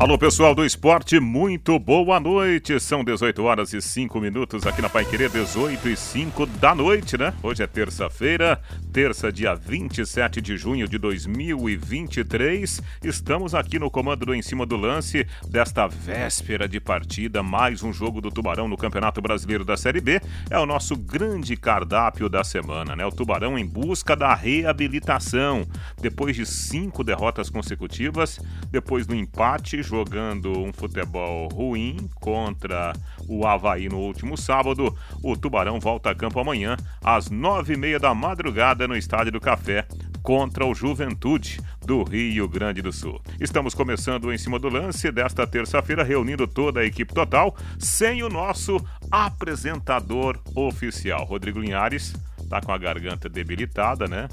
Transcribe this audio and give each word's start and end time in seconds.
Alô, 0.00 0.16
pessoal 0.16 0.54
do 0.54 0.64
esporte, 0.64 1.20
muito 1.20 1.78
boa 1.78 2.18
noite. 2.18 2.80
São 2.80 3.04
18 3.04 3.42
horas 3.42 3.74
e 3.74 3.82
5 3.82 4.18
minutos 4.18 4.66
aqui 4.66 4.80
na 4.80 4.88
Pai 4.88 5.04
Querer, 5.04 5.28
18 5.28 5.90
e 5.90 5.94
5 5.94 6.46
da 6.46 6.74
noite, 6.74 7.18
né? 7.18 7.34
Hoje 7.42 7.62
é 7.62 7.66
terça-feira, 7.66 8.58
terça, 8.94 9.30
dia 9.30 9.54
27 9.54 10.40
de 10.40 10.56
junho 10.56 10.88
de 10.88 10.96
2023. 10.96 12.80
Estamos 13.04 13.54
aqui 13.54 13.78
no 13.78 13.90
comando 13.90 14.24
do 14.24 14.34
Em 14.34 14.40
Cima 14.40 14.64
do 14.64 14.74
Lance 14.74 15.26
desta 15.46 15.86
véspera 15.86 16.66
de 16.66 16.80
partida. 16.80 17.42
Mais 17.42 17.82
um 17.82 17.92
jogo 17.92 18.22
do 18.22 18.30
Tubarão 18.30 18.66
no 18.68 18.78
Campeonato 18.78 19.20
Brasileiro 19.20 19.66
da 19.66 19.76
Série 19.76 20.00
B. 20.00 20.18
É 20.48 20.58
o 20.58 20.64
nosso 20.64 20.96
grande 20.96 21.58
cardápio 21.58 22.26
da 22.30 22.42
semana, 22.42 22.96
né? 22.96 23.04
O 23.04 23.12
Tubarão 23.12 23.58
em 23.58 23.66
busca 23.66 24.16
da 24.16 24.34
reabilitação. 24.34 25.68
Depois 26.00 26.34
de 26.34 26.46
cinco 26.46 27.04
derrotas 27.04 27.50
consecutivas, 27.50 28.40
depois 28.70 29.06
do 29.06 29.14
empate 29.14 29.89
jogando 29.90 30.56
um 30.56 30.72
futebol 30.72 31.48
ruim 31.48 32.08
contra 32.20 32.92
o 33.26 33.44
Havaí 33.44 33.88
no 33.88 33.98
último 33.98 34.36
sábado. 34.36 34.96
O 35.20 35.36
Tubarão 35.36 35.80
volta 35.80 36.10
a 36.10 36.14
campo 36.14 36.38
amanhã, 36.38 36.76
às 37.02 37.28
nove 37.28 37.74
e 37.74 37.76
meia 37.76 37.98
da 37.98 38.14
madrugada, 38.14 38.86
no 38.86 38.96
Estádio 38.96 39.32
do 39.32 39.40
Café, 39.40 39.84
contra 40.22 40.64
o 40.64 40.74
Juventude 40.74 41.60
do 41.84 42.04
Rio 42.04 42.48
Grande 42.48 42.80
do 42.80 42.92
Sul. 42.92 43.20
Estamos 43.40 43.74
começando 43.74 44.32
em 44.32 44.38
cima 44.38 44.60
do 44.60 44.68
lance 44.68 45.10
desta 45.10 45.44
terça-feira, 45.44 46.04
reunindo 46.04 46.46
toda 46.46 46.80
a 46.80 46.86
equipe 46.86 47.12
total, 47.12 47.56
sem 47.76 48.22
o 48.22 48.28
nosso 48.28 48.76
apresentador 49.10 50.38
oficial. 50.54 51.24
Rodrigo 51.24 51.58
Linhares 51.58 52.14
tá 52.48 52.60
com 52.60 52.70
a 52.70 52.78
garganta 52.78 53.28
debilitada, 53.28 54.06
né? 54.06 54.28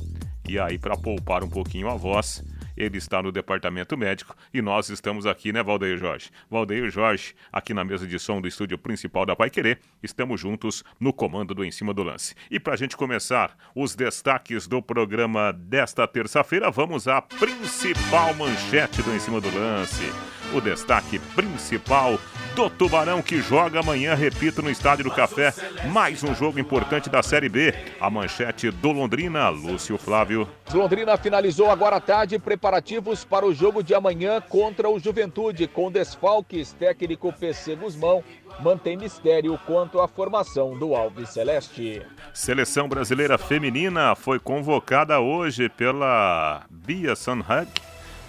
E 0.48 0.60
aí, 0.60 0.78
para 0.78 0.95
poupar 0.95 1.44
um 1.44 1.50
pouquinho 1.50 1.89
a 1.89 1.95
voz, 1.95 2.44
ele 2.78 2.97
está 2.97 3.22
no 3.22 3.31
departamento 3.31 3.97
médico 3.97 4.36
e 4.53 4.61
nós 4.61 4.89
estamos 4.89 5.25
aqui, 5.25 5.52
né, 5.52 5.64
Valdeir 5.64 5.97
Jorge? 5.97 6.30
Valdeir 6.50 6.89
Jorge, 6.89 7.36
aqui 7.52 7.73
na 7.73 7.83
mesa 7.83 8.06
de 8.06 8.20
som 8.20 8.39
do 8.39 8.47
estúdio 8.47 8.78
principal 8.78 9.25
da 9.25 9.36
Pai 9.36 9.50
Querer, 9.50 9.80
estamos 10.02 10.39
juntos 10.39 10.83
no 11.00 11.11
comando 11.11 11.53
do 11.53 11.66
Em 11.66 11.72
Cima 11.72 11.94
do 11.94 12.03
Lance. 12.03 12.36
E 12.52 12.59
para 12.59 12.73
a 12.73 12.78
gente 12.78 12.95
começar 12.95 13.58
os 13.75 13.95
destaques 13.95 14.67
do 14.67 14.81
programa 14.81 15.52
desta 15.52 16.08
terça-feira, 16.08 16.70
vamos 16.70 17.08
à 17.08 17.22
principal 17.22 18.33
manchete 18.36 19.02
do 19.02 19.14
Em 19.14 19.20
Cima 19.20 19.42
do 19.42 19.53
Lance. 19.53 20.37
O 20.56 20.62
destaque 20.62 21.20
principal 21.36 22.17
do 22.56 22.70
Tubarão 22.70 23.22
que 23.22 23.42
joga 23.42 23.81
amanhã, 23.81 24.16
repito, 24.16 24.62
no 24.62 24.70
Estádio 24.70 25.04
do 25.04 25.12
Café. 25.12 25.54
Mais 25.92 26.23
um 26.23 26.34
jogo 26.34 26.58
importante 26.58 27.09
da 27.09 27.22
Série 27.22 27.50
B. 27.50 27.73
A 28.00 28.09
manchete 28.09 28.72
do 28.72 28.94
Londrina, 28.94 29.50
Lúcio 29.50 29.98
Flávio. 29.98 30.48
Londrina 30.73 31.17
finalizou 31.17 31.70
agora 31.70 31.98
à 31.98 32.00
tarde 32.00 32.39
preparativos 32.39 33.26
para 33.26 33.45
o 33.45 33.54
jogo 33.54 33.84
de 33.84 33.94
amanhã 33.94 34.39
contra 34.39 34.89
o 34.89 34.98
Juventude, 34.98 35.67
com 35.67 35.92
desfalques. 35.92 36.72
Técnico 36.72 37.32
PC 37.34 37.76
Guzmão 37.76 38.23
mantém 38.61 38.95
mistério 38.95 39.59
quanto 39.67 40.00
à 40.00 40.08
formação 40.08 40.78
do 40.78 40.95
Alves 40.95 41.30
Celeste. 41.30 42.02
Seleção 42.34 42.88
brasileira 42.88 43.38
feminina 43.38 44.16
foi 44.16 44.39
convocada 44.39 45.20
hoje 45.20 45.67
pela 45.67 46.66
Bia 46.70 47.16
Sandhag 47.17 47.70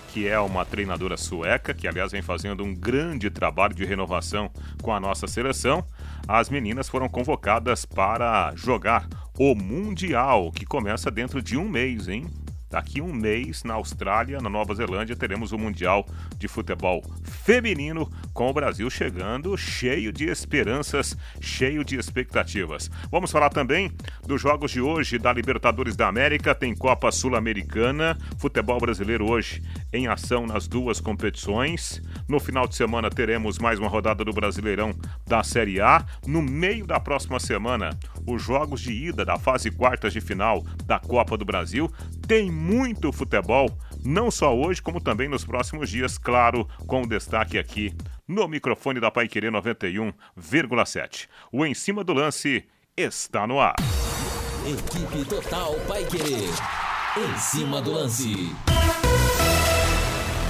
que 0.09 0.27
é 0.27 0.39
uma 0.41 0.65
treinadora 0.65 1.17
sueca, 1.17 1.75
que 1.75 1.87
aliás 1.87 2.13
vem 2.13 2.23
fazendo 2.23 2.65
um 2.65 2.75
grande 2.75 3.31
trabalho 3.31 3.75
de 3.75 3.85
renovação 3.85 4.51
com 4.83 4.93
a 4.93 4.99
nossa 4.99 5.27
seleção. 5.27 5.87
As 6.27 6.49
meninas 6.49 6.89
foram 6.89 7.09
convocadas 7.09 7.85
para 7.85 8.53
jogar 8.57 9.07
o 9.39 9.55
Mundial, 9.55 10.51
que 10.51 10.67
começa 10.67 11.11
dentro 11.11 11.43
de 11.43 11.57
um 11.57 11.69
mês, 11.69 12.09
hein? 12.09 12.27
Daqui 12.71 13.01
um 13.01 13.13
mês, 13.13 13.65
na 13.65 13.75
Austrália, 13.75 14.41
na 14.41 14.51
Nova 14.51 14.75
Zelândia, 14.75 15.17
teremos 15.17 15.53
o 15.53 15.59
Mundial 15.59 16.07
de 16.37 16.47
Futebol 16.47 17.03
Feminino, 17.23 18.11
com 18.35 18.51
o 18.51 18.53
Brasil 18.53 18.91
chegando 18.91 19.57
cheio 19.57 20.13
de 20.13 20.27
esperanças, 20.27 21.17
cheio 21.41 21.83
de 21.83 21.97
expectativas. 21.97 22.91
Vamos 23.11 23.31
falar 23.31 23.49
também 23.49 23.91
dos 24.27 24.43
jogos 24.43 24.71
de 24.71 24.81
hoje 24.81 25.19
da 25.19 25.33
Libertadores 25.33 25.97
da 25.97 26.09
América, 26.09 26.55
tem 26.55 26.75
Copa 26.75 27.11
Sul-Americana, 27.11 28.19
futebol 28.37 28.79
brasileiro 28.79 29.31
hoje 29.31 29.63
em 29.93 30.07
ação 30.07 30.47
nas 30.47 30.69
duas 30.69 31.01
competições. 31.01 32.03
No 32.29 32.39
final 32.39 32.69
de 32.69 32.77
semana 32.77 33.09
teremos 33.09 33.59
mais 33.59 33.79
uma 33.79 33.89
rodada 33.89 34.23
do 34.23 34.33
Brasileirão 34.35 34.95
da 35.27 35.43
Série 35.43 35.81
A. 35.81 36.05
No 36.27 36.43
meio 36.43 36.87
da 36.87 37.01
próxima 37.01 37.41
semana, 37.41 37.99
os 38.27 38.43
jogos 38.43 38.83
de 38.83 38.93
ida 38.93 39.25
da 39.25 39.39
fase 39.39 39.71
quartas 39.71 40.13
de 40.13 40.21
final 40.21 40.63
da 40.85 40.99
Copa 40.99 41.39
do 41.39 41.45
Brasil. 41.47 41.91
Tem 42.27 42.51
muito 42.51 43.11
futebol, 43.13 43.71
não 44.05 44.31
só 44.31 44.55
hoje, 44.55 44.83
como 44.83 45.01
também 45.01 45.27
nos 45.27 45.43
próximos 45.43 45.89
dias, 45.89 46.19
claro, 46.19 46.69
com 46.87 47.09
destaque 47.09 47.57
aqui 47.57 47.95
no 48.27 48.47
microfone 48.47 49.01
da 49.01 49.11
Paiquerê 49.11 49.51
91,7. 49.51 51.29
O 51.51 51.65
Em 51.65 51.73
Cima 51.73 52.05
do 52.05 52.13
Lance 52.13 52.63
está 52.95 53.47
no 53.47 53.59
ar. 53.59 53.77
Equipe 54.67 55.25
Total 55.25 55.75
Paiquerê. 55.87 56.45
Em 57.17 57.39
cima 57.39 57.81
do 57.81 57.93
lance. 57.93 58.55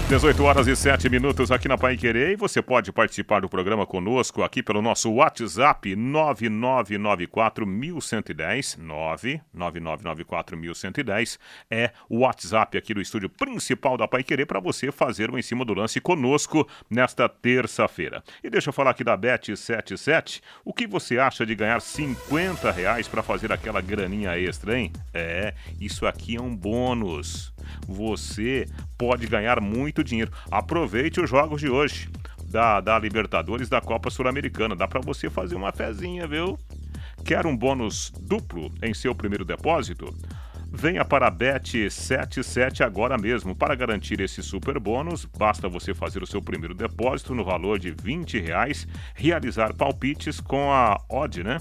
18 0.08 0.42
horas 0.42 0.66
e 0.66 0.74
7 0.74 1.10
minutos 1.10 1.52
aqui 1.52 1.68
na 1.68 1.76
Pai 1.76 1.94
Querer 1.94 2.30
e 2.30 2.36
você 2.36 2.62
pode 2.62 2.90
participar 2.90 3.42
do 3.42 3.48
programa 3.48 3.84
conosco 3.84 4.42
aqui 4.42 4.62
pelo 4.62 4.80
nosso 4.80 5.12
WhatsApp 5.12 5.94
9994-1110 5.94 8.78
9994-1110 9.54 11.38
é 11.70 11.90
o 12.08 12.20
WhatsApp 12.20 12.78
aqui 12.78 12.94
do 12.94 13.02
estúdio 13.02 13.28
principal 13.28 13.98
da 13.98 14.08
Pai 14.08 14.24
Querer 14.24 14.46
para 14.46 14.60
você 14.60 14.90
fazer 14.90 15.30
o 15.30 15.38
Em 15.38 15.42
Cima 15.42 15.62
do 15.62 15.74
Lance 15.74 16.00
conosco 16.00 16.66
nesta 16.88 17.28
terça-feira. 17.28 18.24
E 18.42 18.48
deixa 18.48 18.70
eu 18.70 18.72
falar 18.72 18.92
aqui 18.92 19.04
da 19.04 19.18
Bet77, 19.18 20.40
o 20.64 20.72
que 20.72 20.86
você 20.86 21.18
acha 21.18 21.44
de 21.44 21.54
ganhar 21.54 21.82
50 21.82 22.72
reais 22.72 23.06
para 23.06 23.22
fazer 23.22 23.52
aquela 23.52 23.82
graninha 23.82 24.38
extra, 24.38 24.78
hein? 24.78 24.90
É, 25.12 25.52
isso 25.78 26.06
aqui 26.06 26.36
é 26.36 26.40
um 26.40 26.56
bônus. 26.56 27.52
Você 27.86 28.66
pode 28.96 29.26
ganhar 29.26 29.60
muito 29.60 29.97
dinheiro. 30.04 30.32
Aproveite 30.50 31.20
os 31.20 31.28
jogos 31.28 31.60
de 31.60 31.68
hoje 31.68 32.08
da, 32.48 32.80
da 32.80 32.98
Libertadores 32.98 33.68
da 33.68 33.80
Copa 33.80 34.10
Sul-Americana. 34.10 34.74
Dá 34.74 34.88
para 34.88 35.00
você 35.00 35.28
fazer 35.28 35.54
uma 35.54 35.72
fezinha, 35.72 36.26
viu? 36.26 36.58
Quer 37.24 37.46
um 37.46 37.56
bônus 37.56 38.12
duplo 38.20 38.70
em 38.82 38.94
seu 38.94 39.14
primeiro 39.14 39.44
depósito? 39.44 40.14
Venha 40.70 41.04
para 41.04 41.28
a 41.28 41.32
Bet77 41.32 42.82
agora 42.82 43.16
mesmo. 43.16 43.54
Para 43.54 43.74
garantir 43.74 44.20
esse 44.20 44.42
super 44.42 44.78
bônus, 44.78 45.24
basta 45.24 45.68
você 45.68 45.94
fazer 45.94 46.22
o 46.22 46.26
seu 46.26 46.42
primeiro 46.42 46.74
depósito 46.74 47.34
no 47.34 47.44
valor 47.44 47.78
de 47.78 47.90
20 47.90 48.38
reais, 48.38 48.86
realizar 49.14 49.74
palpites 49.74 50.40
com 50.40 50.70
a 50.70 51.00
odd, 51.08 51.42
né? 51.42 51.58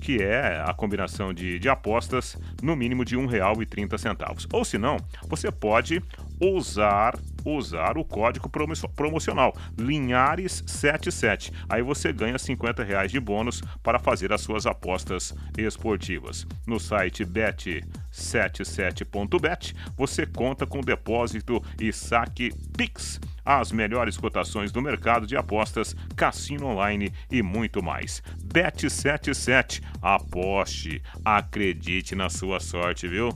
que 0.00 0.22
é 0.22 0.62
a 0.64 0.72
combinação 0.72 1.34
de, 1.34 1.58
de 1.58 1.68
apostas 1.68 2.36
no 2.62 2.76
mínimo 2.76 3.04
de 3.04 3.16
R$ 3.16 3.22
1,30. 3.26 4.46
Ou 4.52 4.64
se 4.64 4.78
não, 4.78 4.98
você 5.26 5.50
pode 5.50 6.02
usar 6.40 7.18
usar 7.44 7.96
o 7.96 8.04
código 8.04 8.48
promocional 8.48 9.54
Linhares77. 9.78 11.52
Aí 11.68 11.82
você 11.82 12.12
ganha 12.12 12.36
50 12.38 12.82
reais 12.82 13.12
de 13.12 13.20
bônus 13.20 13.62
para 13.82 13.98
fazer 13.98 14.32
as 14.32 14.40
suas 14.40 14.64
apostas 14.66 15.34
esportivas. 15.56 16.46
No 16.66 16.80
site 16.80 17.24
bet77.bet 17.24 19.74
você 19.96 20.26
conta 20.26 20.66
com 20.66 20.80
depósito 20.80 21.62
e 21.80 21.92
saque 21.92 22.52
Pix 22.76 23.20
as 23.46 23.70
melhores 23.70 24.16
cotações 24.16 24.72
do 24.72 24.82
mercado 24.82 25.24
de 25.24 25.36
apostas, 25.36 25.94
cassino 26.16 26.66
online 26.66 27.12
e 27.30 27.40
muito 27.42 27.80
mais. 27.80 28.20
Bet77, 28.44 29.80
aposte, 30.02 31.00
acredite 31.24 32.16
na 32.16 32.28
sua 32.28 32.58
sorte, 32.58 33.06
viu? 33.06 33.28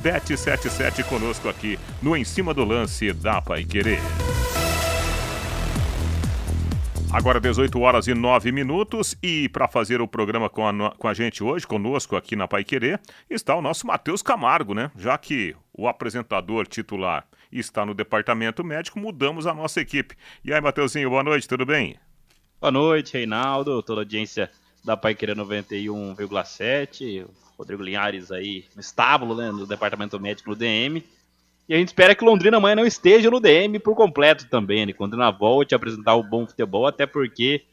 Bet77 0.00 1.02
conosco 1.04 1.48
aqui 1.48 1.76
no 2.00 2.16
Em 2.16 2.24
Cima 2.24 2.54
do 2.54 2.64
Lance 2.64 3.12
da 3.12 3.42
Pai 3.42 3.64
Querer. 3.64 3.98
Agora 7.12 7.40
18 7.40 7.80
horas 7.80 8.06
e 8.08 8.14
9 8.14 8.52
minutos 8.52 9.16
e 9.22 9.48
para 9.48 9.66
fazer 9.66 10.00
o 10.00 10.08
programa 10.08 10.50
com 10.50 10.68
a, 10.68 10.90
com 10.90 11.08
a 11.08 11.14
gente 11.14 11.42
hoje, 11.42 11.66
conosco 11.66 12.14
aqui 12.14 12.36
na 12.36 12.46
Pai 12.46 12.62
Querer, 12.62 13.00
está 13.30 13.54
o 13.54 13.62
nosso 13.62 13.86
Matheus 13.86 14.22
Camargo, 14.22 14.74
né? 14.74 14.90
Já 14.96 15.16
que 15.16 15.56
o 15.72 15.88
apresentador 15.88 16.66
titular 16.66 17.24
está 17.60 17.84
no 17.84 17.94
departamento 17.94 18.62
médico, 18.64 18.98
mudamos 18.98 19.46
a 19.46 19.54
nossa 19.54 19.80
equipe. 19.80 20.16
E 20.44 20.52
aí, 20.52 20.60
Mateuzinho, 20.60 21.10
boa 21.10 21.22
noite, 21.22 21.48
tudo 21.48 21.64
bem? 21.64 21.96
Boa 22.60 22.70
noite, 22.70 23.14
Reinaldo, 23.14 23.82
toda 23.82 24.00
a 24.00 24.02
audiência 24.02 24.50
da 24.84 24.96
Pai 24.96 25.14
Querer 25.14 25.36
91,7, 25.36 27.26
Rodrigo 27.58 27.82
Linhares 27.82 28.30
aí 28.30 28.64
no 28.74 28.80
estábulo, 28.80 29.36
né, 29.36 29.50
no 29.50 29.66
departamento 29.66 30.18
médico 30.18 30.50
no 30.50 30.56
DM. 30.56 31.04
E 31.68 31.74
a 31.74 31.78
gente 31.78 31.88
espera 31.88 32.14
que 32.14 32.24
Londrina 32.24 32.56
amanhã 32.56 32.76
não 32.76 32.86
esteja 32.86 33.30
no 33.30 33.40
DM 33.40 33.78
por 33.80 33.96
completo 33.96 34.48
também, 34.48 34.86
né? 34.86 34.92
Quando 34.92 35.16
volte 35.36 35.74
a 35.74 35.76
apresentar 35.76 36.14
o 36.14 36.22
bom 36.22 36.46
futebol, 36.46 36.86
até 36.86 37.06
porque 37.06 37.64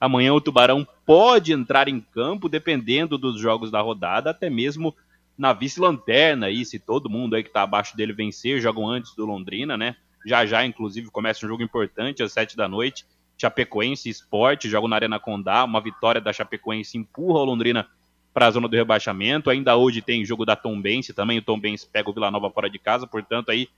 Amanhã 0.00 0.32
o 0.32 0.40
Tubarão 0.40 0.86
pode 1.04 1.52
entrar 1.52 1.88
em 1.88 2.00
campo, 2.00 2.48
dependendo 2.48 3.18
dos 3.18 3.40
jogos 3.40 3.70
da 3.70 3.80
rodada, 3.80 4.30
até 4.30 4.48
mesmo 4.48 4.94
na 5.38 5.52
vice-lanterna 5.52 6.46
aí, 6.46 6.64
se 6.64 6.80
todo 6.80 7.08
mundo 7.08 7.36
aí 7.36 7.44
que 7.44 7.52
tá 7.52 7.62
abaixo 7.62 7.96
dele 7.96 8.12
vencer, 8.12 8.60
jogam 8.60 8.88
antes 8.88 9.14
do 9.14 9.24
Londrina, 9.24 9.76
né? 9.76 9.94
Já 10.26 10.44
já, 10.44 10.66
inclusive, 10.66 11.10
começa 11.10 11.46
um 11.46 11.48
jogo 11.48 11.62
importante 11.62 12.22
às 12.22 12.32
sete 12.32 12.56
da 12.56 12.66
noite. 12.66 13.06
Chapecoense 13.40 14.08
Esporte, 14.08 14.68
jogo 14.68 14.88
na 14.88 14.96
Arena 14.96 15.20
Condá, 15.20 15.62
uma 15.62 15.80
vitória 15.80 16.20
da 16.20 16.32
Chapecoense 16.32 16.98
empurra 16.98 17.38
o 17.38 17.44
Londrina 17.44 17.88
para 18.34 18.48
a 18.48 18.50
zona 18.50 18.66
do 18.66 18.76
rebaixamento. 18.76 19.48
Ainda 19.48 19.76
hoje 19.76 20.02
tem 20.02 20.24
jogo 20.24 20.44
da 20.44 20.56
Tombense 20.56 21.14
também, 21.14 21.38
o 21.38 21.42
Tombense 21.42 21.86
pega 21.86 22.10
o 22.10 22.12
Vila 22.12 22.32
Nova 22.32 22.50
fora 22.50 22.68
de 22.68 22.80
casa, 22.80 23.06
portanto 23.06 23.50
aí 23.50 23.68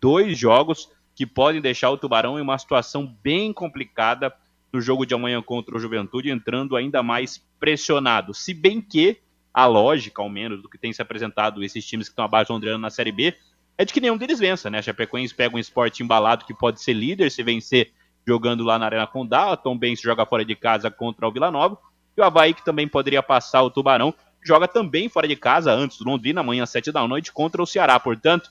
dois 0.00 0.38
jogos 0.38 0.88
que 1.14 1.26
podem 1.26 1.60
deixar 1.60 1.90
o 1.90 1.98
Tubarão 1.98 2.38
em 2.38 2.42
uma 2.42 2.56
situação 2.56 3.14
bem 3.22 3.52
complicada 3.52 4.32
no 4.72 4.80
jogo 4.80 5.04
de 5.04 5.12
amanhã 5.12 5.42
contra 5.42 5.76
o 5.76 5.80
Juventude, 5.80 6.30
entrando 6.30 6.76
ainda 6.76 7.02
mais 7.02 7.44
pressionado. 7.58 8.32
Se 8.32 8.54
bem 8.54 8.80
que 8.80 9.18
a 9.52 9.66
lógica, 9.66 10.22
ao 10.22 10.28
menos, 10.28 10.62
do 10.62 10.68
que 10.68 10.78
tem 10.78 10.92
se 10.92 11.02
apresentado 11.02 11.62
esses 11.62 11.84
times 11.84 12.08
que 12.08 12.12
estão 12.12 12.24
abaixo 12.24 12.48
do 12.48 12.54
Londrina 12.54 12.78
na 12.78 12.90
Série 12.90 13.12
B, 13.12 13.34
é 13.76 13.84
de 13.84 13.92
que 13.92 14.00
nenhum 14.00 14.16
deles 14.16 14.38
vença, 14.38 14.70
né? 14.70 14.78
A 14.78 14.82
Chapecoense 14.82 15.34
pega 15.34 15.56
um 15.56 15.58
esporte 15.58 16.02
embalado 16.02 16.44
que 16.44 16.54
pode 16.54 16.82
ser 16.82 16.92
líder 16.92 17.30
se 17.30 17.42
vencer 17.42 17.92
jogando 18.26 18.62
lá 18.62 18.78
na 18.78 18.86
Arena 18.86 19.06
Condá, 19.06 19.56
Tom 19.56 19.78
se 19.80 20.02
joga 20.02 20.26
fora 20.26 20.44
de 20.44 20.54
casa 20.54 20.90
contra 20.90 21.26
o 21.26 21.32
Vila 21.32 21.50
Nova, 21.50 21.78
e 22.16 22.20
o 22.20 22.24
Havaí, 22.24 22.54
que 22.54 22.64
também 22.64 22.86
poderia 22.86 23.22
passar 23.22 23.62
o 23.62 23.70
Tubarão, 23.70 24.14
joga 24.44 24.68
também 24.68 25.08
fora 25.08 25.26
de 25.26 25.36
casa, 25.36 25.72
antes 25.72 25.98
do 25.98 26.04
Londrina, 26.04 26.40
amanhã 26.40 26.62
às 26.62 26.70
7 26.70 26.92
da 26.92 27.06
noite, 27.06 27.32
contra 27.32 27.62
o 27.62 27.66
Ceará. 27.66 27.98
Portanto, 27.98 28.50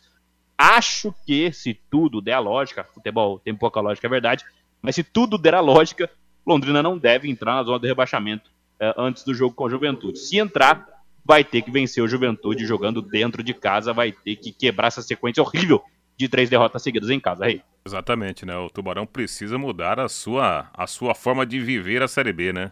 acho 0.57 1.13
que 1.25 1.51
se 1.51 1.73
tudo 1.89 2.21
der 2.21 2.33
a 2.33 2.39
lógica, 2.39 2.83
futebol 2.83 3.39
tem 3.39 3.55
pouca 3.55 3.79
lógica, 3.79 4.07
é 4.07 4.09
verdade, 4.09 4.43
mas 4.81 4.95
se 4.95 5.03
tudo 5.03 5.37
der 5.37 5.55
a 5.55 5.61
lógica, 5.61 6.09
Londrina 6.45 6.81
não 6.81 6.97
deve 6.97 7.29
entrar 7.29 7.55
na 7.55 7.63
zona 7.63 7.79
de 7.79 7.87
rebaixamento 7.87 8.49
antes 8.97 9.23
do 9.23 9.33
jogo 9.33 9.55
com 9.55 9.65
a 9.65 9.69
Juventude. 9.69 10.19
Se 10.19 10.37
entrar, 10.37 10.87
vai 11.25 11.43
ter 11.43 11.61
que 11.61 11.71
vencer 11.71 12.03
o 12.03 12.07
Juventude 12.07 12.65
jogando 12.65 13.01
dentro 13.01 13.43
de 13.43 13.53
casa, 13.53 13.93
vai 13.93 14.11
ter 14.11 14.35
que 14.35 14.51
quebrar 14.51 14.87
essa 14.87 15.01
sequência 15.01 15.41
horrível 15.43 15.81
de 16.17 16.27
três 16.27 16.49
derrotas 16.49 16.81
seguidas 16.81 17.09
em 17.09 17.19
casa, 17.19 17.45
Rei. 17.45 17.61
Exatamente, 17.85 18.45
né? 18.45 18.57
O 18.57 18.69
Tubarão 18.69 19.05
precisa 19.05 19.57
mudar 19.57 19.99
a 19.99 20.09
sua, 20.09 20.69
a 20.73 20.85
sua 20.85 21.15
forma 21.15 21.45
de 21.45 21.59
viver 21.61 22.01
a 22.01 22.09
Série 22.09 22.33
B, 22.33 22.51
né? 22.51 22.71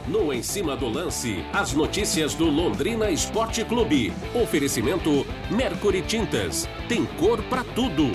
No 0.06 0.30
Em 0.34 0.42
Cima 0.42 0.76
do 0.76 0.86
Lance, 0.86 1.42
as 1.50 1.72
notícias 1.72 2.34
do 2.34 2.44
Londrina 2.44 3.10
Esporte 3.10 3.64
Clube. 3.64 4.12
Oferecimento 4.34 5.26
Mercury 5.50 6.02
Tintas. 6.02 6.68
Tem 6.86 7.06
cor 7.06 7.42
para 7.44 7.64
tudo. 7.64 8.10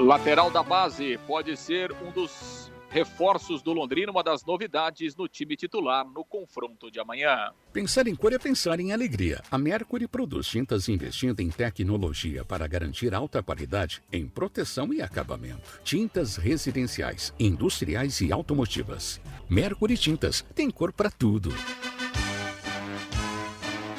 Lateral 0.00 0.50
da 0.50 0.62
base 0.62 1.18
pode 1.26 1.58
ser 1.58 1.92
um 2.06 2.10
dos 2.10 2.55
reforços 2.90 3.62
do 3.62 3.72
Londrina, 3.72 4.10
uma 4.10 4.22
das 4.22 4.44
novidades 4.44 5.14
no 5.16 5.28
time 5.28 5.56
titular 5.56 6.06
no 6.06 6.24
confronto 6.24 6.90
de 6.90 6.98
amanhã. 6.98 7.50
Pensar 7.72 8.06
em 8.06 8.14
cor 8.14 8.32
é 8.32 8.38
pensar 8.38 8.80
em 8.80 8.92
alegria. 8.92 9.42
A 9.50 9.58
Mercury 9.58 10.06
produz 10.06 10.46
tintas 10.46 10.88
investindo 10.88 11.40
em 11.40 11.50
tecnologia 11.50 12.44
para 12.44 12.66
garantir 12.66 13.14
alta 13.14 13.42
qualidade 13.42 14.02
em 14.12 14.26
proteção 14.26 14.92
e 14.92 15.02
acabamento. 15.02 15.80
Tintas 15.84 16.36
residenciais, 16.36 17.34
industriais 17.38 18.20
e 18.20 18.32
automotivas. 18.32 19.20
Mercury 19.48 19.96
Tintas 19.96 20.44
tem 20.54 20.70
cor 20.70 20.92
para 20.92 21.10
tudo. 21.10 21.50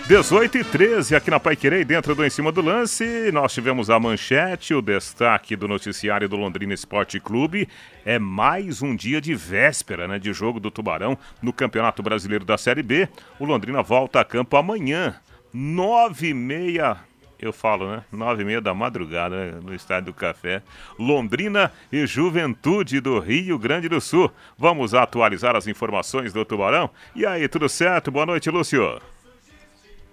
18 0.07 0.59
e 0.59 0.63
13 0.63 1.17
aqui 1.17 1.29
na 1.29 1.37
Pai 1.37 1.57
dentro 1.85 2.15
do 2.15 2.25
Em 2.25 2.29
Cima 2.29 2.49
do 2.49 2.61
Lance. 2.61 3.29
Nós 3.33 3.53
tivemos 3.53 3.89
a 3.89 3.99
manchete, 3.99 4.73
o 4.73 4.81
destaque 4.81 5.53
do 5.53 5.67
noticiário 5.67 6.29
do 6.29 6.37
Londrina 6.37 6.73
Esporte 6.73 7.19
Clube. 7.19 7.67
É 8.05 8.17
mais 8.17 8.81
um 8.81 8.95
dia 8.95 9.19
de 9.19 9.35
véspera 9.35 10.07
né, 10.07 10.17
de 10.17 10.31
jogo 10.31 10.61
do 10.61 10.71
Tubarão 10.71 11.17
no 11.41 11.51
Campeonato 11.51 12.01
Brasileiro 12.01 12.45
da 12.45 12.57
Série 12.57 12.81
B. 12.81 13.09
O 13.37 13.43
Londrina 13.43 13.83
volta 13.83 14.21
a 14.21 14.23
campo 14.23 14.55
amanhã, 14.55 15.13
nove 15.53 16.29
e 16.29 16.33
meia 16.33 16.95
eu 17.39 17.53
falo, 17.53 17.91
né? 17.91 18.03
Nove 18.11 18.41
e 18.41 18.45
meia 18.45 18.59
da 18.59 18.73
madrugada, 18.73 19.35
né? 19.35 19.59
no 19.61 19.75
Estádio 19.75 20.11
do 20.11 20.13
Café. 20.13 20.63
Londrina 20.97 21.71
e 21.91 22.07
Juventude 22.07 22.99
do 22.99 23.19
Rio 23.19 23.59
Grande 23.59 23.87
do 23.87 24.01
Sul. 24.01 24.31
Vamos 24.57 24.95
atualizar 24.95 25.55
as 25.55 25.67
informações 25.67 26.33
do 26.33 26.43
Tubarão. 26.43 26.89
E 27.15 27.27
aí, 27.27 27.47
tudo 27.47 27.69
certo? 27.69 28.09
Boa 28.09 28.25
noite, 28.25 28.49
Lúcio. 28.49 28.99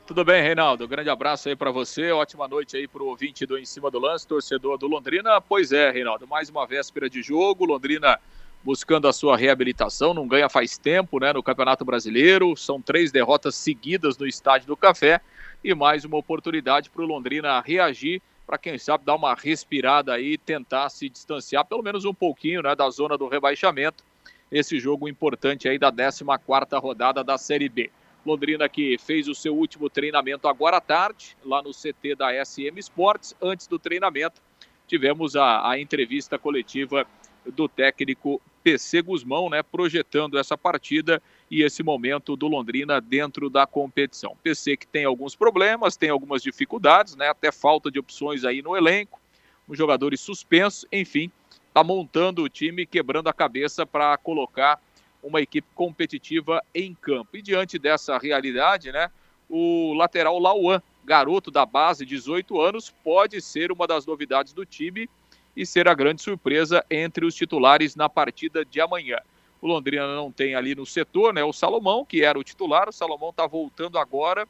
Tudo 0.06 0.22
bem, 0.22 0.42
Reinaldo? 0.42 0.86
Grande 0.86 1.08
abraço 1.08 1.48
aí 1.48 1.56
para 1.56 1.70
você. 1.70 2.12
Ótima 2.12 2.46
noite 2.46 2.76
aí 2.76 2.86
para 2.86 3.02
o 3.02 3.06
ouvinte 3.06 3.46
do 3.46 3.56
Em 3.56 3.64
Cima 3.64 3.90
do 3.90 3.98
Lance, 3.98 4.26
torcedor 4.26 4.76
do 4.76 4.86
Londrina. 4.86 5.40
Pois 5.40 5.72
é, 5.72 5.90
Reinaldo, 5.90 6.26
mais 6.26 6.50
uma 6.50 6.66
véspera 6.66 7.08
de 7.08 7.22
jogo. 7.22 7.64
Londrina 7.64 8.20
buscando 8.62 9.08
a 9.08 9.14
sua 9.14 9.34
reabilitação, 9.34 10.12
não 10.12 10.28
ganha 10.28 10.50
faz 10.50 10.76
tempo 10.76 11.18
né, 11.18 11.32
no 11.32 11.42
Campeonato 11.42 11.86
Brasileiro. 11.86 12.54
São 12.54 12.82
três 12.82 13.10
derrotas 13.10 13.54
seguidas 13.54 14.18
no 14.18 14.26
Estádio 14.26 14.66
do 14.66 14.76
Café 14.76 15.22
e 15.64 15.74
mais 15.74 16.04
uma 16.04 16.18
oportunidade 16.18 16.90
para 16.90 17.02
o 17.02 17.06
Londrina 17.06 17.58
reagir, 17.62 18.20
para 18.46 18.58
quem 18.58 18.76
sabe 18.76 19.06
dar 19.06 19.14
uma 19.14 19.34
respirada 19.34 20.12
aí, 20.12 20.36
tentar 20.36 20.90
se 20.90 21.08
distanciar 21.08 21.64
pelo 21.64 21.82
menos 21.82 22.04
um 22.04 22.12
pouquinho 22.12 22.60
né, 22.60 22.74
da 22.76 22.90
zona 22.90 23.16
do 23.16 23.26
rebaixamento. 23.26 24.04
Esse 24.52 24.78
jogo 24.78 25.08
importante 25.08 25.66
aí 25.66 25.78
da 25.78 25.90
14 25.90 26.22
quarta 26.44 26.78
rodada 26.78 27.24
da 27.24 27.38
Série 27.38 27.70
B. 27.70 27.90
Londrina 28.24 28.68
que 28.68 28.96
fez 28.98 29.28
o 29.28 29.34
seu 29.34 29.54
último 29.54 29.90
treinamento 29.90 30.48
agora 30.48 30.78
à 30.78 30.80
tarde, 30.80 31.36
lá 31.44 31.62
no 31.62 31.70
CT 31.70 32.14
da 32.16 32.44
SM 32.44 32.78
Sports. 32.78 33.36
Antes 33.40 33.66
do 33.66 33.78
treinamento, 33.78 34.40
tivemos 34.86 35.36
a, 35.36 35.68
a 35.68 35.78
entrevista 35.78 36.38
coletiva 36.38 37.06
do 37.44 37.68
técnico 37.68 38.40
PC 38.62 39.02
Guzmão, 39.02 39.50
né, 39.50 39.62
projetando 39.62 40.38
essa 40.38 40.56
partida 40.56 41.22
e 41.50 41.62
esse 41.62 41.82
momento 41.82 42.34
do 42.34 42.48
Londrina 42.48 42.98
dentro 43.00 43.50
da 43.50 43.66
competição. 43.66 44.36
PC 44.42 44.78
que 44.78 44.86
tem 44.86 45.04
alguns 45.04 45.36
problemas, 45.36 45.96
tem 45.96 46.08
algumas 46.08 46.42
dificuldades, 46.42 47.14
né, 47.14 47.28
até 47.28 47.52
falta 47.52 47.90
de 47.90 47.98
opções 47.98 48.42
aí 48.44 48.62
no 48.62 48.74
elenco, 48.74 49.20
os 49.68 49.76
jogadores 49.76 50.20
suspensos, 50.20 50.86
enfim, 50.90 51.30
está 51.68 51.84
montando 51.84 52.42
o 52.42 52.48
time, 52.48 52.86
quebrando 52.86 53.28
a 53.28 53.32
cabeça 53.34 53.84
para 53.84 54.16
colocar 54.16 54.80
uma 55.24 55.40
equipe 55.40 55.66
competitiva 55.74 56.62
em 56.74 56.94
campo. 56.94 57.36
E 57.36 57.42
diante 57.42 57.78
dessa 57.78 58.18
realidade, 58.18 58.92
né, 58.92 59.10
o 59.48 59.94
lateral 59.94 60.38
Lauan 60.38 60.80
garoto 61.04 61.50
da 61.50 61.66
base, 61.66 62.06
18 62.06 62.60
anos, 62.60 62.94
pode 63.02 63.40
ser 63.40 63.72
uma 63.72 63.86
das 63.86 64.06
novidades 64.06 64.52
do 64.52 64.64
time 64.64 65.08
e 65.56 65.64
ser 65.64 65.88
a 65.88 65.94
grande 65.94 66.22
surpresa 66.22 66.84
entre 66.90 67.24
os 67.24 67.34
titulares 67.34 67.94
na 67.94 68.08
partida 68.08 68.64
de 68.64 68.80
amanhã. 68.80 69.18
O 69.60 69.66
Londrina 69.66 70.14
não 70.14 70.30
tem 70.30 70.54
ali 70.54 70.74
no 70.74 70.84
setor, 70.84 71.32
né? 71.32 71.42
O 71.44 71.52
Salomão, 71.52 72.04
que 72.04 72.22
era 72.22 72.38
o 72.38 72.44
titular, 72.44 72.88
o 72.88 72.92
Salomão 72.92 73.30
está 73.30 73.46
voltando 73.46 73.98
agora 73.98 74.46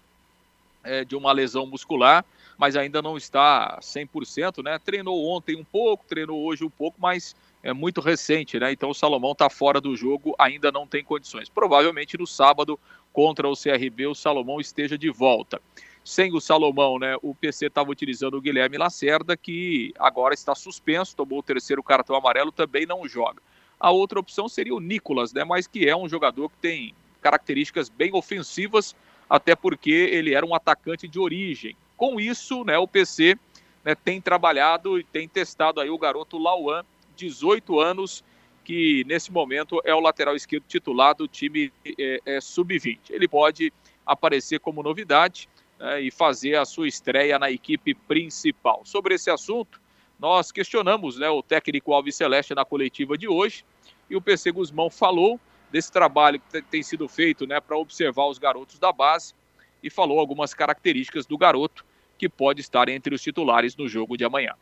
é, 0.83 1.05
de 1.05 1.15
uma 1.15 1.33
lesão 1.33 1.67
muscular, 1.67 2.25
mas 2.57 2.77
ainda 2.77 3.03
não 3.03 3.17
está 3.17 3.79
100%, 3.81 4.63
né? 4.63 4.79
Treinou 4.79 5.25
ontem 5.29 5.57
um 5.57 5.65
pouco, 5.65 6.05
treinou 6.07 6.45
hoje 6.45 6.65
um 6.65 6.71
pouco, 6.71 6.97
mas 7.01 7.35
é 7.65 7.73
muito 7.73 8.03
recente, 8.03 8.61
né? 8.61 8.71
Então 8.71 8.91
o 8.91 8.95
Salomão 8.95 9.33
está 9.33 9.49
fora 9.49 9.81
do 9.81 9.97
jogo, 9.97 10.37
ainda 10.39 10.71
não 10.71 10.87
tem 10.87 11.03
condições. 11.03 11.49
Provavelmente 11.49 12.19
no 12.19 12.27
sábado 12.27 12.79
contra 13.11 13.49
o 13.49 13.57
CRB 13.57 14.07
o 14.07 14.15
Salomão 14.15 14.61
esteja 14.61 14.99
de 14.99 15.09
volta. 15.09 15.61
Sem 16.05 16.35
o 16.35 16.41
Salomão, 16.41 16.99
né? 16.99 17.17
O 17.23 17.35
PC 17.35 17.67
estava 17.67 17.91
utilizando 17.91 18.35
o 18.37 18.41
Guilherme 18.41 18.77
Lacerda, 18.77 19.35
que 19.35 19.95
agora 19.99 20.35
está 20.35 20.55
suspenso, 20.55 21.17
tomou 21.17 21.39
o 21.39 21.43
terceiro 21.43 21.83
cartão 21.83 22.15
amarelo, 22.15 22.53
também 22.53 22.85
não 22.85 23.09
joga. 23.09 23.41
A 23.81 23.91
outra 23.91 24.21
opção 24.21 24.47
seria 24.47 24.75
o 24.75 24.81
Nicolas, 24.81 25.33
né? 25.33 25.43
Mas 25.43 25.67
que 25.67 25.89
é 25.89 25.97
um 25.97 26.07
jogador 26.07 26.51
que 26.51 26.59
tem 26.59 26.95
características 27.23 27.89
bem 27.89 28.15
ofensivas, 28.15 28.95
até 29.29 29.57
porque 29.57 29.91
ele 29.91 30.35
era 30.35 30.45
um 30.45 30.55
atacante 30.55 31.09
de 31.09 31.19
origem. 31.19 31.75
Com 31.97 32.21
isso, 32.21 32.63
né, 32.63 32.77
o 32.77 32.87
PC 32.87 33.39
né, 33.83 33.95
tem 33.95 34.21
trabalhado 34.21 35.01
e 35.01 35.05
tem 35.05 35.27
testado 35.27 35.81
aí 35.81 35.89
o 35.89 35.99
garoto 35.99 36.37
Lauan, 36.37 36.85
18 37.17 37.81
anos, 37.81 38.25
que 38.65 39.05
nesse 39.07 39.31
momento 39.31 39.81
é 39.85 39.95
o 39.95 40.01
lateral 40.01 40.35
esquerdo 40.35 40.65
titular 40.67 41.15
do 41.15 41.29
time 41.29 41.73
é, 41.99 42.21
é, 42.25 42.41
sub-20. 42.41 43.11
Ele 43.11 43.29
pode 43.29 43.73
aparecer 44.07 44.61
como 44.61 44.83
novidade 44.83 45.49
né, 45.79 46.01
e 46.01 46.11
fazer 46.11 46.57
a 46.57 46.65
sua 46.65 46.89
estreia 46.89 47.39
na 47.39 47.51
equipe 47.51 47.95
principal. 47.95 48.83
Sobre 48.85 49.15
esse 49.15 49.31
assunto, 49.31 49.81
nós 50.19 50.51
questionamos 50.51 51.19
né, 51.19 51.29
o 51.29 51.43
técnico 51.43 51.93
Alves 51.93 52.17
Celeste 52.17 52.55
na 52.55 52.65
coletiva 52.65 53.19
de 53.19 53.29
hoje 53.29 53.65
e 54.09 54.17
o 54.17 54.21
PC 54.21 54.53
Guzmão 54.53 54.89
falou 54.89 55.39
desse 55.71 55.91
trabalho 55.91 56.41
que 56.41 56.63
tem 56.63 56.83
sido 56.83 57.09
feito 57.09 57.47
né, 57.47 57.61
para 57.61 57.77
observar 57.77 58.27
os 58.27 58.39
garotos 58.39 58.79
da 58.79 58.93
base 58.93 59.35
e 59.83 59.91
falou 59.91 60.19
algumas 60.19 60.55
características 60.55 61.27
do 61.27 61.37
garoto 61.37 61.85
que 62.17 62.29
pode 62.29 62.61
estar 62.61 62.89
entre 62.89 63.15
os 63.15 63.21
titulares 63.21 63.77
no 63.77 63.89
jogo 63.89 64.17
de 64.17 64.25
amanhã. 64.25 64.55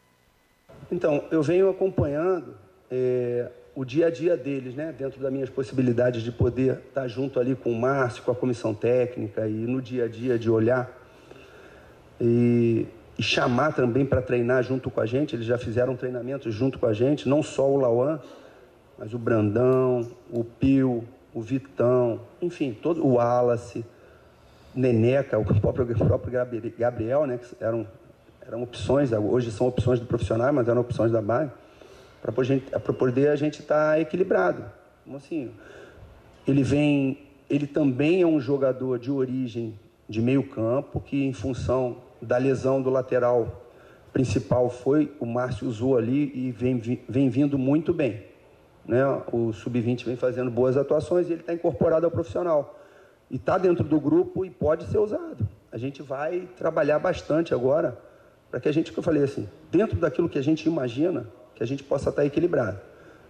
Então, 0.92 1.25
eu 1.30 1.42
venho 1.42 1.70
acompanhando 1.70 2.54
é, 2.90 3.49
o 3.75 3.82
dia 3.82 4.08
a 4.08 4.11
dia 4.11 4.37
deles, 4.37 4.75
né, 4.75 4.94
dentro 4.96 5.18
das 5.18 5.32
minhas 5.32 5.49
possibilidades 5.49 6.22
de 6.22 6.30
poder 6.30 6.80
estar 6.87 7.08
junto 7.08 7.40
ali 7.40 7.56
com 7.56 7.72
o 7.72 7.75
Márcio, 7.75 8.22
com 8.22 8.30
a 8.30 8.34
comissão 8.34 8.75
técnica 8.75 9.49
e 9.49 9.52
no 9.52 9.80
dia 9.80 10.04
a 10.04 10.08
dia 10.08 10.38
de 10.38 10.50
olhar 10.50 10.90
e, 12.20 12.87
e 13.18 13.22
chamar 13.22 13.72
também 13.72 14.04
para 14.04 14.20
treinar 14.20 14.62
junto 14.62 14.90
com 14.90 15.00
a 15.00 15.06
gente. 15.06 15.34
Eles 15.34 15.46
já 15.46 15.56
fizeram 15.56 15.96
treinamentos 15.96 16.54
junto 16.54 16.78
com 16.78 16.84
a 16.84 16.92
gente, 16.92 17.26
não 17.26 17.42
só 17.42 17.66
o 17.70 17.78
Lauan, 17.78 18.20
mas 18.99 19.14
o 19.14 19.18
Brandão, 19.18 20.06
o 20.30 20.44
Pio, 20.44 21.04
o 21.32 21.40
Vitão, 21.40 22.20
enfim, 22.42 22.76
todo 22.80 23.02
o 23.02 23.14
Wallace, 23.14 23.82
Neneca, 24.75 25.38
o 25.38 25.44
próprio, 25.58 25.90
o 25.90 26.06
próprio 26.06 26.32
Gabriel, 26.78 27.26
né, 27.26 27.38
que 27.38 27.64
eram, 27.64 27.87
eram 28.46 28.62
opções, 28.62 29.12
hoje 29.12 29.50
são 29.50 29.68
opções 29.68 30.00
do 30.00 30.06
profissional, 30.06 30.52
mas 30.52 30.68
eram 30.68 30.80
opções 30.80 31.12
da 31.12 31.22
base, 31.22 31.50
para 32.20 32.92
poder 32.92 33.28
a 33.28 33.37
gente 33.37 33.61
estar 33.61 33.92
tá 33.92 34.00
equilibrado. 34.00 34.64
Como 35.04 35.16
assim? 35.16 35.50
Ele 36.46 36.62
vem, 36.62 37.18
ele 37.49 37.66
também 37.66 38.22
é 38.22 38.26
um 38.26 38.40
jogador 38.40 38.99
de 38.99 39.11
origem 39.11 39.78
de 40.08 40.20
meio 40.20 40.42
campo, 40.42 41.00
que 41.00 41.25
em 41.25 41.32
função 41.32 41.99
da 42.20 42.37
lesão 42.37 42.82
do 42.82 42.90
lateral 42.90 43.62
principal 44.12 44.68
foi, 44.68 45.12
o 45.18 45.26
Márcio 45.26 45.66
usou 45.66 45.96
ali 45.96 46.30
e 46.34 46.50
vem, 46.50 46.78
vem 47.08 47.28
vindo 47.28 47.56
muito 47.56 47.94
bem. 47.94 48.22
Né? 48.84 49.02
O 49.32 49.52
Sub-20 49.52 50.04
vem 50.04 50.16
fazendo 50.16 50.50
boas 50.50 50.76
atuações 50.76 51.28
e 51.28 51.32
ele 51.32 51.40
está 51.40 51.54
incorporado 51.54 52.04
ao 52.04 52.11
profissional. 52.11 52.78
E 53.30 53.37
está 53.37 53.56
dentro 53.56 53.84
do 53.84 53.99
grupo 53.99 54.44
e 54.44 54.50
pode 54.50 54.84
ser 54.88 54.99
usado. 54.99 55.49
A 55.70 55.78
gente 55.78 56.02
vai 56.02 56.49
trabalhar 56.56 56.99
bastante 56.99 57.54
agora 57.54 57.99
para 58.52 58.61
que 58.61 58.68
a 58.68 58.73
gente, 58.73 58.92
que 58.92 58.99
eu 58.99 59.02
falei 59.02 59.23
assim, 59.23 59.49
dentro 59.71 59.99
daquilo 59.99 60.28
que 60.28 60.38
a 60.38 60.42
gente 60.42 60.66
imagina, 60.66 61.26
que 61.54 61.62
a 61.62 61.66
gente 61.66 61.82
possa 61.82 62.11
estar 62.11 62.23
equilibrado. 62.23 62.78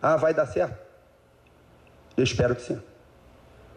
Ah, 0.03 0.17
vai 0.17 0.35
dar 0.35 0.47
certo? 0.47 0.77
Eu 2.17 2.25
espero 2.25 2.57
que 2.57 2.63
sim. 2.63 2.77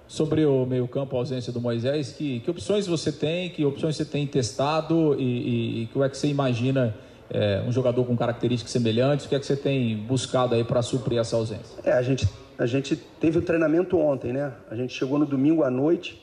Sobre 0.07 0.43
o 0.43 0.65
meio-campo, 0.65 1.15
a 1.15 1.19
ausência 1.19 1.53
do 1.53 1.61
Moisés, 1.61 2.13
que, 2.13 2.39
que 2.39 2.49
opções 2.49 2.87
você 2.87 3.11
tem, 3.11 3.51
que 3.51 3.63
opções 3.63 3.95
você 3.95 4.03
tem 4.03 4.25
testado 4.25 5.15
e, 5.19 5.23
e, 5.23 5.83
e 5.83 5.87
como 5.87 6.03
é 6.03 6.09
que 6.09 6.17
você 6.17 6.27
imagina 6.27 6.95
é, 7.29 7.61
um 7.61 7.71
jogador 7.71 8.03
com 8.05 8.17
características 8.17 8.71
semelhantes? 8.71 9.27
O 9.27 9.29
que 9.29 9.35
é 9.35 9.39
que 9.39 9.45
você 9.45 9.55
tem 9.55 9.97
buscado 9.97 10.55
aí 10.55 10.63
para 10.63 10.81
suprir 10.81 11.19
essa 11.19 11.35
ausência? 11.35 11.79
É, 11.83 11.91
a 11.91 12.01
gente, 12.01 12.27
a 12.57 12.65
gente 12.65 12.95
teve 12.95 13.37
o 13.37 13.41
um 13.41 13.45
treinamento 13.45 13.99
ontem, 13.99 14.33
né? 14.33 14.51
A 14.71 14.75
gente 14.75 14.95
chegou 14.95 15.19
no 15.19 15.27
domingo 15.27 15.61
à 15.61 15.69
noite, 15.69 16.19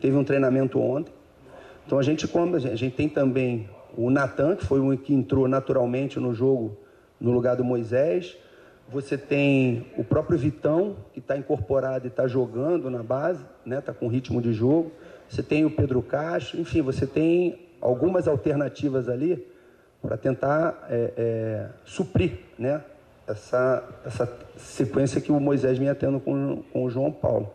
teve 0.00 0.16
um 0.16 0.24
treinamento 0.24 0.80
ontem. 0.80 1.12
Então 1.86 2.00
a 2.00 2.02
gente, 2.02 2.26
como 2.26 2.56
a 2.56 2.58
gente, 2.58 2.72
a 2.72 2.76
gente 2.76 2.96
tem 2.96 3.08
também 3.08 3.68
o 3.96 4.10
Natan, 4.10 4.56
que 4.56 4.64
foi 4.64 4.80
o 4.80 4.96
que 4.96 5.14
entrou 5.14 5.48
naturalmente 5.48 6.20
no 6.20 6.34
jogo 6.34 6.76
no 7.20 7.30
lugar 7.32 7.56
do 7.56 7.64
Moisés. 7.64 8.36
Você 8.88 9.18
tem 9.18 9.86
o 9.96 10.04
próprio 10.04 10.38
Vitão, 10.38 10.96
que 11.12 11.18
está 11.18 11.36
incorporado 11.36 12.06
e 12.06 12.08
está 12.08 12.28
jogando 12.28 12.88
na 12.90 13.02
base, 13.02 13.44
né? 13.64 13.78
Está 13.78 13.92
com 13.92 14.06
ritmo 14.06 14.40
de 14.40 14.52
jogo. 14.52 14.92
Você 15.28 15.42
tem 15.42 15.64
o 15.64 15.70
Pedro 15.70 16.00
Castro, 16.02 16.60
enfim, 16.60 16.82
você 16.82 17.06
tem 17.06 17.66
algumas 17.80 18.28
alternativas 18.28 19.08
ali 19.08 19.44
para 20.00 20.16
tentar 20.16 20.86
é, 20.88 21.12
é, 21.16 21.68
suprir 21.84 22.38
né, 22.58 22.82
essa, 23.26 23.82
essa 24.04 24.32
sequência 24.56 25.20
que 25.20 25.32
o 25.32 25.40
Moisés 25.40 25.78
vinha 25.78 25.94
tendo 25.94 26.20
com, 26.20 26.62
com 26.72 26.84
o 26.84 26.90
João 26.90 27.10
Paulo. 27.10 27.50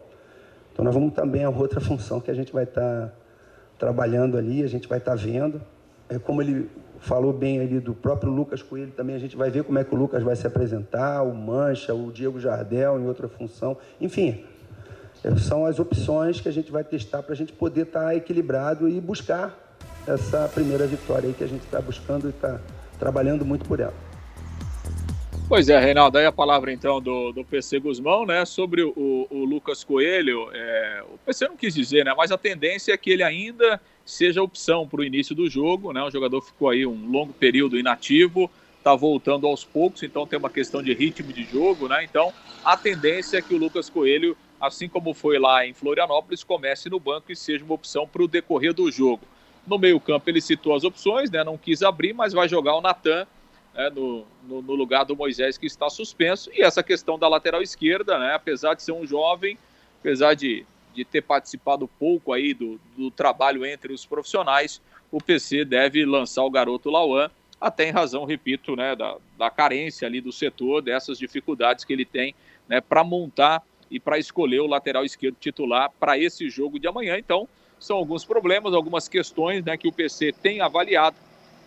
Então 0.74 0.84
nós 0.84 0.94
vamos 0.94 1.14
também 1.14 1.44
a 1.44 1.50
outra 1.50 1.80
função 1.80 2.20
que 2.20 2.30
a 2.30 2.34
gente 2.34 2.52
vai 2.52 2.66
estar 2.66 3.08
tá 3.08 3.14
trabalhando 3.78 4.38
ali, 4.38 4.64
a 4.64 4.68
gente 4.68 4.88
vai 4.88 4.98
estar 4.98 5.12
tá 5.12 5.18
vendo. 5.18 5.62
É 6.12 6.20
como 6.20 6.42
ele 6.42 6.70
falou 7.00 7.32
bem 7.32 7.62
ali 7.62 7.80
do 7.80 7.94
próprio 7.94 8.30
Lucas 8.30 8.62
Coelho, 8.62 8.92
também 8.92 9.16
a 9.16 9.20
gente 9.20 9.38
vai 9.38 9.50
ver 9.50 9.64
como 9.64 9.80
é 9.80 9.84
que 9.84 9.96
o 9.96 9.98
Lucas 9.98 10.22
vai 10.22 10.36
se 10.36 10.46
apresentar, 10.46 11.24
o 11.24 11.34
Mancha, 11.34 11.94
o 11.94 12.12
Diego 12.12 12.38
Jardel 12.38 13.00
em 13.00 13.08
outra 13.08 13.30
função. 13.30 13.78
Enfim, 14.00 14.44
é, 15.24 15.34
são 15.38 15.66
as 15.66 15.80
opções 15.80 16.42
que 16.42 16.50
a 16.50 16.52
gente 16.52 16.70
vai 16.70 16.84
testar 16.84 17.24
para 17.24 17.32
a 17.32 17.36
gente 17.36 17.54
poder 17.54 17.84
estar 17.84 18.08
tá 18.08 18.16
equilibrado 18.16 18.90
e 18.90 19.00
buscar 19.00 19.58
essa 20.06 20.50
primeira 20.54 20.86
vitória 20.86 21.30
aí 21.30 21.34
que 21.34 21.46
a 21.46 21.48
gente 21.48 21.64
está 21.64 21.80
buscando 21.80 22.28
e 22.28 22.32
está 22.32 22.60
trabalhando 23.00 23.46
muito 23.46 23.66
por 23.66 23.80
ela. 23.80 24.11
Pois 25.52 25.68
é, 25.68 25.78
Reinaldo, 25.78 26.18
aí 26.18 26.26
a 26.26 26.32
palavra 26.32 26.72
então 26.72 27.02
do, 27.02 27.34
do 27.34 27.44
PC 27.44 27.78
Guzmão, 27.82 28.26
né, 28.26 28.46
sobre 28.46 28.84
o, 28.84 29.28
o 29.30 29.44
Lucas 29.44 29.84
Coelho, 29.84 30.50
é, 30.54 31.04
o 31.14 31.18
PC 31.18 31.46
não 31.50 31.58
quis 31.58 31.74
dizer, 31.74 32.06
né, 32.06 32.14
mas 32.16 32.32
a 32.32 32.38
tendência 32.38 32.94
é 32.94 32.98
que 32.98 33.10
ele 33.10 33.22
ainda 33.22 33.78
seja 34.06 34.42
opção 34.42 34.88
para 34.88 35.02
o 35.02 35.04
início 35.04 35.36
do 35.36 35.50
jogo, 35.50 35.92
né, 35.92 36.02
o 36.04 36.10
jogador 36.10 36.42
ficou 36.42 36.70
aí 36.70 36.86
um 36.86 37.12
longo 37.12 37.34
período 37.34 37.78
inativo, 37.78 38.50
está 38.78 38.96
voltando 38.96 39.46
aos 39.46 39.66
poucos, 39.66 40.04
então 40.04 40.26
tem 40.26 40.40
uma 40.40 40.50
questão 40.50 40.82
de 40.82 40.94
ritmo 40.94 41.34
de 41.34 41.44
jogo, 41.44 41.90
né, 41.90 42.02
então 42.02 42.32
a 42.64 42.78
tendência 42.78 43.38
é 43.38 43.42
que 43.42 43.54
o 43.54 43.58
Lucas 43.58 43.90
Coelho, 43.90 44.38
assim 44.58 44.88
como 44.88 45.14
foi 45.14 45.38
lá 45.38 45.68
em 45.68 45.74
Florianópolis, 45.74 46.46
comece 46.46 46.90
no 46.90 46.98
banco 46.98 47.30
e 47.30 47.36
seja 47.36 47.66
uma 47.66 47.74
opção 47.74 48.08
para 48.08 48.24
o 48.24 48.28
decorrer 48.28 48.74
do 48.74 48.90
jogo. 48.90 49.26
No 49.68 49.78
meio-campo 49.78 50.30
ele 50.30 50.40
citou 50.40 50.74
as 50.74 50.86
opções, 50.86 51.30
né? 51.30 51.44
Não 51.44 51.58
quis 51.58 51.84
abrir, 51.84 52.14
mas 52.14 52.32
vai 52.32 52.48
jogar 52.48 52.74
o 52.76 52.82
Natan 52.82 53.28
né, 53.74 53.90
no, 53.90 54.26
no, 54.44 54.62
no, 54.62 54.76
lugar 54.76 55.06
do 55.06 55.16
Moisés 55.16 55.58
que 55.58 55.66
está 55.66 55.90
suspenso. 55.90 56.50
E 56.54 56.62
essa 56.62 56.84
questão 56.84 57.18
da 57.18 57.28
lateral 57.28 57.62
esquerda, 57.62 58.18
né? 58.18 58.34
Apesar 58.34 58.74
de 58.74 58.84
ser 58.84 58.92
um 58.92 59.06
jovem, 59.06 59.58
apesar 60.00 60.34
de, 60.34 60.66
de 60.94 61.06
ter 61.06 61.22
participado 61.22 61.88
pouco 61.88 62.34
aí 62.34 62.54
do, 62.54 62.80
do 62.98 63.10
trabalho 63.10 63.66
entre 63.66 63.94
os 63.94 64.06
profissionais, 64.06 64.82
o 65.12 65.22
PC 65.22 65.66
deve 65.66 66.06
lançar 66.06 66.44
o 66.44 66.50
garoto 66.50 66.90
Lauan, 66.90 67.30
até 67.60 67.88
em 67.88 67.92
razão, 67.92 68.26
repito, 68.26 68.76
né, 68.76 68.96
da, 68.96 69.18
da 69.38 69.50
carência 69.50 70.08
ali 70.08 70.20
do 70.20 70.32
setor, 70.32 70.82
dessas 70.82 71.20
dificuldades 71.20 71.86
que 71.86 71.94
ele 71.94 72.06
tem 72.06 72.34
né, 72.68 72.82
para 72.82 73.04
montar 73.04 73.62
e 73.90 74.00
para 74.00 74.18
escolher 74.18 74.62
o 74.62 74.68
lateral 74.68 75.06
esquerdo 75.06 75.36
titular 75.40 75.92
para 76.00 76.18
esse 76.18 76.50
jogo 76.50 76.80
de 76.80 76.88
amanhã. 76.88 77.18
Então, 77.20 77.48
são 77.80 77.98
alguns 77.98 78.24
problemas, 78.24 78.74
algumas 78.74 79.08
questões 79.08 79.64
né, 79.64 79.78
que 79.78 79.88
o 79.88 79.92
PC 79.92 80.34
tem 80.42 80.62
avaliado 80.62 81.18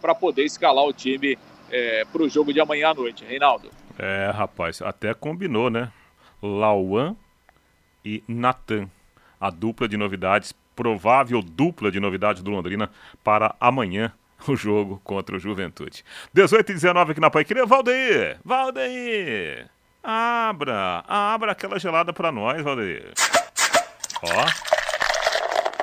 para 0.01 0.15
poder 0.15 0.45
escalar 0.45 0.85
o 0.85 0.93
time 0.93 1.39
é, 1.71 2.05
para 2.05 2.23
o 2.23 2.29
jogo 2.29 2.53
de 2.53 2.61
amanhã 2.61 2.91
à 2.91 2.95
noite. 2.95 3.25
Reinaldo. 3.25 3.71
É, 3.99 4.31
rapaz, 4.35 4.83
até 4.83 5.15
combinou, 5.15 5.71
né? 5.71 5.91
Lauan 6.43 7.17
e 8.05 8.23
Natan. 8.29 8.89
A 9.41 9.51
dupla 9.51 9.89
de 9.89 9.97
novidades, 9.97 10.53
provável 10.75 11.43
dupla 11.43 11.91
de 11.91 12.01
novidades 12.01 12.43
do 12.43 12.51
Londrina 12.51 12.91
para 13.23 13.55
amanhã 13.61 14.13
o 14.49 14.57
jogo 14.57 15.01
contra 15.05 15.37
o 15.37 15.39
Juventude. 15.39 16.05
18 16.33 16.71
e 16.71 16.75
19 16.75 17.13
aqui 17.13 17.21
na 17.21 17.31
Pai 17.31 17.45
Querer. 17.45 17.67
Valdeir! 17.67 18.39
Valdeir! 18.45 19.69
Abra! 20.03 21.05
Abra 21.09 21.53
aquela 21.53 21.79
gelada 21.79 22.13
para 22.13 22.31
nós, 22.31 22.63
Valdeir. 22.63 23.13
Ó. 24.23 24.74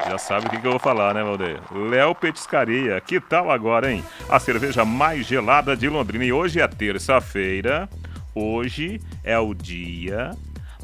Já 0.08 0.18
sabe 0.18 0.48
o 0.48 0.50
que, 0.50 0.58
eu 0.58 0.72
vou 0.72 0.80
falar, 0.80 1.14
né, 1.14 1.24
Valdeir? 1.24 1.60
Léo 1.72 2.16
Petiscaria. 2.16 3.00
Que 3.00 3.20
tal 3.20 3.52
agora, 3.52 3.92
hein? 3.92 4.04
A 4.30 4.40
cerveja 4.40 4.84
mais 4.84 5.26
gelada 5.26 5.78
de 5.78 5.88
Londrina. 5.88 6.26
E 6.26 6.34
hoje 6.34 6.60
é 6.60 6.68
terça-feira. 6.68 7.88
Hoje 8.34 9.00
é 9.24 9.38
o 9.38 9.54
dia 9.54 10.32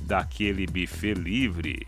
daquele 0.01 0.67
buffet 0.67 1.13
livre 1.13 1.87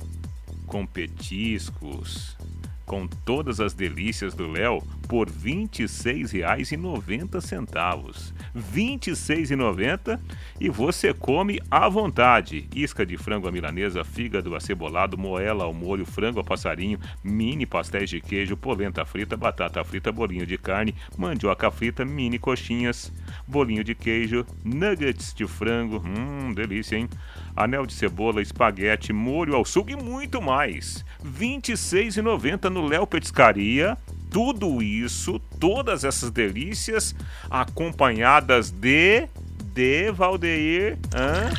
com 0.65 0.85
petiscos, 0.85 2.37
com 2.85 3.05
todas 3.07 3.59
as 3.59 3.73
delícias 3.73 4.33
do 4.33 4.49
Léo 4.49 4.81
por 5.07 5.27
R$ 5.27 5.33
26,90. 5.35 8.33
R$ 8.55 8.61
26,90 8.75 10.19
e 10.59 10.69
você 10.69 11.13
come 11.13 11.59
à 11.69 11.87
vontade. 11.87 12.67
Isca 12.75 13.05
de 13.05 13.17
frango 13.17 13.47
à 13.47 13.51
milanesa, 13.51 14.03
fígado 14.03 14.55
acebolado, 14.55 15.17
moela 15.17 15.63
ao 15.63 15.73
molho, 15.73 16.05
frango 16.05 16.39
a 16.39 16.43
passarinho, 16.43 16.99
mini 17.23 17.65
pastéis 17.65 18.09
de 18.09 18.19
queijo, 18.21 18.57
polenta 18.57 19.05
frita, 19.05 19.37
batata 19.37 19.83
frita, 19.83 20.11
bolinho 20.11 20.45
de 20.45 20.57
carne, 20.57 20.95
mandioca 21.17 21.69
frita, 21.71 22.03
mini 22.05 22.39
coxinhas, 22.39 23.11
bolinho 23.47 23.83
de 23.83 23.95
queijo, 23.95 24.45
nuggets 24.63 25.33
de 25.33 25.47
frango, 25.47 26.03
hum, 26.05 26.53
delícia, 26.53 26.97
hein? 26.97 27.09
Anel 27.55 27.85
de 27.85 27.93
cebola, 27.93 28.41
espaguete, 28.41 29.11
molho 29.11 29.55
ao 29.55 29.65
sugo 29.65 29.91
e 29.91 29.95
muito 29.95 30.41
mais. 30.41 31.05
R$ 31.23 31.29
26,90 31.29 32.69
no 32.69 32.85
Léo 32.85 33.05
Petiscaria 33.05 33.97
tudo 34.29 34.81
isso, 34.81 35.39
todas 35.59 36.03
essas 36.03 36.31
delícias, 36.31 37.15
acompanhadas 37.49 38.69
de. 38.69 39.27
de 39.73 40.11
Valdeir. 40.11 40.97
Hã? 41.13 41.51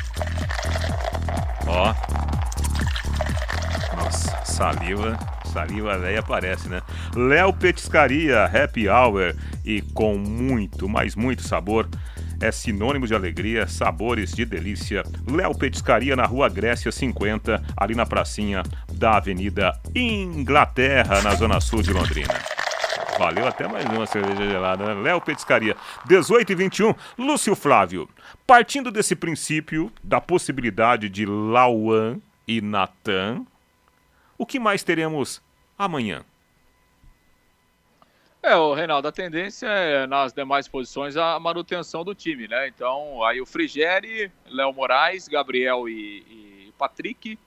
Ó. 1.66 1.94
Nossa, 3.96 4.44
saliva. 4.44 5.18
Saliva 5.52 5.98
velha 5.98 6.20
aparece, 6.20 6.68
né? 6.68 6.80
Léo 7.14 7.52
Petiscaria, 7.52 8.44
Happy 8.44 8.88
Hour 8.88 9.34
e 9.64 9.82
com 9.82 10.16
muito, 10.16 10.88
mas 10.88 11.16
muito 11.16 11.42
sabor. 11.42 11.88
É 12.40 12.50
sinônimo 12.50 13.06
de 13.06 13.14
alegria, 13.14 13.66
sabores 13.66 14.32
de 14.32 14.46
delícia. 14.46 15.02
Léo 15.30 15.54
Petiscaria 15.54 16.16
na 16.16 16.24
Rua 16.24 16.48
Grécia 16.48 16.90
50, 16.90 17.62
ali 17.76 17.94
na 17.94 18.06
pracinha 18.06 18.62
da 18.94 19.16
Avenida 19.16 19.78
Inglaterra, 19.94 21.20
na 21.20 21.34
Zona 21.34 21.60
Sul 21.60 21.82
de 21.82 21.92
Londrina. 21.92 22.59
Valeu 23.20 23.46
até 23.46 23.68
mais 23.68 23.84
uma 23.84 24.06
cerveja 24.06 24.48
gelada, 24.48 24.82
né? 24.82 25.02
Léo 25.02 25.20
Petiscaria, 25.20 25.76
18 26.06 26.52
e 26.52 26.54
21. 26.54 26.94
Lúcio 27.18 27.54
Flávio, 27.54 28.08
partindo 28.46 28.90
desse 28.90 29.14
princípio 29.14 29.92
da 30.02 30.22
possibilidade 30.22 31.10
de 31.10 31.26
Lauan 31.26 32.18
e 32.48 32.62
Natan, 32.62 33.44
o 34.38 34.46
que 34.46 34.58
mais 34.58 34.82
teremos 34.82 35.42
amanhã? 35.78 36.24
É, 38.42 38.56
o 38.56 38.72
Reinaldo, 38.72 39.08
a 39.08 39.12
tendência 39.12 39.66
é 39.66 40.06
nas 40.06 40.32
demais 40.32 40.66
posições 40.66 41.14
a 41.14 41.38
manutenção 41.38 42.02
do 42.02 42.14
time, 42.14 42.48
né? 42.48 42.68
Então, 42.68 43.22
aí 43.22 43.38
o 43.38 43.44
Frigeri, 43.44 44.32
Léo 44.46 44.72
Moraes, 44.72 45.28
Gabriel 45.28 45.86
e, 45.90 46.24
e 46.26 46.72
Patrick, 46.78 47.38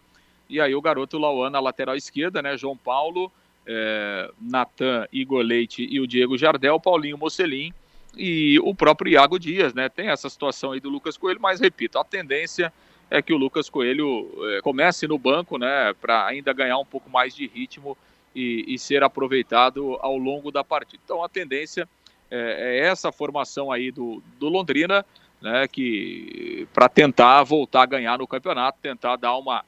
e 0.48 0.62
aí 0.62 0.76
o 0.76 0.82
garoto 0.84 1.18
Lauan 1.18 1.50
na 1.50 1.60
lateral 1.60 1.96
esquerda, 1.96 2.44
né? 2.44 2.56
João 2.56 2.78
Paulo, 2.78 3.32
é, 3.68 4.30
Natan, 4.40 5.08
Igor 5.12 5.42
Leite 5.42 5.88
e 5.90 6.00
o 6.00 6.08
Diego 6.08 6.38
Jardel, 6.38 6.80
Paulinho 6.80 7.18
Mocelin 7.18 7.74
e 8.16 8.60
o 8.60 8.76
próprio 8.76 9.12
Iago 9.12 9.40
Dias, 9.40 9.74
né? 9.74 9.90
Tem 9.90 10.10
essa 10.10 10.30
situação 10.30 10.72
aí 10.72 10.80
do 10.80 10.90
Lucas 10.90 11.18
Coelho, 11.18 11.40
mas 11.42 11.60
repito, 11.60 11.98
a 11.98 12.04
tendência 12.04 12.72
é 13.10 13.22
que 13.22 13.34
o 13.34 13.38
Lucas 13.38 13.70
Coelho 13.70 14.30
é, 14.50 14.62
comece 14.62 15.08
no 15.08 15.18
banco, 15.18 15.58
né? 15.58 15.94
Para 16.00 16.26
ainda 16.26 16.54
ganhar 16.54 16.78
um 16.78 16.86
pouco 16.86 17.10
mais 17.10 17.36
de 17.36 17.48
ritmo 17.48 17.98
e, 18.36 18.66
e, 18.68 18.80
ser 18.80 19.04
aproveitado 19.04 19.98
ao 20.02 20.18
longo 20.18 20.52
da 20.52 20.64
partida. 20.64 21.02
Então 21.04 21.24
a 21.24 21.30
tendência 21.30 21.88
é, 22.30 22.80
é 22.80 22.88
essa 22.88 23.12
formação 23.12 23.72
aí 23.72 23.92
do, 23.92 24.22
do 24.40 24.50
Londrina, 24.50 25.06
né? 25.42 25.68
Que 25.68 26.68
para 26.74 26.88
tentar 26.90 27.44
voltar 27.44 27.84
a 27.84 27.88
ganhar 27.88 28.18
no 28.18 28.28
campeonato, 28.28 28.80
tentar 28.82 29.16
dar 29.16 29.36
uma 29.38 29.64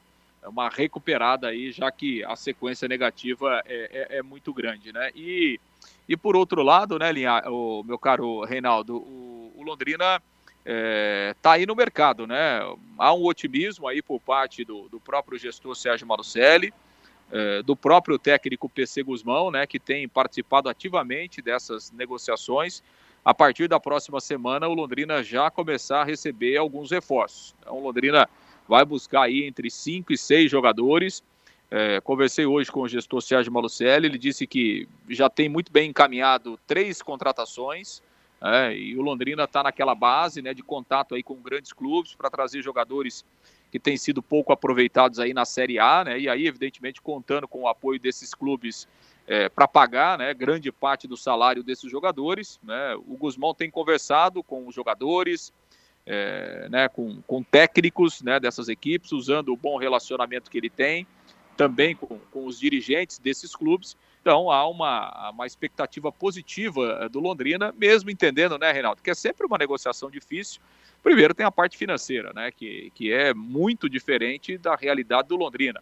uma 0.47 0.69
recuperada 0.69 1.47
aí, 1.47 1.71
já 1.71 1.91
que 1.91 2.23
a 2.23 2.35
sequência 2.35 2.87
negativa 2.87 3.61
é, 3.65 4.07
é, 4.11 4.17
é 4.17 4.23
muito 4.23 4.53
grande, 4.53 4.91
né? 4.91 5.11
E, 5.15 5.59
e 6.07 6.15
por 6.15 6.35
outro 6.35 6.61
lado, 6.63 6.99
né, 6.99 7.11
Linha, 7.11 7.43
o 7.49 7.83
meu 7.83 7.97
caro 7.97 8.43
Reinaldo, 8.43 8.97
o, 8.97 9.53
o 9.55 9.63
Londrina 9.63 10.21
é, 10.65 11.35
tá 11.41 11.53
aí 11.53 11.65
no 11.65 11.75
mercado, 11.75 12.25
né? 12.25 12.59
Há 12.97 13.13
um 13.13 13.23
otimismo 13.25 13.87
aí 13.87 14.01
por 14.01 14.19
parte 14.19 14.65
do, 14.65 14.89
do 14.89 14.99
próprio 14.99 15.37
gestor 15.37 15.75
Sérgio 15.75 16.07
Marucelli, 16.07 16.73
é, 17.31 17.61
do 17.63 17.75
próprio 17.75 18.17
técnico 18.17 18.69
PC 18.69 19.03
Guzmão, 19.03 19.49
né, 19.49 19.65
que 19.65 19.79
tem 19.79 20.07
participado 20.07 20.69
ativamente 20.69 21.41
dessas 21.41 21.91
negociações. 21.91 22.83
A 23.23 23.33
partir 23.33 23.67
da 23.67 23.79
próxima 23.79 24.19
semana, 24.19 24.67
o 24.67 24.73
Londrina 24.73 25.23
já 25.23 25.49
começar 25.49 26.01
a 26.01 26.03
receber 26.03 26.57
alguns 26.57 26.91
reforços. 26.91 27.55
Então, 27.59 27.77
o 27.77 27.83
Londrina 27.83 28.29
vai 28.67 28.85
buscar 28.85 29.23
aí 29.23 29.43
entre 29.43 29.69
cinco 29.69 30.13
e 30.13 30.17
seis 30.17 30.49
jogadores. 30.49 31.23
É, 31.69 31.99
conversei 32.01 32.45
hoje 32.45 32.71
com 32.71 32.81
o 32.81 32.87
gestor 32.87 33.21
Sérgio 33.21 33.51
Malucelli, 33.51 34.07
ele 34.07 34.17
disse 34.17 34.45
que 34.45 34.87
já 35.09 35.29
tem 35.29 35.49
muito 35.49 35.71
bem 35.71 35.89
encaminhado 35.89 36.59
três 36.67 37.01
contratações, 37.01 38.01
é, 38.41 38.77
e 38.77 38.95
o 38.97 39.01
Londrina 39.01 39.45
está 39.45 39.63
naquela 39.63 39.95
base 39.95 40.41
né, 40.41 40.53
de 40.53 40.61
contato 40.61 41.15
aí 41.15 41.23
com 41.23 41.35
grandes 41.35 41.73
clubes 41.73 42.13
para 42.13 42.29
trazer 42.29 42.61
jogadores 42.61 43.25
que 43.71 43.79
têm 43.79 43.97
sido 43.97 44.21
pouco 44.21 44.53
aproveitados 44.53 45.19
aí 45.19 45.33
na 45.33 45.45
Série 45.45 45.79
A, 45.79 46.03
né, 46.03 46.19
e 46.19 46.29
aí, 46.29 46.45
evidentemente, 46.45 47.01
contando 47.01 47.47
com 47.47 47.63
o 47.63 47.67
apoio 47.67 47.99
desses 47.99 48.33
clubes 48.33 48.87
é, 49.27 49.49
para 49.49 49.67
pagar 49.67 50.17
né, 50.17 50.33
grande 50.33 50.71
parte 50.71 51.07
do 51.07 51.17
salário 51.17 51.63
desses 51.63 51.89
jogadores. 51.89 52.59
Né, 52.63 52.95
o 53.07 53.17
Guzmão 53.17 53.53
tem 53.53 53.71
conversado 53.71 54.43
com 54.43 54.67
os 54.67 54.75
jogadores, 54.75 55.51
é, 56.05 56.67
né, 56.69 56.87
com, 56.87 57.21
com 57.23 57.41
técnicos 57.41 58.21
né, 58.21 58.39
dessas 58.39 58.69
equipes, 58.69 59.11
usando 59.11 59.51
o 59.51 59.57
bom 59.57 59.77
relacionamento 59.77 60.51
que 60.51 60.57
ele 60.57 60.69
tem, 60.69 61.07
também 61.57 61.95
com, 61.95 62.19
com 62.31 62.45
os 62.45 62.59
dirigentes 62.59 63.17
desses 63.17 63.55
clubes. 63.55 63.97
Então 64.21 64.51
há 64.51 64.67
uma, 64.67 65.29
uma 65.31 65.45
expectativa 65.45 66.11
positiva 66.11 66.99
é, 67.01 67.09
do 67.09 67.19
Londrina, 67.19 67.73
mesmo 67.77 68.09
entendendo, 68.09 68.57
né, 68.57 68.71
Reinaldo, 68.71 69.01
que 69.01 69.09
é 69.09 69.15
sempre 69.15 69.45
uma 69.45 69.57
negociação 69.57 70.09
difícil. 70.09 70.61
Primeiro 71.01 71.33
tem 71.33 71.45
a 71.45 71.51
parte 71.51 71.77
financeira, 71.77 72.33
né, 72.33 72.51
que, 72.51 72.91
que 72.95 73.11
é 73.11 73.33
muito 73.33 73.89
diferente 73.89 74.57
da 74.57 74.75
realidade 74.75 75.27
do 75.27 75.35
Londrina. 75.35 75.81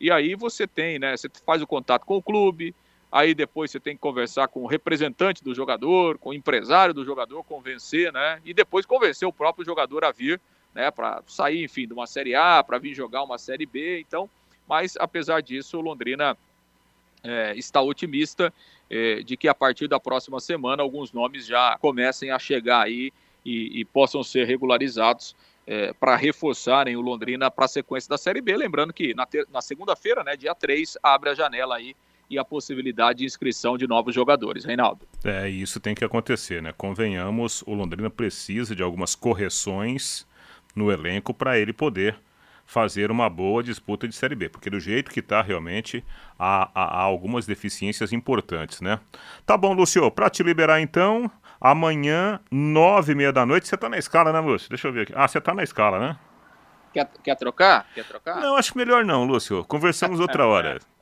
E 0.00 0.10
aí 0.10 0.34
você 0.34 0.66
tem, 0.66 0.98
né, 0.98 1.16
você 1.16 1.28
faz 1.44 1.60
o 1.60 1.66
contato 1.66 2.04
com 2.04 2.16
o 2.16 2.22
clube, 2.22 2.74
Aí 3.10 3.34
depois 3.34 3.70
você 3.70 3.80
tem 3.80 3.94
que 3.94 4.02
conversar 4.02 4.48
com 4.48 4.62
o 4.62 4.66
representante 4.66 5.42
do 5.42 5.54
jogador, 5.54 6.18
com 6.18 6.30
o 6.30 6.34
empresário 6.34 6.92
do 6.92 7.04
jogador, 7.04 7.42
convencer, 7.42 8.12
né? 8.12 8.40
E 8.44 8.52
depois 8.52 8.84
convencer 8.84 9.26
o 9.26 9.32
próprio 9.32 9.64
jogador 9.64 10.04
a 10.04 10.12
vir, 10.12 10.38
né? 10.74 10.90
Para 10.90 11.22
sair, 11.26 11.64
enfim, 11.64 11.86
de 11.86 11.94
uma 11.94 12.06
Série 12.06 12.34
A, 12.34 12.62
para 12.62 12.78
vir 12.78 12.94
jogar 12.94 13.22
uma 13.22 13.38
Série 13.38 13.64
B. 13.64 14.00
Então, 14.00 14.28
mas 14.68 14.94
apesar 14.98 15.40
disso, 15.40 15.78
o 15.78 15.80
Londrina 15.80 16.36
é, 17.24 17.54
está 17.56 17.80
otimista 17.80 18.52
é, 18.90 19.22
de 19.22 19.36
que 19.36 19.48
a 19.48 19.54
partir 19.54 19.88
da 19.88 19.98
próxima 19.98 20.38
semana 20.38 20.82
alguns 20.82 21.10
nomes 21.10 21.46
já 21.46 21.78
comecem 21.80 22.30
a 22.30 22.38
chegar 22.38 22.82
aí 22.82 23.10
e, 23.44 23.80
e 23.80 23.84
possam 23.86 24.22
ser 24.22 24.46
regularizados 24.46 25.34
é, 25.66 25.94
para 25.94 26.14
reforçarem 26.14 26.96
o 26.96 27.00
Londrina 27.00 27.50
para 27.50 27.64
a 27.64 27.68
sequência 27.68 28.08
da 28.10 28.18
Série 28.18 28.42
B. 28.42 28.54
Lembrando 28.54 28.92
que 28.92 29.14
na, 29.14 29.26
na 29.50 29.62
segunda-feira, 29.62 30.22
né, 30.22 30.36
dia 30.36 30.54
3, 30.54 30.98
abre 31.02 31.30
a 31.30 31.34
janela 31.34 31.76
aí 31.76 31.96
e 32.30 32.38
a 32.38 32.44
possibilidade 32.44 33.20
de 33.20 33.24
inscrição 33.24 33.76
de 33.76 33.86
novos 33.86 34.14
jogadores. 34.14 34.64
Reinaldo. 34.64 35.06
É, 35.24 35.48
isso 35.48 35.80
tem 35.80 35.94
que 35.94 36.04
acontecer, 36.04 36.62
né? 36.62 36.72
Convenhamos, 36.76 37.62
o 37.66 37.74
Londrina 37.74 38.10
precisa 38.10 38.74
de 38.74 38.82
algumas 38.82 39.14
correções 39.14 40.26
no 40.74 40.92
elenco 40.92 41.32
para 41.32 41.58
ele 41.58 41.72
poder 41.72 42.18
fazer 42.68 43.10
uma 43.10 43.30
boa 43.30 43.62
disputa 43.62 44.06
de 44.06 44.14
Série 44.14 44.34
B, 44.34 44.50
porque 44.50 44.68
do 44.68 44.78
jeito 44.78 45.10
que 45.10 45.20
está 45.20 45.40
realmente 45.40 46.04
há, 46.38 46.70
há, 46.74 46.98
há, 46.98 47.00
algumas 47.00 47.46
deficiências 47.46 48.12
importantes, 48.12 48.82
né? 48.82 49.00
Tá 49.46 49.56
bom, 49.56 49.72
Lúcio, 49.72 50.10
para 50.10 50.28
te 50.28 50.42
liberar 50.42 50.78
então, 50.78 51.30
amanhã, 51.58 52.38
nove 52.50 53.12
e 53.12 53.14
meia 53.14 53.32
da 53.32 53.46
noite, 53.46 53.66
você 53.66 53.74
está 53.74 53.88
na 53.88 53.96
escala, 53.96 54.34
né, 54.34 54.40
Lúcio? 54.40 54.68
Deixa 54.68 54.86
eu 54.86 54.92
ver 54.92 55.04
aqui. 55.04 55.14
Ah, 55.16 55.26
você 55.26 55.38
está 55.38 55.54
na 55.54 55.62
escala, 55.62 55.98
né? 55.98 56.18
Quer, 56.92 57.10
quer 57.24 57.34
trocar? 57.36 57.86
Quer 57.94 58.04
trocar? 58.04 58.38
Não, 58.38 58.54
acho 58.56 58.76
melhor 58.76 59.02
não, 59.02 59.24
Lúcio. 59.24 59.64
Conversamos 59.64 60.20
outra 60.20 60.46
hora. 60.46 60.78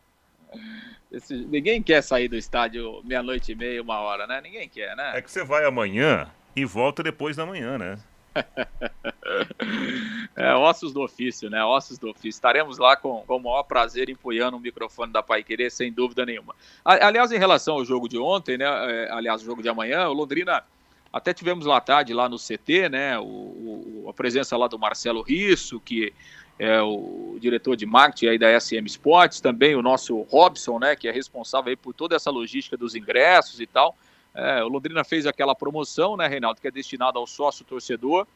Esse, 1.17 1.35
ninguém 1.35 1.83
quer 1.83 2.03
sair 2.03 2.29
do 2.29 2.37
estádio 2.37 3.01
meia-noite 3.03 3.53
e 3.53 3.55
meia, 3.55 3.81
uma 3.81 3.99
hora, 4.01 4.27
né? 4.27 4.39
Ninguém 4.43 4.69
quer, 4.69 4.95
né? 4.95 5.13
É 5.15 5.23
que 5.23 5.31
você 5.31 5.43
vai 5.43 5.65
amanhã 5.65 6.29
e 6.55 6.67
volta 6.67 7.03
depois 7.03 7.35
da 7.35 7.47
manhã, 7.47 7.79
né? 7.79 7.99
é, 10.37 10.55
ossos 10.55 10.93
do 10.93 11.03
ofício, 11.03 11.49
né? 11.49 11.65
Ossos 11.65 11.97
do 11.97 12.11
ofício. 12.11 12.29
Estaremos 12.29 12.77
lá 12.77 12.97
com, 12.97 13.25
com 13.27 13.37
o 13.37 13.43
maior 13.43 13.63
prazer 13.63 14.11
empunhando 14.11 14.59
o 14.59 14.61
microfone 14.61 15.11
da 15.11 15.23
Pai 15.23 15.43
Querer, 15.43 15.71
sem 15.71 15.91
dúvida 15.91 16.27
nenhuma. 16.27 16.55
Aliás, 16.85 17.33
em 17.33 17.39
relação 17.39 17.77
ao 17.77 17.85
jogo 17.85 18.11
de 18.11 18.19
ontem, 18.19 18.59
né? 18.59 18.67
É, 18.67 19.11
aliás, 19.11 19.41
o 19.41 19.45
jogo 19.47 19.63
de 19.63 19.71
amanhã, 19.71 20.07
o 20.09 20.13
Londrina 20.13 20.63
até 21.11 21.33
tivemos 21.33 21.65
lá 21.65 21.81
tarde, 21.81 22.13
lá 22.13 22.29
no 22.29 22.37
CT, 22.37 22.91
né? 22.91 23.19
O, 23.19 23.25
o, 23.25 24.07
a 24.11 24.13
presença 24.13 24.55
lá 24.55 24.69
do 24.69 24.79
Marcelo 24.79 25.23
Risso, 25.23 25.81
que 25.81 26.13
é, 26.59 26.81
o 26.81 27.37
diretor 27.41 27.77
de 27.77 27.85
marketing 27.85 28.29
aí 28.29 28.39
da 28.39 28.59
SM 28.59 28.85
Sports, 28.87 29.41
também 29.41 29.75
o 29.75 29.83
nosso 29.83 30.23
Robson, 30.23 30.79
né, 30.79 30.97
que 30.97 31.07
é 31.07 31.13
responsável 31.13 31.71
aí 31.71 31.77
por 31.77 31.93
toda 31.93 32.17
essa 32.17 32.31
logística 32.31 32.77
dos 32.77 32.95
ingressos 32.95 33.61
e 33.61 33.67
tal. 33.67 33.97
É, 34.35 34.63
o 34.63 34.69
Londrina 34.69 35.05
fez 35.05 35.27
aquela 35.27 35.55
promoção, 35.55 36.17
né, 36.17 36.27
Reinaldo, 36.27 36.61
que 36.61 36.69
é 36.69 36.71
destinada 36.71 37.19
ao 37.19 37.27
sócio 37.27 37.65
torcedor, 37.65 38.27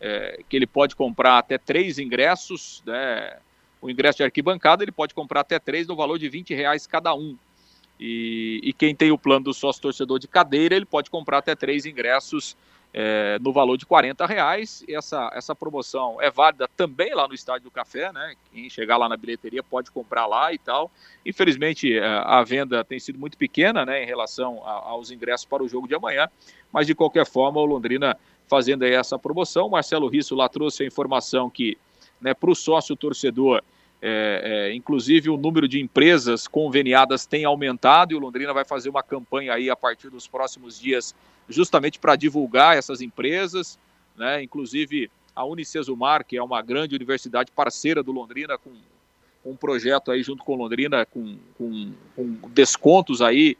é, 0.00 0.40
que 0.48 0.56
ele 0.56 0.66
pode 0.66 0.94
comprar 0.94 1.38
até 1.38 1.58
três 1.58 1.98
ingressos, 1.98 2.82
né, 2.86 3.38
o 3.80 3.90
ingresso 3.90 4.18
de 4.18 4.24
arquibancada 4.24 4.82
ele 4.82 4.92
pode 4.92 5.12
comprar 5.12 5.40
até 5.40 5.58
três 5.58 5.86
no 5.86 5.94
valor 5.94 6.18
de 6.18 6.28
20 6.28 6.54
reais 6.54 6.86
cada 6.86 7.14
um. 7.14 7.36
E, 7.98 8.60
e 8.62 8.72
quem 8.72 8.94
tem 8.94 9.12
o 9.12 9.18
plano 9.18 9.44
do 9.44 9.54
sócio 9.54 9.82
torcedor 9.82 10.18
de 10.18 10.26
cadeira, 10.26 10.74
ele 10.74 10.86
pode 10.86 11.10
comprar 11.10 11.38
até 11.38 11.54
três 11.54 11.86
ingressos 11.86 12.56
é, 12.96 13.38
no 13.40 13.52
valor 13.52 13.76
de 13.76 13.84
40 13.84 14.24
reais. 14.24 14.84
Essa, 14.88 15.28
essa 15.34 15.54
promoção 15.54 16.22
é 16.22 16.30
válida 16.30 16.68
também 16.76 17.12
lá 17.12 17.26
no 17.26 17.34
Estádio 17.34 17.64
do 17.64 17.70
Café, 17.70 18.12
né? 18.12 18.34
Quem 18.52 18.70
chegar 18.70 18.96
lá 18.96 19.08
na 19.08 19.16
bilheteria 19.16 19.64
pode 19.64 19.90
comprar 19.90 20.26
lá 20.26 20.52
e 20.52 20.58
tal. 20.58 20.92
Infelizmente, 21.26 21.98
é, 21.98 22.06
a 22.06 22.42
venda 22.44 22.84
tem 22.84 23.00
sido 23.00 23.18
muito 23.18 23.36
pequena, 23.36 23.84
né, 23.84 24.04
em 24.04 24.06
relação 24.06 24.62
a, 24.64 24.90
aos 24.90 25.10
ingressos 25.10 25.44
para 25.44 25.62
o 25.62 25.68
jogo 25.68 25.88
de 25.88 25.94
amanhã, 25.96 26.30
mas 26.72 26.86
de 26.86 26.94
qualquer 26.94 27.26
forma, 27.26 27.60
o 27.60 27.64
Londrina 27.64 28.16
fazendo 28.46 28.84
aí 28.84 28.92
essa 28.92 29.18
promoção. 29.18 29.68
Marcelo 29.68 30.06
Risso 30.06 30.36
lá 30.36 30.48
trouxe 30.48 30.84
a 30.84 30.86
informação 30.86 31.50
que, 31.50 31.76
né, 32.20 32.32
para 32.32 32.50
o 32.50 32.54
sócio 32.54 32.94
torcedor, 32.94 33.60
é, 34.06 34.68
é, 34.68 34.74
inclusive 34.74 35.30
o 35.30 35.36
número 35.38 35.66
de 35.66 35.80
empresas 35.80 36.46
conveniadas 36.46 37.24
tem 37.24 37.46
aumentado 37.46 38.12
e 38.12 38.14
o 38.14 38.18
Londrina 38.18 38.52
vai 38.52 38.62
fazer 38.62 38.90
uma 38.90 39.02
campanha 39.02 39.54
aí 39.54 39.70
a 39.70 39.76
partir 39.76 40.10
dos 40.10 40.28
próximos 40.28 40.78
dias 40.78 41.14
justamente 41.48 41.98
para 41.98 42.14
divulgar 42.14 42.76
essas 42.76 43.00
empresas, 43.00 43.78
né? 44.14 44.42
Inclusive 44.42 45.10
a 45.34 45.42
Unicesumar, 45.46 46.22
que 46.22 46.36
é 46.36 46.42
uma 46.42 46.60
grande 46.60 46.94
universidade 46.94 47.50
parceira 47.50 48.02
do 48.02 48.12
Londrina, 48.12 48.58
com 48.58 48.72
um 49.42 49.56
projeto 49.56 50.10
aí 50.10 50.22
junto 50.22 50.44
com 50.44 50.54
Londrina, 50.54 51.06
com, 51.06 51.38
com, 51.56 51.92
com 52.14 52.38
descontos 52.50 53.22
aí 53.22 53.56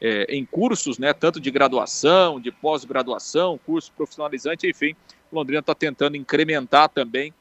é, 0.00 0.26
em 0.28 0.44
cursos, 0.44 0.98
né? 0.98 1.12
Tanto 1.12 1.40
de 1.40 1.52
graduação, 1.52 2.40
de 2.40 2.50
pós-graduação, 2.50 3.60
curso 3.64 3.92
profissionalizante, 3.92 4.68
enfim, 4.68 4.96
Londrina 5.30 5.60
está 5.60 5.74
tentando 5.74 6.16
incrementar 6.16 6.88
também 6.88 7.32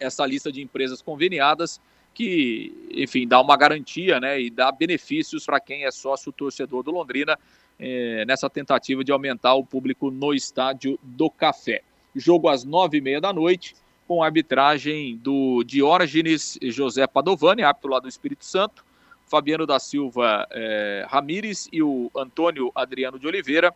essa 0.00 0.26
lista 0.26 0.50
de 0.50 0.62
empresas 0.62 1.00
conveniadas 1.02 1.80
que, 2.12 2.72
enfim, 2.90 3.28
dá 3.28 3.40
uma 3.40 3.56
garantia, 3.56 4.18
né, 4.18 4.40
e 4.40 4.50
dá 4.50 4.72
benefícios 4.72 5.46
para 5.46 5.60
quem 5.60 5.84
é 5.84 5.90
sócio 5.90 6.32
torcedor 6.32 6.82
do 6.82 6.90
Londrina 6.90 7.38
é, 7.78 8.24
nessa 8.26 8.50
tentativa 8.50 9.04
de 9.04 9.12
aumentar 9.12 9.54
o 9.54 9.64
público 9.64 10.10
no 10.10 10.34
estádio 10.34 10.98
do 11.02 11.30
Café. 11.30 11.82
Jogo 12.14 12.48
às 12.48 12.64
nove 12.64 12.98
e 12.98 13.00
meia 13.00 13.20
da 13.20 13.32
noite, 13.32 13.74
com 14.08 14.22
a 14.22 14.26
arbitragem 14.26 15.16
do 15.16 15.62
Diógenes 15.62 16.58
José 16.62 17.06
Padovani, 17.06 17.62
árbitro 17.62 17.90
lá 17.90 18.00
do 18.00 18.08
Espírito 18.08 18.44
Santo, 18.44 18.84
Fabiano 19.24 19.64
da 19.64 19.78
Silva 19.78 20.48
é, 20.50 21.06
Ramires 21.08 21.68
e 21.72 21.80
o 21.80 22.10
Antônio 22.16 22.72
Adriano 22.74 23.16
de 23.18 23.28
Oliveira. 23.28 23.72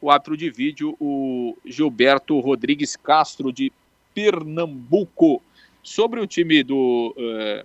O 0.00 0.10
árbitro 0.10 0.36
de 0.36 0.50
vídeo, 0.50 0.96
o 0.98 1.56
Gilberto 1.64 2.40
Rodrigues 2.40 2.96
Castro, 2.96 3.52
de 3.52 3.70
Pernambuco. 4.14 5.42
Sobre 5.84 6.18
o 6.18 6.26
time 6.26 6.64
do, 6.64 7.14
é, 7.16 7.64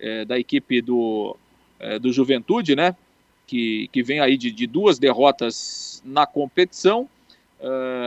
é, 0.00 0.24
da 0.24 0.38
equipe 0.38 0.80
do, 0.80 1.36
é, 1.78 1.98
do 1.98 2.10
Juventude, 2.12 2.74
né? 2.74 2.96
que, 3.48 3.88
que 3.88 4.02
vem 4.02 4.20
aí 4.20 4.36
de, 4.36 4.50
de 4.50 4.66
duas 4.66 4.98
derrotas 4.98 6.02
na 6.04 6.26
competição. 6.26 7.08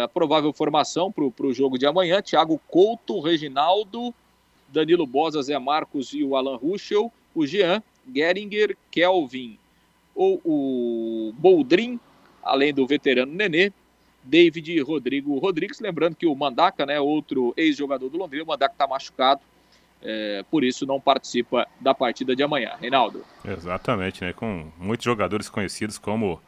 A 0.03 0.07
provável 0.07 0.53
formação 0.53 1.11
para 1.11 1.25
o 1.25 1.53
jogo 1.53 1.77
de 1.77 1.85
amanhã: 1.85 2.21
Thiago 2.21 2.61
Couto, 2.69 3.19
Reginaldo, 3.19 4.13
Danilo 4.69 5.05
Bosa, 5.05 5.41
Zé 5.41 5.59
Marcos 5.59 6.13
e 6.13 6.23
o 6.23 6.37
Alan 6.37 6.55
Ruschel, 6.55 7.11
o 7.35 7.45
Jean, 7.45 7.83
Geringer, 8.15 8.77
Kelvin 8.89 9.57
ou 10.15 10.41
o 10.45 11.33
Boldrin, 11.37 11.99
além 12.41 12.73
do 12.73 12.87
veterano 12.87 13.33
Nenê, 13.33 13.73
David 14.23 14.79
Rodrigo 14.81 15.37
Rodrigues. 15.37 15.81
Lembrando 15.81 16.15
que 16.15 16.25
o 16.25 16.35
Mandaca, 16.35 16.85
né, 16.85 17.01
outro 17.01 17.53
ex-jogador 17.57 18.09
do 18.09 18.17
Londrina, 18.17 18.45
o 18.45 18.47
Mandaca 18.47 18.73
está 18.73 18.87
machucado 18.87 19.41
é, 20.01 20.43
por 20.49 20.63
isso 20.63 20.85
não 20.85 20.99
participa 20.99 21.67
da 21.79 21.93
partida 21.93 22.35
de 22.35 22.43
amanhã. 22.43 22.71
Reinaldo. 22.79 23.23
Exatamente, 23.45 24.23
né? 24.23 24.33
Com 24.33 24.71
muitos 24.77 25.05
jogadores 25.05 25.49
conhecidos 25.49 25.97
como 25.97 26.41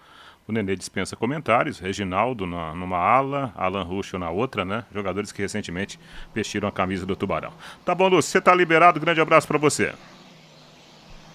o 0.48 0.52
Nenê 0.52 0.76
dispensa 0.76 1.16
comentários, 1.16 1.80
Reginaldo 1.80 2.46
na, 2.46 2.74
numa 2.74 2.98
ala, 2.98 3.54
Alan 3.56 3.84
Ruschel 3.84 4.20
na 4.20 4.30
outra, 4.30 4.66
né? 4.66 4.86
Jogadores 4.94 5.32
que 5.32 5.42
recentemente 5.42 6.00
vestiram 6.34 6.68
a 6.68 6.72
camisa 6.72 7.06
do 7.06 7.16
Tubarão. 7.16 7.54
Tá 7.86 7.96
bom, 7.96 8.08
Lúcio, 8.08 8.32
você 8.32 8.42
tá 8.42 8.54
liberado. 8.54 9.00
Grande 9.00 9.22
abraço 9.22 9.48
para 9.48 9.58
você. 9.58 9.94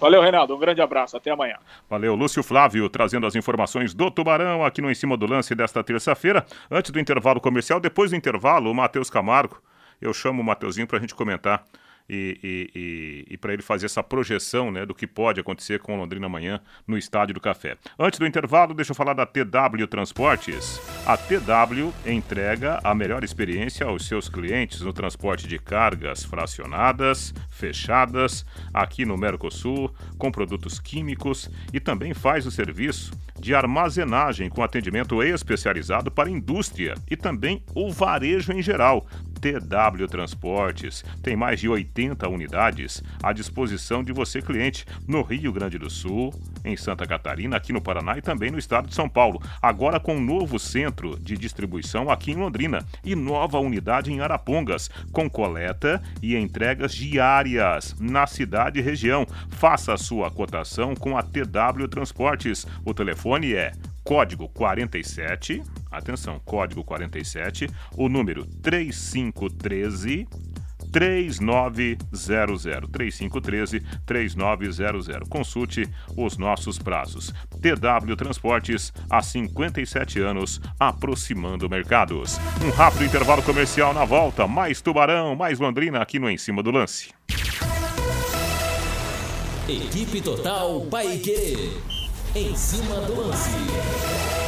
Valeu, 0.00 0.22
Reinaldo. 0.22 0.54
Um 0.54 0.59
grande 0.59 0.81
abraço. 0.81 1.16
Até 1.16 1.31
amanhã. 1.31 1.57
Valeu, 1.88 2.14
Lúcio 2.14 2.42
Flávio, 2.42 2.88
trazendo 2.88 3.26
as 3.26 3.35
informações 3.35 3.94
do 3.94 4.11
Tubarão 4.11 4.64
aqui 4.64 4.81
no 4.81 4.90
Em 4.90 4.94
Cima 4.94 5.16
do 5.16 5.26
Lance 5.26 5.54
desta 5.54 5.83
terça-feira. 5.83 6.46
Antes 6.70 6.90
do 6.90 7.00
intervalo 7.00 7.40
comercial, 7.40 7.81
depois 7.81 8.11
do 8.11 8.16
intervalo, 8.16 8.70
o 8.70 8.74
Matheus 8.74 9.11
Camargo. 9.11 9.61
Eu 10.00 10.14
chamo 10.14 10.40
o 10.40 10.44
Mateuzinho 10.44 10.87
para 10.87 10.98
a 10.98 11.00
gente 11.00 11.14
comentar 11.14 11.64
e, 12.09 12.71
e, 12.75 13.35
e, 13.35 13.37
para 13.37 13.53
ele 13.53 13.62
fazer 13.62 13.87
essa 13.87 14.03
projeção 14.03 14.71
né, 14.71 14.87
do 14.87 14.94
que 14.94 15.07
pode 15.07 15.40
acontecer 15.40 15.81
com 15.81 15.97
Londrina 15.97 16.27
amanhã 16.27 16.61
no 16.87 16.97
Estádio 16.97 17.35
do 17.35 17.40
Café. 17.40 17.77
Antes 17.99 18.18
do 18.18 18.27
intervalo, 18.27 18.75
deixa 18.75 18.92
eu 18.92 18.97
falar 18.97 19.12
da 19.12 19.27
TW 19.27 19.87
Transportes. 19.88 20.81
A 21.07 21.16
TW 21.16 21.92
entrega 22.07 22.81
a 22.83 22.94
melhor 22.94 23.23
experiência 23.23 23.87
aos 23.87 24.07
seus 24.07 24.29
clientes 24.29 24.81
no 24.81 24.92
transporte 24.92 25.47
de 25.47 25.59
cargas 25.59 26.25
fracionadas, 26.25 27.35
fechadas, 27.51 28.44
aqui 28.73 29.05
no 29.05 29.16
Mercosul, 29.16 29.94
com 30.16 30.31
produtos 30.31 30.81
químicos 30.81 31.51
e 31.73 31.81
também 31.81 32.14
faz 32.14 32.47
o 32.47 32.51
serviço 32.51 33.12
de 33.38 33.55
armazenagem 33.55 34.49
com 34.49 34.62
atendimento 34.62 35.23
especializado 35.23 36.11
para 36.11 36.31
indústria 36.31 36.94
e 37.11 37.16
também 37.16 37.62
o 37.75 37.90
varejo 37.90 38.53
em 38.53 38.62
geral. 38.62 39.07
TW 39.40 40.07
Transportes 40.09 41.05
tem 41.22 41.37
mais 41.37 41.61
de 41.61 41.68
80 41.68 42.29
unidades 42.29 43.03
à 43.22 43.33
disposição 43.33 44.03
de 44.03 44.12
você, 44.12 44.42
cliente, 44.42 44.85
no 45.07 45.22
Rio 45.22 45.53
Grande 45.53 45.79
do 45.79 45.88
Sul, 45.88 46.35
em 46.64 46.77
Santa 46.77 47.07
Catarina, 47.07 47.57
aqui 47.57 47.72
no 47.72 47.81
Paraná 47.81 48.18
e 48.18 48.22
também 48.22 48.51
no 48.51 48.59
estado 48.59 48.88
de 48.88 48.94
São 48.94 49.09
Paulo. 49.09 49.40
Agora 49.62 50.01
com 50.01 50.16
um 50.16 50.20
novo 50.20 50.59
centro 50.59 51.18
de 51.18 51.37
distribuição 51.37 52.11
aqui 52.11 52.33
em 52.33 52.37
Londrina 52.37 52.85
e 53.05 53.14
nova 53.14 53.59
unidade 53.59 54.12
em 54.12 54.20
Arapongas, 54.20 54.90
com 55.12 55.29
coleta 55.31 56.03
e 56.22 56.37
entregas 56.37 56.94
diárias 56.94 57.94
na 57.98 58.27
cidade 58.27 58.79
e 58.79 58.83
região. 58.83 59.27
Faça 59.51 59.94
a 59.94 59.98
sua 59.98 60.31
cotação 60.31 60.94
com 60.94 61.16
a 61.16 61.22
TW 61.22 61.88
Transportes. 61.88 62.66
O 62.85 62.92
telefone 62.92 63.55
é 63.55 63.72
código 64.04 64.48
47, 64.48 65.62
atenção, 65.90 66.40
código 66.44 66.84
47, 66.84 67.68
o 67.96 68.08
número 68.08 68.46
3513 68.62 70.28
3900 70.92 72.90
3513 72.90 73.80
3900. 74.06 75.28
Consulte 75.28 75.88
os 76.16 76.37
nossos 76.37 76.78
prazos. 76.78 77.32
TW 77.61 78.16
Transportes 78.16 78.92
há 79.11 79.22
57 79.22 80.20
anos 80.20 80.61
aproximando 80.78 81.68
mercados. 81.68 82.38
Um 82.64 82.70
rápido 82.70 83.04
intervalo 83.04 83.42
comercial 83.42 83.92
na 83.92 84.04
volta. 84.04 84.46
Mais 84.46 84.80
Tubarão, 84.80 85.37
mais 85.37 85.58
Londrina 85.58 86.00
aqui 86.00 86.18
no 86.18 86.30
Em 86.30 86.38
Cima 86.38 86.62
do 86.62 86.70
Lance. 86.70 87.11
Equipe 89.68 90.22
Total 90.22 90.80
Paique. 90.87 91.97
Em 92.34 92.54
cima 92.54 92.96
do 93.06 93.20
lance. 93.20 94.47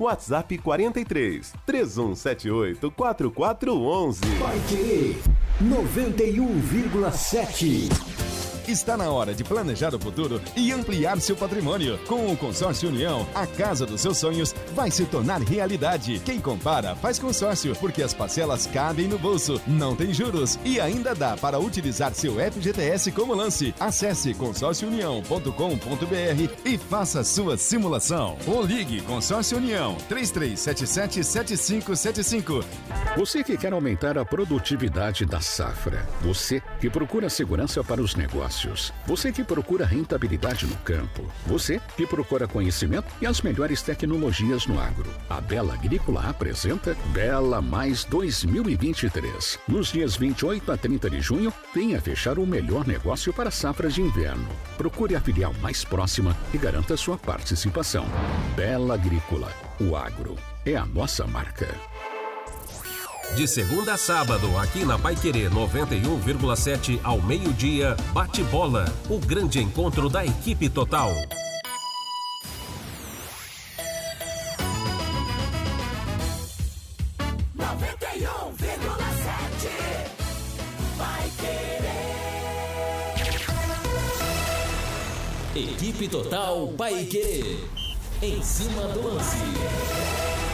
WhatsApp 0.00 0.56
43 0.56 1.52
3178 1.66 2.90
4411. 2.90 4.20
Vai 4.38 4.58
querer 4.66 5.16
91,7. 5.62 8.29
Está 8.70 8.96
na 8.96 9.10
hora 9.10 9.34
de 9.34 9.42
planejar 9.42 9.92
o 9.96 9.98
futuro 9.98 10.40
e 10.54 10.70
ampliar 10.70 11.20
seu 11.20 11.34
patrimônio. 11.34 11.98
Com 12.06 12.32
o 12.32 12.36
Consórcio 12.36 12.88
União, 12.88 13.26
a 13.34 13.44
casa 13.44 13.84
dos 13.84 14.00
seus 14.00 14.16
sonhos 14.16 14.54
vai 14.76 14.92
se 14.92 15.04
tornar 15.06 15.40
realidade. 15.40 16.22
Quem 16.24 16.40
compara, 16.40 16.94
faz 16.94 17.18
consórcio, 17.18 17.74
porque 17.80 18.00
as 18.00 18.14
parcelas 18.14 18.68
cabem 18.68 19.08
no 19.08 19.18
bolso, 19.18 19.60
não 19.66 19.96
tem 19.96 20.14
juros 20.14 20.56
e 20.64 20.80
ainda 20.80 21.16
dá 21.16 21.36
para 21.36 21.58
utilizar 21.58 22.14
seu 22.14 22.34
FGTS 22.34 23.10
como 23.10 23.34
lance. 23.34 23.74
Acesse 23.80 24.32
consórciounião.com.br 24.34 26.54
e 26.64 26.78
faça 26.78 27.24
sua 27.24 27.58
simulação. 27.58 28.38
Ou 28.46 28.62
ligue 28.62 29.00
Consórcio 29.00 29.58
União 29.58 29.96
3377 30.08 31.24
7575. 31.24 32.64
Você 33.16 33.42
que 33.42 33.56
quer 33.56 33.72
aumentar 33.72 34.16
a 34.16 34.24
produtividade 34.24 35.26
da 35.26 35.40
safra. 35.40 36.08
Você 36.20 36.62
que 36.80 36.88
procura 36.88 37.28
segurança 37.28 37.82
para 37.82 38.00
os 38.00 38.14
negócios 38.14 38.59
negócios. 38.60 38.92
Você 39.06 39.32
que 39.32 39.42
procura 39.42 39.84
rentabilidade 39.84 40.66
no 40.66 40.76
campo. 40.76 41.24
Você 41.46 41.80
que 41.96 42.06
procura 42.06 42.46
conhecimento 42.46 43.12
e 43.20 43.26
as 43.26 43.40
melhores 43.40 43.82
tecnologias 43.82 44.66
no 44.66 44.80
agro. 44.80 45.10
A 45.28 45.40
Bela 45.40 45.74
Agrícola 45.74 46.28
apresenta 46.28 46.96
Bela 47.12 47.62
Mais 47.62 48.04
2023. 48.04 49.58
Nos 49.66 49.92
dias 49.92 50.16
28 50.16 50.72
a 50.72 50.76
30 50.76 51.10
de 51.10 51.20
junho, 51.20 51.52
venha 51.74 52.00
fechar 52.00 52.38
o 52.38 52.46
melhor 52.46 52.86
negócio 52.86 53.32
para 53.32 53.50
safras 53.50 53.94
de 53.94 54.02
inverno. 54.02 54.48
Procure 54.76 55.14
a 55.16 55.20
filial 55.20 55.54
mais 55.60 55.84
próxima 55.84 56.36
e 56.52 56.58
garanta 56.58 56.96
sua 56.96 57.16
participação. 57.16 58.06
Bela 58.56 58.94
Agrícola. 58.94 59.52
O 59.80 59.96
agro 59.96 60.36
é 60.64 60.76
a 60.76 60.84
nossa 60.84 61.26
marca. 61.26 61.68
De 63.36 63.46
segunda 63.46 63.94
a 63.94 63.96
sábado, 63.96 64.58
aqui 64.58 64.84
na 64.84 64.98
Pai 64.98 65.14
Querer 65.14 65.50
91,7 65.50 67.00
ao 67.02 67.22
meio-dia, 67.22 67.96
bate 68.12 68.42
bola, 68.44 68.92
o 69.08 69.18
grande 69.18 69.60
encontro 69.60 70.08
da 70.08 70.24
equipe 70.24 70.68
total. 70.68 71.10
Equipe 85.54 86.08
Total 86.08 86.68
Paique. 86.76 87.64
Em 88.22 88.42
cima 88.42 88.82
do 88.88 89.02
lance. 89.02 90.49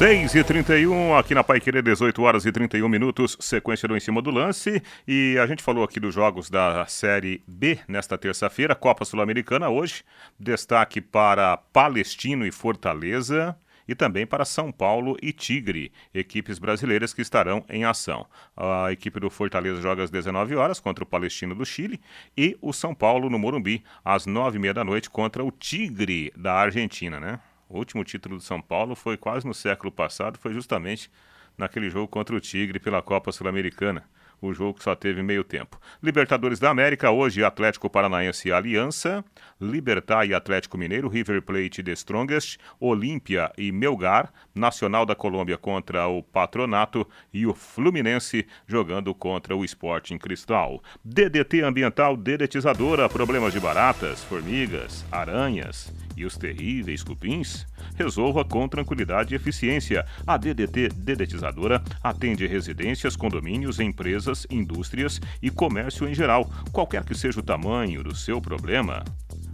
6 0.00 0.34
e 0.34 0.42
31 0.42 1.14
aqui 1.14 1.34
na 1.34 1.44
Pai 1.44 1.60
Querer, 1.60 1.82
18 1.82 2.22
horas 2.22 2.46
e 2.46 2.50
31 2.50 2.88
minutos, 2.88 3.36
sequência 3.38 3.86
do 3.86 3.94
Em 3.94 4.00
Cima 4.00 4.22
do 4.22 4.30
Lance. 4.30 4.82
E 5.06 5.36
a 5.36 5.46
gente 5.46 5.62
falou 5.62 5.84
aqui 5.84 6.00
dos 6.00 6.14
jogos 6.14 6.48
da 6.48 6.86
Série 6.86 7.44
B 7.46 7.78
nesta 7.86 8.16
terça-feira, 8.16 8.74
Copa 8.74 9.04
Sul-Americana 9.04 9.68
hoje. 9.68 10.02
Destaque 10.38 11.02
para 11.02 11.58
Palestino 11.58 12.46
e 12.46 12.50
Fortaleza 12.50 13.54
e 13.86 13.94
também 13.94 14.26
para 14.26 14.46
São 14.46 14.72
Paulo 14.72 15.18
e 15.20 15.34
Tigre, 15.34 15.92
equipes 16.14 16.58
brasileiras 16.58 17.12
que 17.12 17.20
estarão 17.20 17.62
em 17.68 17.84
ação. 17.84 18.26
A 18.56 18.90
equipe 18.90 19.20
do 19.20 19.28
Fortaleza 19.28 19.82
joga 19.82 20.02
às 20.02 20.10
19 20.10 20.56
horas 20.56 20.80
contra 20.80 21.04
o 21.04 21.06
Palestino 21.06 21.54
do 21.54 21.66
Chile 21.66 22.00
e 22.34 22.56
o 22.62 22.72
São 22.72 22.94
Paulo 22.94 23.28
no 23.28 23.38
Morumbi 23.38 23.84
às 24.02 24.26
9h30 24.26 24.72
da 24.72 24.82
noite 24.82 25.10
contra 25.10 25.44
o 25.44 25.50
Tigre 25.50 26.32
da 26.34 26.54
Argentina, 26.54 27.20
né? 27.20 27.38
O 27.70 27.78
último 27.78 28.04
título 28.04 28.36
do 28.36 28.42
São 28.42 28.60
Paulo 28.60 28.94
foi 28.94 29.16
quase 29.16 29.46
no 29.46 29.54
século 29.54 29.90
passado, 29.90 30.38
foi 30.38 30.52
justamente 30.52 31.10
naquele 31.56 31.88
jogo 31.88 32.08
contra 32.08 32.36
o 32.36 32.40
Tigre 32.40 32.78
pela 32.78 33.00
Copa 33.00 33.32
Sul-Americana 33.32 34.04
o 34.40 34.54
jogo 34.54 34.78
que 34.78 34.84
só 34.84 34.94
teve 34.94 35.22
meio 35.22 35.44
tempo. 35.44 35.78
Libertadores 36.02 36.58
da 36.58 36.70
América, 36.70 37.10
hoje 37.10 37.44
Atlético 37.44 37.90
Paranaense 37.90 38.48
e 38.48 38.52
Aliança, 38.52 39.24
Libertar 39.60 40.26
e 40.26 40.34
Atlético 40.34 40.78
Mineiro, 40.78 41.08
River 41.08 41.42
Plate 41.42 41.80
e 41.80 41.84
The 41.84 41.92
Strongest, 41.92 42.58
Olímpia 42.78 43.52
e 43.58 43.70
Melgar, 43.70 44.32
Nacional 44.54 45.04
da 45.04 45.14
Colômbia 45.14 45.58
contra 45.58 46.08
o 46.08 46.22
Patronato 46.22 47.06
e 47.32 47.46
o 47.46 47.54
Fluminense 47.54 48.46
jogando 48.66 49.14
contra 49.14 49.54
o 49.54 49.64
Sporting 49.64 50.18
Cristal. 50.18 50.82
DDT 51.04 51.62
Ambiental 51.62 52.16
Dedetizadora, 52.16 53.08
problemas 53.08 53.52
de 53.52 53.60
baratas, 53.60 54.24
formigas, 54.24 55.04
aranhas 55.12 55.92
e 56.16 56.24
os 56.24 56.36
terríveis 56.36 57.02
cupins? 57.02 57.66
Resolva 57.96 58.44
com 58.44 58.68
tranquilidade 58.68 59.34
e 59.34 59.36
eficiência. 59.36 60.04
A 60.26 60.36
DDT 60.36 60.88
Dedetizadora 60.94 61.82
atende 62.02 62.46
residências, 62.46 63.16
condomínios, 63.16 63.80
empresas, 63.80 64.46
indústrias 64.50 65.20
e 65.42 65.50
comércio 65.50 66.08
em 66.08 66.14
geral, 66.14 66.50
qualquer 66.72 67.04
que 67.04 67.14
seja 67.14 67.40
o 67.40 67.44
tamanho 67.44 68.02
do 68.02 68.14
seu 68.14 68.40
problema. 68.40 69.04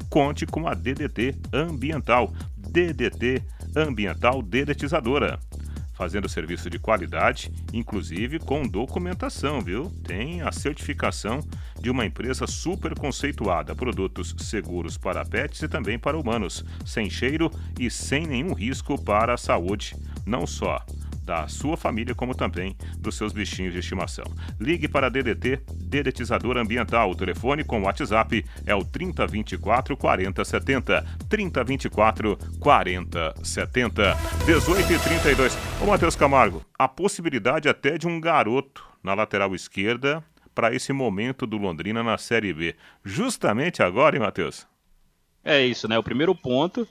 Conte 0.08 0.46
com 0.46 0.66
a 0.66 0.74
DDT 0.74 1.34
Ambiental. 1.52 2.32
DDT 2.56 3.42
Ambiental 3.74 4.42
Dedetizadora 4.42 5.38
fazendo 5.96 6.28
serviço 6.28 6.68
de 6.68 6.78
qualidade, 6.78 7.50
inclusive 7.72 8.38
com 8.38 8.68
documentação, 8.68 9.60
viu? 9.60 9.90
Tem 10.04 10.42
a 10.42 10.52
certificação 10.52 11.40
de 11.80 11.90
uma 11.90 12.04
empresa 12.04 12.46
super 12.46 12.94
conceituada, 12.96 13.74
produtos 13.74 14.34
seguros 14.38 14.98
para 14.98 15.24
pets 15.24 15.62
e 15.62 15.68
também 15.68 15.98
para 15.98 16.18
humanos, 16.18 16.64
sem 16.84 17.08
cheiro 17.08 17.50
e 17.80 17.90
sem 17.90 18.26
nenhum 18.26 18.52
risco 18.52 19.02
para 19.02 19.34
a 19.34 19.38
saúde. 19.38 19.96
Não 20.26 20.46
só 20.46 20.84
da 21.26 21.48
sua 21.48 21.76
família, 21.76 22.14
como 22.14 22.34
também 22.34 22.76
dos 22.98 23.16
seus 23.16 23.32
bichinhos 23.32 23.72
de 23.72 23.80
estimação. 23.80 24.24
Ligue 24.60 24.86
para 24.86 25.08
a 25.08 25.10
DDT, 25.10 25.60
Dedetizador 25.74 26.56
Ambiental. 26.56 27.10
O 27.10 27.16
telefone 27.16 27.64
com 27.64 27.80
o 27.80 27.84
WhatsApp 27.84 28.44
é 28.64 28.74
o 28.74 28.84
3024 28.84 29.96
4070. 29.96 31.04
3024 31.28 32.38
4070. 32.60 34.16
18 34.46 34.92
e 34.92 34.98
32. 34.98 35.58
Ô, 35.82 35.86
Matheus 35.86 36.14
Camargo, 36.14 36.64
a 36.78 36.86
possibilidade 36.86 37.68
até 37.68 37.98
de 37.98 38.06
um 38.06 38.20
garoto 38.20 38.86
na 39.02 39.12
lateral 39.12 39.52
esquerda 39.54 40.22
para 40.54 40.72
esse 40.72 40.92
momento 40.92 41.46
do 41.46 41.58
Londrina 41.58 42.02
na 42.04 42.16
Série 42.16 42.52
B. 42.52 42.76
Justamente 43.04 43.82
agora, 43.82 44.16
hein, 44.16 44.22
Matheus? 44.22 44.66
É 45.44 45.64
isso, 45.64 45.88
né? 45.88 45.98
O 45.98 46.02
primeiro 46.02 46.34
ponto 46.34 46.86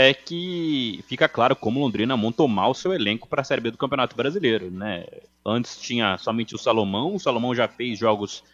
é 0.00 0.14
que 0.14 1.02
fica 1.08 1.28
claro 1.28 1.56
como 1.56 1.80
Londrina 1.80 2.16
montou 2.16 2.46
mal 2.46 2.72
seu 2.72 2.92
elenco 2.92 3.28
para 3.28 3.40
a 3.40 3.44
Série 3.44 3.60
B 3.60 3.72
do 3.72 3.76
Campeonato 3.76 4.14
Brasileiro, 4.14 4.70
né? 4.70 5.04
Antes 5.44 5.76
tinha 5.76 6.16
somente 6.18 6.54
o 6.54 6.58
Salomão, 6.58 7.16
o 7.16 7.18
Salomão 7.18 7.52
já 7.52 7.66
fez 7.66 7.98
jogos 7.98 8.44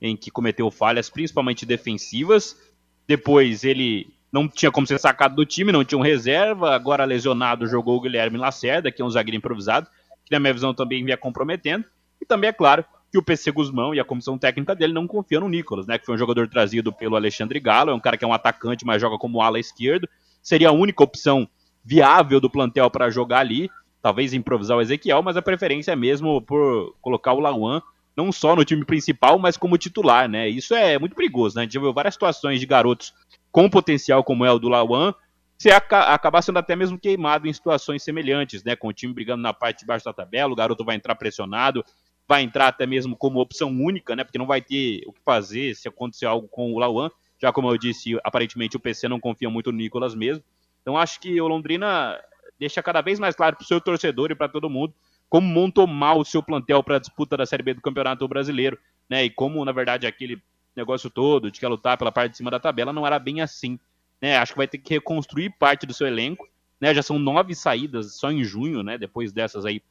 em 0.00 0.16
que 0.16 0.30
cometeu 0.30 0.70
falhas, 0.70 1.10
principalmente 1.10 1.66
defensivas. 1.66 2.56
Depois 3.04 3.64
ele 3.64 4.14
não 4.30 4.48
tinha 4.48 4.70
como 4.70 4.86
ser 4.86 5.00
sacado 5.00 5.34
do 5.34 5.44
time, 5.44 5.72
não 5.72 5.84
tinha 5.84 5.98
um 5.98 6.02
reserva. 6.02 6.72
Agora 6.72 7.04
lesionado 7.04 7.66
jogou 7.66 7.96
o 7.96 8.00
Guilherme 8.00 8.38
Lacerda, 8.38 8.92
que 8.92 9.02
é 9.02 9.04
um 9.04 9.10
zagueiro 9.10 9.38
improvisado, 9.38 9.88
que 10.24 10.30
na 10.30 10.38
minha 10.38 10.54
visão 10.54 10.72
também 10.72 11.04
vinha 11.04 11.16
comprometendo. 11.16 11.84
E 12.20 12.24
também 12.24 12.46
é 12.46 12.52
claro 12.52 12.84
que 13.10 13.18
o 13.18 13.22
PC 13.24 13.50
Guzmão 13.50 13.92
e 13.92 13.98
a 13.98 14.04
comissão 14.04 14.38
técnica 14.38 14.72
dele 14.72 14.92
não 14.92 15.08
confiam 15.08 15.40
no 15.40 15.48
Nicolas, 15.48 15.84
né? 15.84 15.98
Que 15.98 16.06
foi 16.06 16.14
um 16.14 16.18
jogador 16.18 16.46
trazido 16.46 16.92
pelo 16.92 17.16
Alexandre 17.16 17.58
Galo, 17.58 17.90
é 17.90 17.94
um 17.94 17.98
cara 17.98 18.16
que 18.16 18.24
é 18.24 18.28
um 18.28 18.32
atacante, 18.32 18.86
mas 18.86 19.00
joga 19.00 19.18
como 19.18 19.42
ala 19.42 19.58
esquerdo 19.58 20.08
seria 20.42 20.68
a 20.68 20.72
única 20.72 21.02
opção 21.02 21.48
viável 21.84 22.40
do 22.40 22.50
plantel 22.50 22.90
para 22.90 23.10
jogar 23.10 23.40
ali. 23.40 23.70
Talvez 24.02 24.34
improvisar 24.34 24.76
o 24.76 24.80
Ezequiel, 24.80 25.22
mas 25.22 25.36
a 25.36 25.42
preferência 25.42 25.92
é 25.92 25.96
mesmo 25.96 26.42
por 26.42 26.94
colocar 27.00 27.32
o 27.32 27.40
Lauan 27.40 27.80
não 28.16 28.30
só 28.30 28.54
no 28.54 28.64
time 28.64 28.84
principal, 28.84 29.38
mas 29.38 29.56
como 29.56 29.78
titular, 29.78 30.28
né? 30.28 30.48
Isso 30.48 30.74
é 30.74 30.98
muito 30.98 31.16
perigoso, 31.16 31.56
né? 31.56 31.62
A 31.62 31.64
gente 31.64 31.74
já 31.74 31.80
viu 31.80 31.92
várias 31.92 32.14
situações 32.14 32.60
de 32.60 32.66
garotos 32.66 33.14
com 33.50 33.70
potencial 33.70 34.22
como 34.22 34.44
é 34.44 34.52
o 34.52 34.58
do 34.58 34.68
Lauan, 34.68 35.14
você 35.62 35.70
acabar 35.70 36.42
sendo 36.42 36.58
até 36.58 36.74
mesmo 36.74 36.98
queimado 36.98 37.46
em 37.46 37.52
situações 37.52 38.02
semelhantes, 38.02 38.64
né? 38.64 38.74
Com 38.74 38.88
o 38.88 38.92
time 38.92 39.14
brigando 39.14 39.42
na 39.42 39.52
parte 39.52 39.80
de 39.80 39.86
baixo 39.86 40.04
da 40.04 40.12
tabela, 40.12 40.52
o 40.52 40.56
garoto 40.56 40.84
vai 40.84 40.96
entrar 40.96 41.14
pressionado, 41.14 41.84
vai 42.26 42.42
entrar 42.42 42.66
até 42.66 42.84
mesmo 42.84 43.16
como 43.16 43.40
opção 43.40 43.68
única, 43.70 44.16
né? 44.16 44.24
Porque 44.24 44.38
não 44.38 44.46
vai 44.46 44.60
ter 44.60 45.02
o 45.06 45.12
que 45.12 45.20
fazer 45.24 45.76
se 45.76 45.86
acontecer 45.86 46.26
algo 46.26 46.48
com 46.48 46.72
o 46.72 46.78
Lauan. 46.78 47.10
Já 47.42 47.52
como 47.52 47.68
eu 47.68 47.76
disse, 47.76 48.16
aparentemente 48.22 48.76
o 48.76 48.80
PC 48.80 49.08
não 49.08 49.18
confia 49.18 49.50
muito 49.50 49.72
no 49.72 49.78
Nicolas 49.78 50.14
mesmo. 50.14 50.44
Então 50.80 50.96
acho 50.96 51.20
que 51.20 51.40
o 51.40 51.48
Londrina 51.48 52.16
deixa 52.58 52.80
cada 52.82 53.00
vez 53.00 53.18
mais 53.18 53.34
claro 53.34 53.56
para 53.56 53.64
o 53.64 53.66
seu 53.66 53.80
torcedor 53.80 54.30
e 54.30 54.34
para 54.36 54.48
todo 54.48 54.70
mundo 54.70 54.94
como 55.32 55.48
montou 55.48 55.86
mal 55.86 56.18
o 56.18 56.24
seu 56.26 56.42
plantel 56.42 56.82
para 56.82 56.96
a 56.96 56.98
disputa 56.98 57.38
da 57.38 57.46
Série 57.46 57.62
B 57.62 57.72
do 57.72 57.80
Campeonato 57.80 58.28
Brasileiro, 58.28 58.78
né? 59.08 59.24
E 59.24 59.30
como, 59.30 59.64
na 59.64 59.72
verdade, 59.72 60.06
aquele 60.06 60.42
negócio 60.76 61.08
todo 61.08 61.50
de 61.50 61.58
que 61.58 61.66
lutar 61.66 61.96
pela 61.96 62.12
parte 62.12 62.32
de 62.32 62.36
cima 62.36 62.50
da 62.50 62.60
tabela 62.60 62.92
não 62.92 63.06
era 63.06 63.18
bem 63.18 63.40
assim, 63.40 63.80
né? 64.20 64.36
Acho 64.36 64.52
que 64.52 64.58
vai 64.58 64.68
ter 64.68 64.76
que 64.76 64.92
reconstruir 64.92 65.48
parte 65.58 65.86
do 65.86 65.94
seu 65.94 66.06
elenco, 66.06 66.46
né? 66.78 66.94
Já 66.94 67.02
são 67.02 67.18
nove 67.18 67.54
saídas 67.54 68.14
só 68.16 68.30
em 68.30 68.44
junho, 68.44 68.82
né? 68.82 68.98
Depois 68.98 69.32
dessas 69.32 69.64
aí 69.64 69.82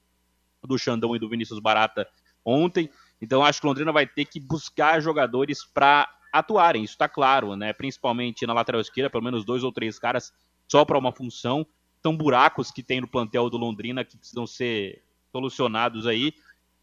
do 0.64 0.78
Xandão 0.78 1.16
e 1.16 1.20
do 1.20 1.28
Vinícius 1.28 1.60
Barata 1.60 2.08
ontem. 2.46 2.88
Então 3.20 3.44
acho 3.44 3.60
que 3.60 3.66
o 3.66 3.70
Londrina 3.70 3.92
vai 3.92 4.06
ter 4.06 4.26
que 4.26 4.40
buscar 4.40 5.02
jogadores 5.02 5.66
para 5.66 6.08
atuarem, 6.32 6.84
isso 6.84 6.94
está 6.94 7.10
claro, 7.10 7.56
né? 7.56 7.74
Principalmente 7.74 8.46
na 8.46 8.54
lateral 8.54 8.82
esquerda, 8.82 9.10
pelo 9.10 9.24
menos 9.24 9.44
dois 9.46 9.64
ou 9.64 9.72
três 9.72 10.00
caras 10.00 10.34
só 10.68 10.86
para 10.86 10.98
uma 10.98 11.12
função. 11.12 11.66
São 12.02 12.16
buracos 12.16 12.72
que 12.72 12.82
tem 12.82 13.02
no 13.02 13.08
plantel 13.08 13.50
do 13.50 13.58
Londrina 13.58 14.04
que 14.04 14.18
precisam 14.18 14.48
ser 14.48 15.04
solucionados 15.32 16.08
aí, 16.08 16.34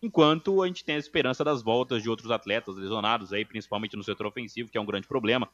enquanto 0.03 0.63
a 0.63 0.67
gente 0.67 0.85
tem 0.85 0.95
a 0.95 0.99
esperança 0.99 1.45
das 1.45 1.63
voltas 1.63 2.03
de 2.03 2.09
outros 2.09 2.31
atletas 2.31 2.77
lesionados 2.77 3.33
aí, 3.33 3.45
principalmente 3.45 3.97
no 3.97 4.05
setor 4.05 4.27
ofensivo, 4.27 4.71
que 4.71 4.79
é 4.79 4.81
um 4.81 4.87
grande 4.87 5.07
problema. 5.07 5.49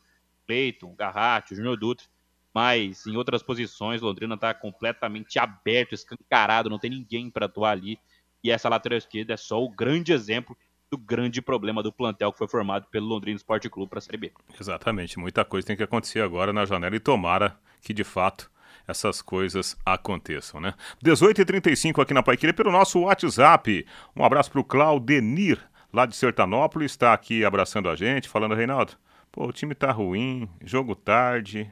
Cleiton, 0.47 0.95
Garratti, 0.95 1.55
Júnior 1.55 1.77
Dutra. 1.77 2.07
Mas 2.53 3.05
em 3.07 3.17
outras 3.17 3.43
posições, 3.43 4.01
Londrina 4.01 4.37
está 4.37 4.55
completamente 4.55 5.41
aberto, 5.41 5.93
escancarado, 5.93 6.71
não 6.71 6.79
tem 6.79 6.91
ninguém 6.91 7.29
para 7.29 7.47
atuar 7.47 7.73
ali. 7.73 7.99
E 8.45 8.51
essa 8.51 8.69
lateral 8.69 8.99
esquerda 8.99 9.35
é 9.35 9.37
só 9.37 9.61
o 9.61 9.69
grande 9.69 10.13
exemplo 10.13 10.57
do 10.91 10.99
grande 10.99 11.43
problema 11.43 11.83
do 11.83 11.93
plantel 11.93 12.33
que 12.33 12.39
foi 12.39 12.49
formado 12.49 12.87
pelo 12.91 13.07
Londrina 13.07 13.37
Esporte 13.37 13.69
Clube 13.69 13.91
para 13.91 13.99
a 13.99 14.03
Série 14.03 14.17
B. 14.17 14.33
Exatamente, 14.61 15.19
muita 15.19 15.45
coisa 15.45 15.67
tem 15.67 15.77
que 15.77 15.83
acontecer 15.83 16.21
agora 16.21 16.53
na 16.53 16.65
janela 16.65 16.95
e 16.95 17.01
tomara 17.01 17.57
que 17.83 17.93
de 17.93 18.05
fato 18.05 18.51
essas 18.87 19.23
coisas 19.23 19.77
aconteçam, 19.85 20.61
né? 20.61 20.75
18h35 21.03 22.03
aqui 22.03 22.13
na 22.13 22.23
Paiqueira 22.23 22.53
pelo 22.53 22.71
nosso 22.71 23.01
WhatsApp. 23.01 23.87
Um 24.15 24.25
abraço 24.25 24.51
para 24.51 24.61
o 24.61 24.65
Claudenir, 24.65 25.59
lá 25.93 26.07
de 26.07 26.15
Sertanópolis, 26.15 26.93
está 26.93 27.13
aqui 27.13 27.45
abraçando 27.45 27.89
a 27.89 27.97
gente, 27.97 28.29
falando, 28.29 28.55
Reinaldo, 28.55 28.93
pô, 29.33 29.47
o 29.47 29.53
time 29.53 29.75
tá 29.75 29.91
ruim, 29.91 30.49
jogo 30.63 30.95
tarde, 30.95 31.71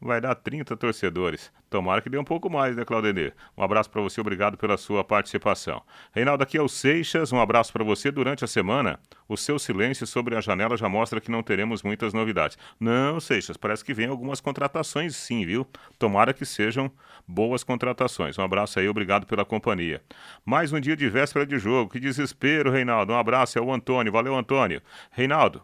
vai 0.00 0.20
dar 0.20 0.34
30 0.34 0.76
torcedores. 0.76 1.52
Tomara 1.68 2.00
que 2.00 2.08
dê 2.08 2.16
um 2.16 2.24
pouco 2.24 2.48
mais, 2.48 2.76
né, 2.76 2.84
Claudenir? 2.84 3.34
Um 3.56 3.62
abraço 3.62 3.90
para 3.90 4.00
você, 4.00 4.20
obrigado 4.20 4.56
pela 4.56 4.76
sua 4.76 5.04
participação. 5.04 5.82
Reinaldo, 6.12 6.42
aqui 6.42 6.56
é 6.56 6.62
o 6.62 6.68
Seixas, 6.68 7.32
um 7.32 7.40
abraço 7.40 7.72
para 7.72 7.84
você. 7.84 8.10
Durante 8.10 8.44
a 8.44 8.46
semana, 8.46 8.98
o 9.28 9.36
seu 9.36 9.58
silêncio 9.58 10.06
sobre 10.06 10.36
a 10.36 10.40
janela 10.40 10.76
já 10.76 10.88
mostra 10.88 11.20
que 11.20 11.30
não 11.30 11.42
teremos 11.42 11.82
muitas 11.82 12.14
novidades. 12.14 12.56
Não, 12.78 13.20
Seixas, 13.20 13.56
parece 13.56 13.84
que 13.84 13.92
vem 13.92 14.06
algumas 14.06 14.40
contratações 14.40 15.16
sim, 15.16 15.44
viu? 15.44 15.66
Tomara 15.98 16.32
que 16.32 16.44
sejam 16.44 16.90
boas 17.26 17.62
contratações. 17.62 18.38
Um 18.38 18.42
abraço 18.42 18.78
aí, 18.78 18.88
obrigado 18.88 19.26
pela 19.26 19.44
companhia. 19.44 20.00
Mais 20.44 20.72
um 20.72 20.80
dia 20.80 20.96
de 20.96 21.08
véspera 21.08 21.44
de 21.44 21.58
jogo, 21.58 21.90
que 21.90 22.00
desespero, 22.00 22.70
Reinaldo. 22.70 23.12
Um 23.12 23.18
abraço, 23.18 23.58
é 23.58 23.62
o 23.62 23.72
Antônio. 23.72 24.12
Valeu, 24.12 24.34
Antônio. 24.34 24.80
Reinaldo, 25.10 25.62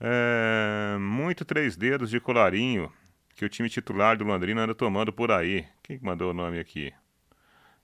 é... 0.00 0.96
muito 0.98 1.44
três 1.44 1.76
dedos 1.76 2.08
de 2.08 2.18
colarinho 2.18 2.90
que 3.34 3.44
o 3.44 3.48
time 3.48 3.68
titular 3.68 4.16
do 4.16 4.24
Londrina 4.24 4.62
anda 4.62 4.74
tomando 4.74 5.12
por 5.12 5.30
aí. 5.30 5.66
Quem 5.82 5.98
mandou 6.02 6.30
o 6.30 6.34
nome 6.34 6.58
aqui? 6.58 6.92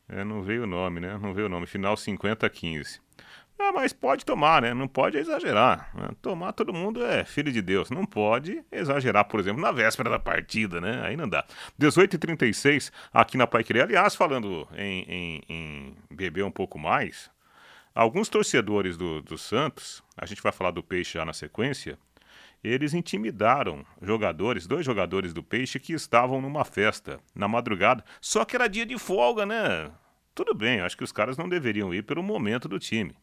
É, 0.08 0.24
não 0.24 0.42
veio 0.42 0.64
o 0.64 0.66
nome, 0.66 1.00
né? 1.00 1.18
Não 1.20 1.32
veio 1.32 1.46
o 1.46 1.50
nome. 1.50 1.66
Final 1.66 1.94
50-15. 1.94 3.00
Ah, 3.62 3.72
mas 3.72 3.92
pode 3.92 4.24
tomar, 4.24 4.62
né? 4.62 4.72
Não 4.72 4.88
pode 4.88 5.18
exagerar. 5.18 5.90
Né? 5.94 6.08
Tomar 6.22 6.52
todo 6.52 6.72
mundo 6.72 7.04
é 7.04 7.24
filho 7.24 7.52
de 7.52 7.60
Deus. 7.60 7.90
Não 7.90 8.06
pode 8.06 8.64
exagerar, 8.72 9.26
por 9.26 9.38
exemplo, 9.38 9.60
na 9.60 9.70
véspera 9.70 10.08
da 10.08 10.18
partida, 10.18 10.80
né? 10.80 11.02
Aí 11.04 11.16
não 11.16 11.28
dá. 11.28 11.44
18h36 11.78 12.90
aqui 13.12 13.36
na 13.36 13.46
Pai 13.46 13.62
Querer. 13.62 13.82
Aliás, 13.82 14.14
falando 14.14 14.66
em, 14.74 15.02
em, 15.02 15.42
em, 15.48 15.96
beber 16.10 16.42
um 16.42 16.50
pouco 16.50 16.78
mais, 16.78 17.30
alguns 17.94 18.30
torcedores 18.30 18.96
do, 18.96 19.20
do 19.20 19.36
Santos, 19.36 20.02
a 20.16 20.24
gente 20.24 20.42
vai 20.42 20.52
falar 20.52 20.70
do 20.70 20.82
Peixe 20.82 21.18
já 21.18 21.24
na 21.24 21.34
sequência, 21.34 21.98
eles 22.62 22.94
intimidaram 22.94 23.84
jogadores, 24.02 24.66
dois 24.66 24.84
jogadores 24.84 25.32
do 25.32 25.42
Peixe 25.42 25.80
que 25.80 25.92
estavam 25.92 26.40
numa 26.40 26.64
festa 26.64 27.20
na 27.34 27.48
madrugada, 27.48 28.04
só 28.20 28.44
que 28.44 28.54
era 28.54 28.68
dia 28.68 28.84
de 28.84 28.98
folga, 28.98 29.46
né? 29.46 29.90
Tudo 30.34 30.54
bem, 30.54 30.80
acho 30.80 30.96
que 30.96 31.04
os 31.04 31.12
caras 31.12 31.36
não 31.36 31.48
deveriam 31.48 31.92
ir 31.92 32.02
pelo 32.02 32.22
momento 32.22 32.68
do 32.68 32.78
time. 32.78 33.16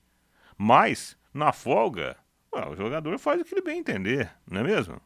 Mas, 0.57 1.17
na 1.33 1.51
folga, 1.51 2.17
ué, 2.53 2.67
o 2.67 2.75
jogador 2.75 3.17
faz 3.19 3.41
o 3.41 3.45
que 3.45 3.53
ele 3.53 3.61
bem 3.61 3.79
entender, 3.79 4.29
não 4.49 4.61
é 4.61 4.63
mesmo? 4.63 4.99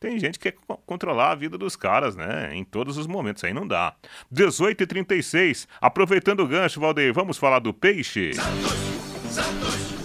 Tem 0.00 0.18
gente 0.18 0.38
que 0.38 0.52
quer 0.52 0.58
controlar 0.86 1.32
a 1.32 1.34
vida 1.34 1.58
dos 1.58 1.74
caras, 1.74 2.14
né? 2.14 2.54
Em 2.54 2.64
todos 2.64 2.96
os 2.96 3.06
momentos, 3.06 3.42
aí 3.42 3.52
não 3.52 3.66
dá. 3.66 3.96
18h36, 4.32 5.66
aproveitando 5.80 6.40
o 6.40 6.46
gancho, 6.46 6.80
Valdeir, 6.80 7.12
vamos 7.12 7.36
falar 7.36 7.58
do 7.58 7.74
peixe? 7.74 8.32
Santos! 8.34 8.72
Santos! 9.32 9.97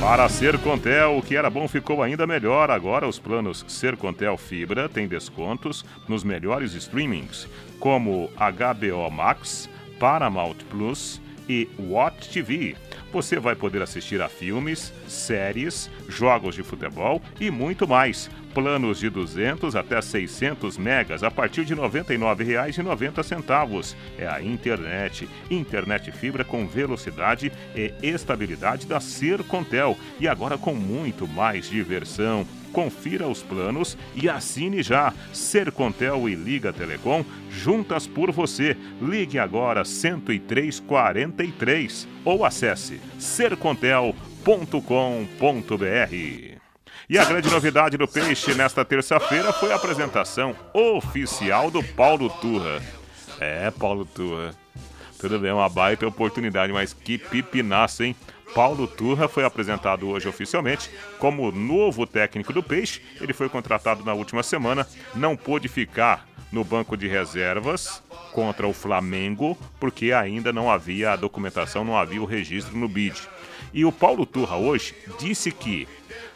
Para 0.00 0.26
a 0.26 0.28
Sercontel, 0.28 1.18
o 1.18 1.22
que 1.22 1.34
era 1.34 1.50
bom 1.50 1.66
ficou 1.66 2.04
ainda 2.04 2.24
melhor. 2.24 2.70
Agora 2.70 3.08
os 3.08 3.18
planos 3.18 3.64
Sercontel 3.66 4.36
Fibra 4.36 4.88
têm 4.88 5.08
descontos 5.08 5.84
nos 6.06 6.22
melhores 6.22 6.72
streamings, 6.74 7.48
como 7.80 8.30
HBO 8.36 9.10
Max, 9.10 9.68
Paramount 9.98 10.58
Plus 10.70 11.20
e 11.48 11.68
Watch 11.80 12.30
TV. 12.30 12.76
Você 13.12 13.40
vai 13.40 13.56
poder 13.56 13.82
assistir 13.82 14.22
a 14.22 14.28
filmes, 14.28 14.92
séries, 15.08 15.90
jogos 16.08 16.54
de 16.54 16.62
futebol 16.62 17.20
e 17.38 17.50
muito 17.50 17.86
mais. 17.86 18.30
Planos 18.54 18.98
de 18.98 19.10
200 19.10 19.76
até 19.76 20.00
600 20.00 20.78
megas 20.78 21.22
a 21.22 21.30
partir 21.30 21.64
de 21.64 21.74
R$ 21.74 21.82
99,90. 21.82 23.94
É 24.18 24.26
a 24.26 24.42
internet. 24.42 25.28
Internet 25.50 26.10
fibra 26.10 26.44
com 26.44 26.66
velocidade 26.66 27.52
e 27.76 27.92
estabilidade 28.02 28.86
da 28.86 29.00
Sercontel. 29.00 29.96
E 30.18 30.26
agora 30.26 30.58
com 30.58 30.74
muito 30.74 31.28
mais 31.28 31.68
diversão. 31.68 32.46
Confira 32.72 33.26
os 33.26 33.42
planos 33.42 33.98
e 34.14 34.28
assine 34.28 34.82
já. 34.82 35.14
Sercontel 35.32 36.28
e 36.28 36.34
Liga 36.34 36.70
Telecom 36.72 37.24
juntas 37.50 38.06
por 38.06 38.30
você. 38.30 38.76
Ligue 39.00 39.38
agora 39.38 39.84
10343 39.84 42.06
ou 42.24 42.44
acesse 42.44 43.00
sercontel.com.br. 44.38 46.58
E 47.10 47.18
a 47.18 47.24
grande 47.24 47.50
novidade 47.50 47.96
do 47.96 48.06
Peixe 48.06 48.54
nesta 48.54 48.84
terça-feira 48.84 49.52
foi 49.52 49.72
a 49.72 49.76
apresentação 49.76 50.54
oficial 50.72 51.70
do 51.70 51.82
Paulo 51.82 52.28
Turra. 52.28 52.82
É, 53.40 53.70
Paulo 53.70 54.04
Turra. 54.04 54.54
Tudo 55.18 55.38
bem, 55.38 55.50
uma 55.50 55.68
baita 55.68 56.06
oportunidade, 56.06 56.72
mas 56.72 56.92
que 56.92 57.18
pipinaço, 57.18 58.04
hein? 58.04 58.14
Paulo 58.54 58.86
Turra 58.86 59.28
foi 59.28 59.44
apresentado 59.44 60.08
hoje 60.08 60.28
oficialmente 60.28 60.90
como 61.18 61.50
novo 61.50 62.06
técnico 62.06 62.52
do 62.52 62.62
Peixe. 62.62 63.02
Ele 63.20 63.32
foi 63.32 63.48
contratado 63.48 64.04
na 64.04 64.14
última 64.14 64.42
semana, 64.42 64.86
não 65.14 65.36
pôde 65.36 65.68
ficar 65.68 66.26
no 66.52 66.64
banco 66.64 66.96
de 66.96 67.06
reservas 67.06 68.02
contra 68.32 68.66
o 68.66 68.72
Flamengo, 68.72 69.56
porque 69.78 70.12
ainda 70.12 70.52
não 70.52 70.70
havia 70.70 71.12
a 71.12 71.16
documentação, 71.16 71.84
não 71.84 71.96
havia 71.96 72.22
o 72.22 72.26
registro 72.26 72.76
no 72.76 72.88
BID. 72.88 73.20
E 73.72 73.84
o 73.84 73.92
Paulo 73.92 74.24
Turra 74.24 74.56
hoje 74.56 74.94
disse 75.18 75.50
que 75.50 75.86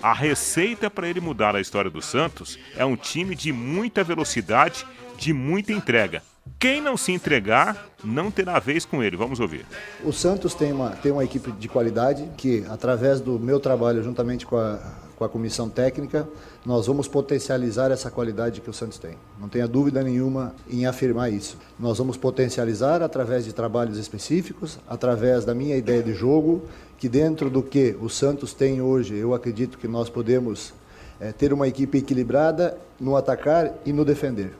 a 0.02 0.12
receita 0.12 0.90
para 0.90 1.08
ele 1.08 1.20
mudar 1.20 1.54
a 1.54 1.60
história 1.60 1.90
do 1.90 2.02
Santos 2.02 2.58
é 2.76 2.84
um 2.84 2.96
time 2.96 3.34
de 3.34 3.52
muita 3.52 4.02
velocidade, 4.02 4.86
de 5.16 5.32
muita 5.32 5.72
entrega. 5.72 6.22
Quem 6.58 6.80
não 6.80 6.96
se 6.96 7.12
entregar 7.12 7.88
não 8.02 8.30
terá 8.30 8.58
vez 8.58 8.84
com 8.84 9.02
ele. 9.02 9.16
Vamos 9.16 9.40
ouvir. 9.40 9.64
O 10.04 10.12
Santos 10.12 10.54
tem 10.54 10.72
uma, 10.72 10.90
tem 10.90 11.12
uma 11.12 11.24
equipe 11.24 11.52
de 11.52 11.68
qualidade 11.68 12.28
que, 12.36 12.64
através 12.68 13.20
do 13.20 13.38
meu 13.38 13.60
trabalho, 13.60 14.02
juntamente 14.02 14.44
com 14.44 14.56
a, 14.56 14.80
com 15.16 15.24
a 15.24 15.28
comissão 15.28 15.68
técnica, 15.68 16.28
nós 16.64 16.86
vamos 16.86 17.08
potencializar 17.08 17.90
essa 17.90 18.10
qualidade 18.10 18.60
que 18.60 18.70
o 18.70 18.72
Santos 18.72 18.98
tem. 18.98 19.16
Não 19.40 19.48
tenha 19.48 19.68
dúvida 19.68 20.02
nenhuma 20.02 20.54
em 20.68 20.86
afirmar 20.86 21.32
isso. 21.32 21.56
Nós 21.78 21.98
vamos 21.98 22.16
potencializar 22.16 23.02
através 23.02 23.44
de 23.44 23.52
trabalhos 23.52 23.98
específicos, 23.98 24.78
através 24.88 25.44
da 25.44 25.54
minha 25.54 25.76
ideia 25.76 26.02
de 26.02 26.14
jogo 26.14 26.62
que 26.98 27.08
dentro 27.08 27.50
do 27.50 27.62
que 27.62 27.96
o 28.00 28.08
Santos 28.08 28.54
tem 28.54 28.80
hoje, 28.80 29.16
eu 29.16 29.34
acredito 29.34 29.76
que 29.76 29.88
nós 29.88 30.08
podemos 30.08 30.72
é, 31.18 31.32
ter 31.32 31.52
uma 31.52 31.66
equipe 31.66 31.98
equilibrada 31.98 32.78
no 33.00 33.16
atacar 33.16 33.74
e 33.84 33.92
no 33.92 34.04
defender. 34.04 34.52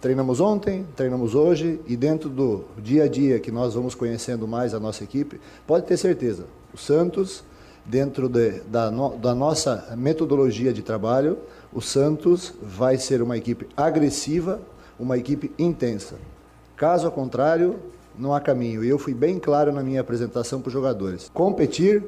Treinamos 0.00 0.38
ontem, 0.38 0.86
treinamos 0.94 1.34
hoje 1.34 1.80
e 1.86 1.96
dentro 1.96 2.28
do 2.28 2.64
dia 2.76 3.04
a 3.04 3.08
dia 3.08 3.40
que 3.40 3.50
nós 3.50 3.74
vamos 3.74 3.94
conhecendo 3.94 4.46
mais 4.46 4.74
a 4.74 4.78
nossa 4.78 5.02
equipe, 5.02 5.40
pode 5.66 5.86
ter 5.86 5.96
certeza, 5.96 6.44
o 6.72 6.76
Santos, 6.76 7.42
dentro 7.88 8.28
de, 8.28 8.60
da, 8.68 8.90
no, 8.90 9.16
da 9.16 9.34
nossa 9.34 9.94
metodologia 9.96 10.72
de 10.72 10.82
trabalho, 10.82 11.38
o 11.72 11.80
Santos 11.80 12.52
vai 12.62 12.98
ser 12.98 13.22
uma 13.22 13.36
equipe 13.36 13.66
agressiva, 13.76 14.60
uma 14.98 15.16
equipe 15.16 15.50
intensa. 15.58 16.16
Caso 16.76 17.10
contrário, 17.10 17.76
não 18.16 18.34
há 18.34 18.40
caminho. 18.40 18.84
E 18.84 18.88
eu 18.88 18.98
fui 18.98 19.14
bem 19.14 19.38
claro 19.38 19.72
na 19.72 19.82
minha 19.82 20.00
apresentação 20.00 20.60
para 20.60 20.68
os 20.68 20.72
jogadores. 20.72 21.30
Competir, 21.32 22.04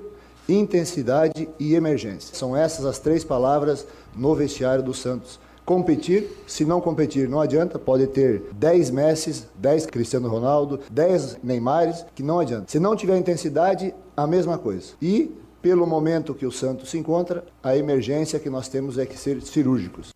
intensidade 0.49 1.49
e 1.59 1.75
emergência. 1.75 2.35
São 2.35 2.57
essas 2.57 2.85
as 2.85 2.99
três 2.99 3.25
palavras 3.25 3.87
no 4.15 4.35
vestiário 4.35 4.83
do 4.83 4.93
Santos. 4.93 5.41
Competir, 5.65 6.29
se 6.47 6.65
não 6.65 6.81
competir 6.81 7.29
não 7.29 7.41
adianta, 7.41 7.79
pode 7.79 8.07
ter 8.09 8.43
10 8.53 8.91
Messi, 8.91 9.45
10 9.55 9.87
Cristiano 9.87 10.29
Ronaldo, 10.29 10.81
10 10.91 11.39
Neymares, 11.45 12.05
que 12.15 12.23
não 12.23 12.41
adianta. 12.41 12.65
Se 12.69 12.81
não 12.81 12.97
tiver 12.97 13.17
intensidade, 13.17 13.95
a 14.17 14.27
mesma 14.27 14.59
coisa. 14.59 14.95
E 15.01 15.33
pelo 15.63 15.87
momento 15.87 16.35
que 16.35 16.47
o 16.47 16.53
Santos 16.53 16.91
se 16.91 16.99
encontra, 16.99 17.45
a 17.63 17.77
emergência 17.77 18.41
que 18.41 18.51
nós 18.51 18.69
temos 18.69 18.99
é 18.99 19.07
que 19.07 19.17
ser 19.17 19.41
cirúrgicos. 19.43 20.13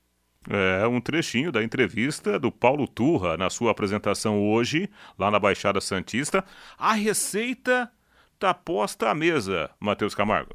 É 0.49 0.87
um 0.87 1.01
trechinho 1.01 1.51
da 1.51 1.63
entrevista 1.63 2.39
do 2.39 2.53
Paulo 2.53 2.87
Turra 2.87 3.37
na 3.37 3.49
sua 3.49 3.71
apresentação 3.71 4.51
hoje, 4.51 4.91
lá 5.19 5.31
na 5.31 5.39
Baixada 5.39 5.81
Santista. 5.81 6.45
A 6.77 6.93
receita 6.93 7.91
está 8.35 8.53
posta 8.53 9.09
à 9.09 9.15
mesa, 9.15 9.71
Matheus 9.81 10.15
Camargo. 10.15 10.55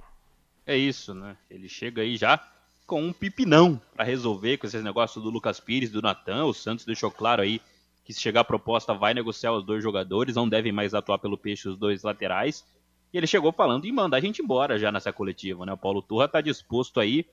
É 0.65 0.77
isso, 0.77 1.15
né? 1.15 1.35
Ele 1.49 1.67
chega 1.67 2.03
aí 2.03 2.15
já 2.15 2.39
com 2.85 3.03
um 3.03 3.11
pipinão 3.11 3.81
para 3.95 4.03
resolver 4.03 4.57
com 4.57 4.67
esses 4.67 4.83
negócios 4.83 5.23
do 5.23 5.31
Lucas 5.31 5.59
Pires, 5.59 5.89
do 5.89 6.01
Natan. 6.01 6.45
O 6.45 6.53
Santos 6.53 6.85
deixou 6.85 7.09
claro 7.09 7.41
aí 7.41 7.59
que 8.05 8.13
se 8.13 8.21
chegar 8.21 8.41
a 8.41 8.43
proposta 8.43 8.93
vai 8.93 9.13
negociar 9.13 9.53
os 9.53 9.63
dois 9.63 9.83
jogadores, 9.83 10.35
não 10.35 10.47
devem 10.47 10.71
mais 10.71 10.93
atuar 10.93 11.17
pelo 11.17 11.37
peixe 11.37 11.67
os 11.67 11.77
dois 11.77 12.03
laterais. 12.03 12.63
E 13.14 13.18
ele 13.18 13.28
chegou 13.28 13.51
falando 13.51 13.86
em 13.86 13.91
mandar 13.91 14.18
a 14.18 14.22
gente 14.22 14.41
embora 14.41 14.78
já 14.78 14.91
nessa 14.91 15.12
coletiva, 15.12 15.66
né? 15.66 15.74
O 15.74 15.78
Paulo 15.78 16.01
Turra 16.01 16.26
está 16.26 16.41
disposto 16.41 16.99
aí 16.99 17.26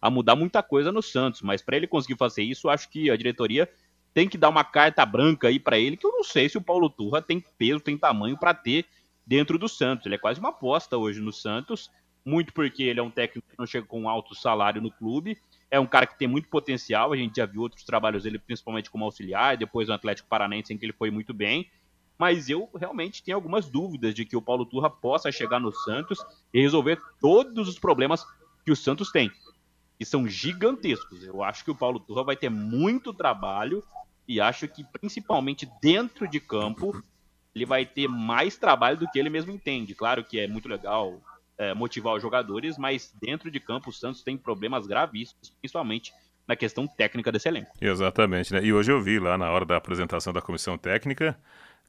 a 0.00 0.10
mudar 0.10 0.36
muita 0.36 0.62
coisa 0.62 0.92
no 0.92 1.02
Santos, 1.02 1.42
mas 1.42 1.62
para 1.62 1.76
ele 1.76 1.86
conseguir 1.86 2.16
fazer 2.16 2.42
isso, 2.42 2.68
acho 2.68 2.88
que 2.90 3.10
a 3.10 3.16
diretoria 3.16 3.68
tem 4.12 4.28
que 4.28 4.38
dar 4.38 4.48
uma 4.48 4.62
carta 4.62 5.04
branca 5.04 5.48
aí 5.48 5.58
para 5.58 5.78
ele, 5.78 5.96
que 5.96 6.06
eu 6.06 6.12
não 6.12 6.22
sei 6.22 6.48
se 6.48 6.56
o 6.56 6.62
Paulo 6.62 6.88
Turra 6.88 7.20
tem 7.20 7.42
peso, 7.58 7.80
tem 7.80 7.98
tamanho 7.98 8.38
para 8.38 8.54
ter 8.54 8.86
dentro 9.26 9.58
do 9.58 9.68
Santos. 9.68 10.06
Ele 10.06 10.14
é 10.14 10.18
quase 10.18 10.38
uma 10.38 10.50
aposta 10.50 10.96
hoje 10.96 11.20
no 11.20 11.32
Santos, 11.32 11.90
muito 12.24 12.52
porque 12.52 12.84
ele 12.84 13.00
é 13.00 13.02
um 13.02 13.10
técnico 13.10 13.48
que 13.48 13.58
não 13.58 13.66
chega 13.66 13.86
com 13.86 14.02
um 14.02 14.08
alto 14.08 14.34
salário 14.34 14.80
no 14.80 14.90
clube, 14.90 15.36
é 15.70 15.80
um 15.80 15.86
cara 15.86 16.06
que 16.06 16.16
tem 16.16 16.28
muito 16.28 16.48
potencial, 16.48 17.12
a 17.12 17.16
gente 17.16 17.36
já 17.36 17.46
viu 17.46 17.62
outros 17.62 17.82
trabalhos 17.82 18.22
dele, 18.22 18.38
principalmente 18.38 18.90
como 18.90 19.04
auxiliar, 19.04 19.56
depois 19.56 19.88
no 19.88 19.94
Atlético 19.94 20.28
Paranaense, 20.28 20.72
em 20.72 20.78
que 20.78 20.86
ele 20.86 20.92
foi 20.92 21.10
muito 21.10 21.34
bem, 21.34 21.68
mas 22.18 22.48
eu 22.48 22.68
realmente 22.74 23.22
tenho 23.22 23.36
algumas 23.36 23.68
dúvidas 23.68 24.14
de 24.14 24.24
que 24.24 24.36
o 24.36 24.42
Paulo 24.42 24.64
Turra 24.64 24.88
possa 24.88 25.32
chegar 25.32 25.58
no 25.58 25.72
Santos 25.72 26.24
e 26.52 26.60
resolver 26.60 27.00
todos 27.20 27.68
os 27.68 27.78
problemas 27.78 28.24
que 28.64 28.72
o 28.72 28.76
Santos 28.76 29.10
tem, 29.10 29.30
que 29.98 30.04
são 30.04 30.26
gigantescos. 30.26 31.24
Eu 31.24 31.42
acho 31.42 31.64
que 31.64 31.70
o 31.70 31.74
Paulo 31.74 32.00
Turra 32.00 32.24
vai 32.24 32.36
ter 32.36 32.48
muito 32.48 33.12
trabalho 33.12 33.82
e 34.26 34.40
acho 34.40 34.66
que 34.68 34.84
principalmente 34.84 35.68
dentro 35.82 36.28
de 36.28 36.40
campo 36.40 37.02
ele 37.54 37.66
vai 37.66 37.84
ter 37.84 38.08
mais 38.08 38.56
trabalho 38.56 38.96
do 38.96 39.08
que 39.08 39.18
ele 39.18 39.30
mesmo 39.30 39.52
entende. 39.52 39.94
Claro 39.94 40.24
que 40.24 40.40
é 40.40 40.48
muito 40.48 40.68
legal 40.68 41.20
é, 41.56 41.72
motivar 41.74 42.14
os 42.14 42.22
jogadores, 42.22 42.76
mas 42.76 43.14
dentro 43.20 43.50
de 43.50 43.60
campo 43.60 43.90
o 43.90 43.92
Santos 43.92 44.22
tem 44.22 44.36
problemas 44.36 44.86
gravíssimos, 44.86 45.50
principalmente 45.60 46.12
na 46.46 46.56
questão 46.56 46.86
técnica 46.86 47.32
desse 47.32 47.48
elenco. 47.48 47.70
Exatamente, 47.80 48.52
né? 48.52 48.62
E 48.62 48.72
hoje 48.72 48.92
eu 48.92 49.00
vi 49.00 49.18
lá 49.18 49.38
na 49.38 49.50
hora 49.50 49.64
da 49.64 49.76
apresentação 49.76 50.32
da 50.32 50.42
comissão 50.42 50.76
técnica 50.76 51.38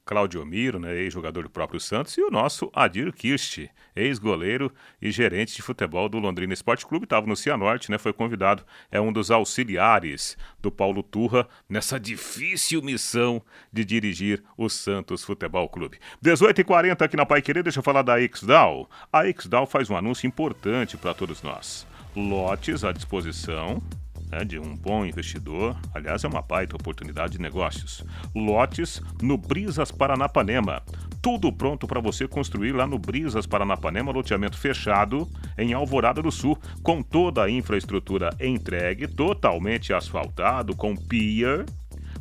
Claudio 0.06 0.46
Miro, 0.46 0.80
né, 0.80 0.96
ex-jogador 0.96 1.44
do 1.44 1.50
próprio 1.50 1.80
Santos, 1.80 2.16
e 2.18 2.22
o 2.22 2.30
nosso 2.30 2.70
Adir 2.74 3.12
Kirst, 3.12 3.68
ex-goleiro 3.96 4.72
e 5.02 5.10
gerente 5.10 5.56
de 5.56 5.62
futebol 5.64 6.08
do 6.08 6.20
Londrina 6.20 6.54
Esporte 6.54 6.86
Clube, 6.86 7.06
estava 7.06 7.26
no 7.26 7.36
Cianorte, 7.36 7.90
né, 7.90 7.98
foi 7.98 8.14
convidado, 8.14 8.64
é 8.92 9.02
um 9.02 9.12
dos 9.12 9.32
auxiliares 9.32 10.38
do 10.62 10.72
Paulo 10.72 11.02
Turra 11.02 11.48
nessa 11.68 12.00
difícil 12.00 12.84
missão 12.84 13.42
de 13.74 13.84
dirigir 13.84 14.44
o 14.56 14.70
Santos 14.70 15.24
Futebol 15.24 15.68
Clube. 15.68 15.98
18h40 16.24 17.02
aqui 17.02 17.18
na 17.18 17.26
Pai 17.26 17.42
Querer, 17.42 17.64
deixa 17.64 17.80
eu 17.80 17.84
falar 17.84 18.04
da 18.04 18.16
XDAO. 18.20 18.88
A 19.12 19.24
XDAO 19.26 19.66
faz 19.66 19.90
um 19.90 19.98
anúncio 19.98 20.28
importante 20.28 20.98
para 20.98 21.16
todos 21.16 21.42
nós. 21.42 21.88
Lotes 22.16 22.84
à 22.84 22.92
disposição 22.92 23.82
né, 24.30 24.44
de 24.44 24.60
um 24.60 24.76
bom 24.76 25.06
investidor. 25.06 25.76
Aliás, 25.94 26.24
é 26.24 26.28
uma 26.28 26.42
baita 26.42 26.76
oportunidade 26.76 27.34
de 27.34 27.42
negócios. 27.42 28.04
Lotes 28.34 29.02
no 29.22 29.38
Brisas 29.38 29.92
Paranapanema. 29.92 30.82
Tudo 31.22 31.52
pronto 31.52 31.88
para 31.88 32.00
você 32.00 32.28
construir 32.28 32.72
lá 32.72 32.86
no 32.86 33.00
Brisas 33.00 33.48
Paranapanema, 33.48 34.12
loteamento 34.12 34.58
fechado 34.58 35.28
em 35.58 35.74
Alvorada 35.74 36.22
do 36.22 36.32
Sul, 36.32 36.58
com 36.84 37.02
toda 37.02 37.44
a 37.44 37.50
infraestrutura 37.50 38.30
entregue, 38.40 39.08
totalmente 39.08 39.92
asfaltado, 39.92 40.76
com 40.76 40.96
pier, 40.96 41.66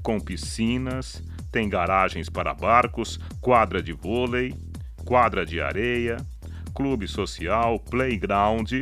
com 0.03 0.19
piscinas, 0.19 1.23
tem 1.53 1.69
garagens 1.69 2.29
para 2.29 2.55
barcos, 2.55 3.21
quadra 3.41 3.83
de 3.83 3.93
vôlei, 3.93 4.55
quadra 5.05 5.45
de 5.45 5.61
areia, 5.61 6.17
clube 6.75 7.07
social, 7.07 7.79
playground, 7.79 8.73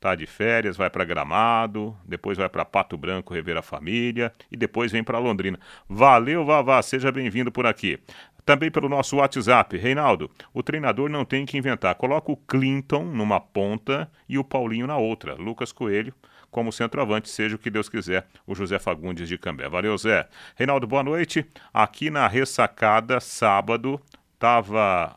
tá 0.00 0.14
de 0.14 0.26
férias, 0.26 0.78
vai 0.78 0.88
para 0.88 1.04
Gramado, 1.04 1.94
depois 2.06 2.38
vai 2.38 2.48
para 2.48 2.64
Pato 2.64 2.96
Branco 2.96 3.34
rever 3.34 3.58
a 3.58 3.62
família 3.62 4.32
e 4.50 4.56
depois 4.56 4.90
vem 4.90 5.04
para 5.04 5.18
Londrina. 5.18 5.60
Valeu, 5.86 6.44
Vavá, 6.44 6.80
seja 6.80 7.12
bem-vindo 7.12 7.52
por 7.52 7.66
aqui. 7.66 8.00
Também 8.44 8.70
pelo 8.70 8.88
nosso 8.88 9.16
WhatsApp. 9.16 9.76
Reinaldo, 9.76 10.30
o 10.52 10.62
treinador 10.62 11.08
não 11.08 11.24
tem 11.24 11.46
que 11.46 11.58
inventar. 11.58 11.94
Coloca 11.94 12.32
o 12.32 12.36
Clinton 12.36 13.04
numa 13.04 13.40
ponta 13.40 14.10
e 14.28 14.38
o 14.38 14.44
Paulinho 14.44 14.86
na 14.86 14.96
outra. 14.96 15.34
Lucas 15.34 15.72
Coelho 15.72 16.14
como 16.50 16.72
centroavante, 16.72 17.28
seja 17.28 17.54
o 17.54 17.58
que 17.58 17.70
Deus 17.70 17.88
quiser, 17.88 18.26
o 18.46 18.54
José 18.54 18.78
Fagundes 18.78 19.28
de 19.28 19.38
Cambé. 19.38 19.68
Valeu, 19.68 19.96
Zé. 19.96 20.28
Reinaldo, 20.56 20.86
boa 20.86 21.02
noite. 21.02 21.46
Aqui 21.72 22.10
na 22.10 22.26
ressacada, 22.26 23.20
sábado, 23.20 24.00
tava 24.38 25.16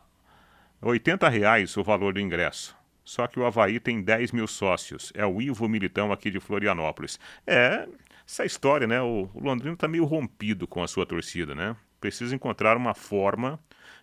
80 0.82 1.28
reais 1.30 1.76
o 1.76 1.84
valor 1.84 2.14
do 2.14 2.20
ingresso. 2.20 2.76
Só 3.04 3.28
que 3.28 3.40
o 3.40 3.46
Havaí 3.46 3.80
tem 3.80 4.02
10 4.02 4.32
mil 4.32 4.48
sócios. 4.48 5.12
É 5.16 5.26
o 5.26 5.42
Ivo 5.42 5.68
Militão 5.68 6.12
aqui 6.12 6.32
de 6.32 6.40
Florianópolis. 6.40 7.20
É, 7.46 7.88
essa 8.26 8.46
história, 8.46 8.88
né? 8.88 9.02
O, 9.02 9.30
o 9.34 9.40
Londrino 9.44 9.76
tá 9.76 9.88
meio 9.88 10.06
rompido 10.06 10.66
com 10.68 10.82
a 10.82 10.88
sua 10.88 11.06
torcida, 11.06 11.54
né? 11.54 11.76
Precisa 12.04 12.36
encontrar 12.36 12.76
uma 12.76 12.94
forma 12.94 13.58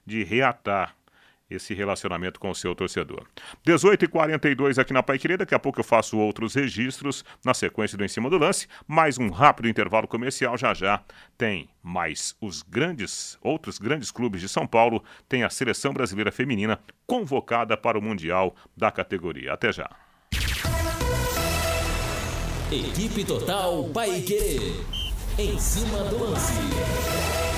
de 0.07 0.24
reatar 0.24 0.96
esse 1.51 1.74
relacionamento 1.74 2.40
com 2.40 2.48
o 2.48 2.55
seu 2.55 2.74
torcedor. 2.74 3.26
18h42 3.66 4.78
aqui 4.78 4.94
na 4.94 5.03
Pai 5.03 5.18
Querida, 5.18 5.38
daqui 5.38 5.55
a 5.55 5.59
pouco 5.59 5.80
eu 5.80 5.84
faço 5.84 6.16
outros 6.16 6.55
registros 6.55 7.22
na 7.44 7.53
sequência 7.53 7.98
do 7.98 8.05
Em 8.05 8.09
Cima 8.09 8.30
do 8.30 8.38
Lance, 8.38 8.68
mais 8.86 9.18
um 9.18 9.28
rápido 9.28 9.68
intervalo 9.68 10.09
comercial, 10.09 10.57
já 10.57 10.72
já 10.72 11.03
tem 11.36 11.68
mais 11.82 12.34
os 12.40 12.62
grandes, 12.62 13.36
outros 13.42 13.78
grandes 13.78 14.11
clubes 14.11 14.40
de 14.40 14.48
São 14.48 14.66
Paulo, 14.66 15.05
tem 15.28 15.42
a 15.42 15.51
Seleção 15.51 15.92
Brasileira 15.92 16.32
Feminina 16.32 16.80
convocada 17.07 17.76
para 17.76 17.98
o 17.98 18.03
Mundial 18.03 18.57
da 18.74 18.90
categoria. 18.90 19.53
Até 19.53 19.72
já. 19.72 19.90
Equipe 22.72 23.24
Total 23.24 23.84
Paique. 23.92 24.80
Em 25.36 25.59
cima 25.59 26.05
do 26.05 26.24
lance. 26.24 27.49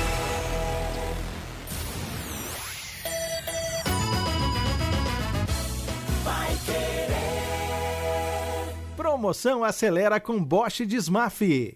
Promoção 9.22 9.62
acelera 9.62 10.18
com 10.18 10.42
Bosch 10.42 10.84
Desmaf. 10.84 11.72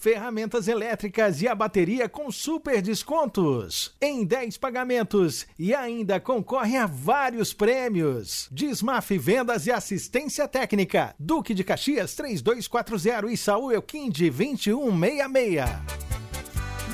Ferramentas 0.00 0.66
elétricas 0.66 1.40
e 1.40 1.46
a 1.46 1.54
bateria 1.54 2.08
com 2.08 2.28
super 2.28 2.82
descontos 2.82 3.94
em 4.02 4.24
10 4.24 4.58
pagamentos 4.58 5.46
e 5.56 5.72
ainda 5.72 6.18
concorre 6.18 6.76
a 6.76 6.86
vários 6.86 7.52
prêmios. 7.52 8.48
Desmaf 8.50 9.16
Vendas 9.16 9.68
e 9.68 9.70
Assistência 9.70 10.48
Técnica. 10.48 11.14
Duque 11.16 11.54
de 11.54 11.62
Caxias 11.62 12.16
3240 12.16 13.30
e 13.30 13.36
Saúl 13.36 13.70
Elquim 13.70 14.10
de 14.10 14.28
2166. 14.28 16.09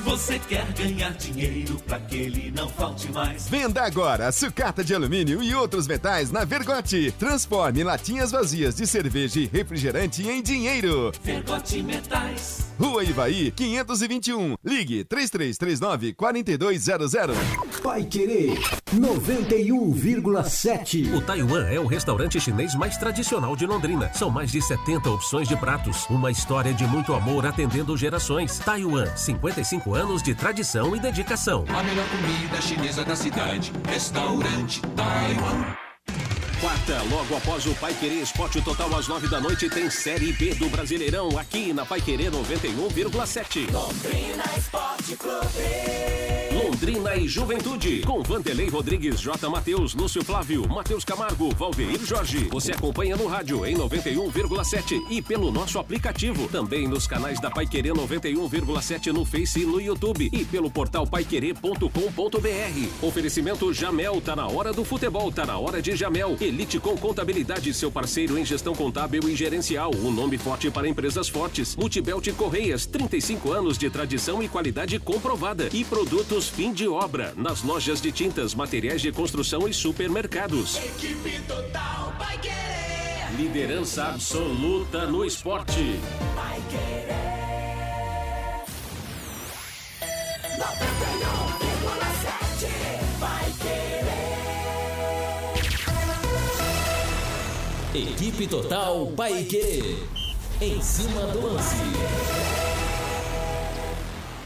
Você 0.07 0.39
quer 0.39 0.65
ganhar 0.71 1.11
dinheiro 1.15 1.77
para 1.85 1.99
que 1.99 2.15
ele 2.15 2.49
não 2.55 2.69
falte 2.69 3.11
mais? 3.11 3.49
Venda 3.49 3.83
agora 3.83 4.31
sucata 4.31 4.81
de 4.81 4.95
alumínio 4.95 5.43
e 5.43 5.53
outros 5.53 5.85
metais 5.85 6.31
na 6.31 6.45
Vergote. 6.45 7.13
Transforme 7.19 7.83
latinhas 7.83 8.31
vazias 8.31 8.75
de 8.75 8.87
cerveja 8.87 9.41
e 9.41 9.47
refrigerante 9.47 10.25
em 10.25 10.41
dinheiro. 10.41 11.11
Vergote 11.21 11.83
Metais. 11.83 12.67
Rua 12.79 13.03
Ivaí, 13.03 13.51
521. 13.51 14.55
Ligue 14.63 15.03
3339 15.03 16.13
4200. 16.13 17.35
Pai 17.83 18.05
Querer 18.05 18.57
91,7. 18.95 21.13
O 21.15 21.21
Taiwan 21.21 21.67
é 21.67 21.77
o 21.79 21.85
restaurante 21.85 22.39
chinês 22.39 22.73
mais 22.75 22.95
tradicional 22.95 23.57
de 23.57 23.65
Londrina. 23.65 24.09
São 24.13 24.29
mais 24.29 24.51
de 24.51 24.61
70 24.61 25.09
opções 25.09 25.49
de 25.49 25.57
pratos. 25.57 26.05
Uma 26.09 26.31
história 26.31 26.73
de 26.73 26.87
muito 26.87 27.13
amor 27.13 27.45
atendendo 27.45 27.97
gerações. 27.97 28.57
Taiwan, 28.59 29.13
55 29.15 29.93
anos 29.93 29.96
de 29.97 30.35
tradição 30.35 30.95
e 30.95 30.99
dedicação. 30.99 31.65
A 31.69 31.81
melhor 31.81 32.05
comida 32.09 32.61
chinesa 32.61 33.03
da 33.03 33.15
cidade. 33.15 33.71
Restaurante 33.89 34.79
Taiwan. 34.95 35.75
quarta, 36.61 37.01
logo 37.09 37.35
após 37.35 37.65
o 37.65 37.73
Pai 37.75 37.95
Querer 37.95 38.21
Esporte 38.21 38.61
Total 38.61 38.95
às 38.95 39.07
nove 39.07 39.27
da 39.27 39.41
noite, 39.41 39.67
tem 39.69 39.89
Série 39.89 40.33
B 40.33 40.53
do 40.53 40.69
Brasileirão 40.69 41.37
aqui 41.39 41.73
na 41.73 41.83
Pai 41.83 41.99
Querer 41.99 42.31
91,7. 42.31 43.71
Londrina 43.71 44.43
Esporte 44.55 45.15
Clube. 45.15 46.16
Londrina 46.77 47.15
e 47.15 47.27
Juventude, 47.27 48.01
com 48.01 48.21
Vanderlei 48.21 48.69
Rodrigues, 48.69 49.19
J. 49.19 49.49
Matheus, 49.49 49.95
Lúcio 49.95 50.23
Flávio, 50.23 50.69
Matheus 50.69 51.03
Camargo, 51.03 51.49
Valdeir 51.55 52.05
Jorge. 52.05 52.47
Você 52.51 52.71
acompanha 52.71 53.15
no 53.15 53.25
rádio 53.25 53.65
em 53.65 53.75
91,7 53.75 55.01
e 55.09 55.19
pelo 55.19 55.51
nosso 55.51 55.79
aplicativo. 55.79 56.47
Também 56.49 56.87
nos 56.87 57.07
canais 57.07 57.41
da 57.41 57.49
Pai 57.49 57.65
Querer 57.65 57.93
91,7 57.93 59.11
no 59.11 59.25
Face 59.25 59.61
e 59.61 59.65
no 59.65 59.81
YouTube 59.81 60.29
e 60.31 60.45
pelo 60.45 60.69
portal 60.69 61.07
paiquerer.com.br. 61.07 61.89
Oferecimento 63.01 63.73
Jamel, 63.73 64.21
tá 64.21 64.35
na 64.35 64.45
hora 64.45 64.71
do 64.71 64.85
futebol, 64.85 65.31
tá 65.31 65.47
na 65.47 65.57
hora 65.57 65.81
de 65.81 65.95
Jamel. 65.95 66.37
Elite 66.39 66.79
com 66.79 66.95
Contabilidade, 66.95 67.73
seu 67.73 67.89
parceiro 67.89 68.37
em 68.37 68.45
gestão 68.45 68.75
contábil 68.75 69.27
e 69.27 69.35
gerencial. 69.35 69.89
Um 69.95 70.11
nome 70.11 70.37
forte 70.37 70.69
para 70.69 70.87
empresas 70.87 71.27
fortes. 71.27 71.75
Multibelt 71.75 72.31
Correias, 72.33 72.85
35 72.85 73.51
anos 73.51 73.79
de 73.79 73.89
tradição 73.89 74.43
e 74.43 74.47
qualidade 74.47 74.99
comprovada. 74.99 75.69
E 75.73 75.83
produtos 75.83 76.47
fim 76.49 76.66
de 76.71 76.87
obra, 76.87 77.33
nas 77.35 77.61
lojas 77.63 77.99
de 78.01 78.11
tintas, 78.11 78.53
materiais 78.55 79.01
de 79.01 79.11
construção 79.11 79.67
e 79.67 79.73
supermercados. 79.73 80.77
Equipe 80.77 81.39
total 81.47 82.13
vai 82.17 82.37
querer. 82.37 83.35
Liderança 83.37 84.05
absoluta 84.05 85.05
no 85.05 85.25
esporte. 85.25 85.99
Vai 86.35 86.61
querer. 86.69 87.37
91,7 90.57 92.67
vai 93.19 93.51
querer. 93.61 94.07
Equipe 97.93 98.47
Total 98.47 99.05
Paique. 99.15 100.07
Em 100.59 100.81
cima 100.81 101.21
do 101.27 101.53
lance. 101.53 101.75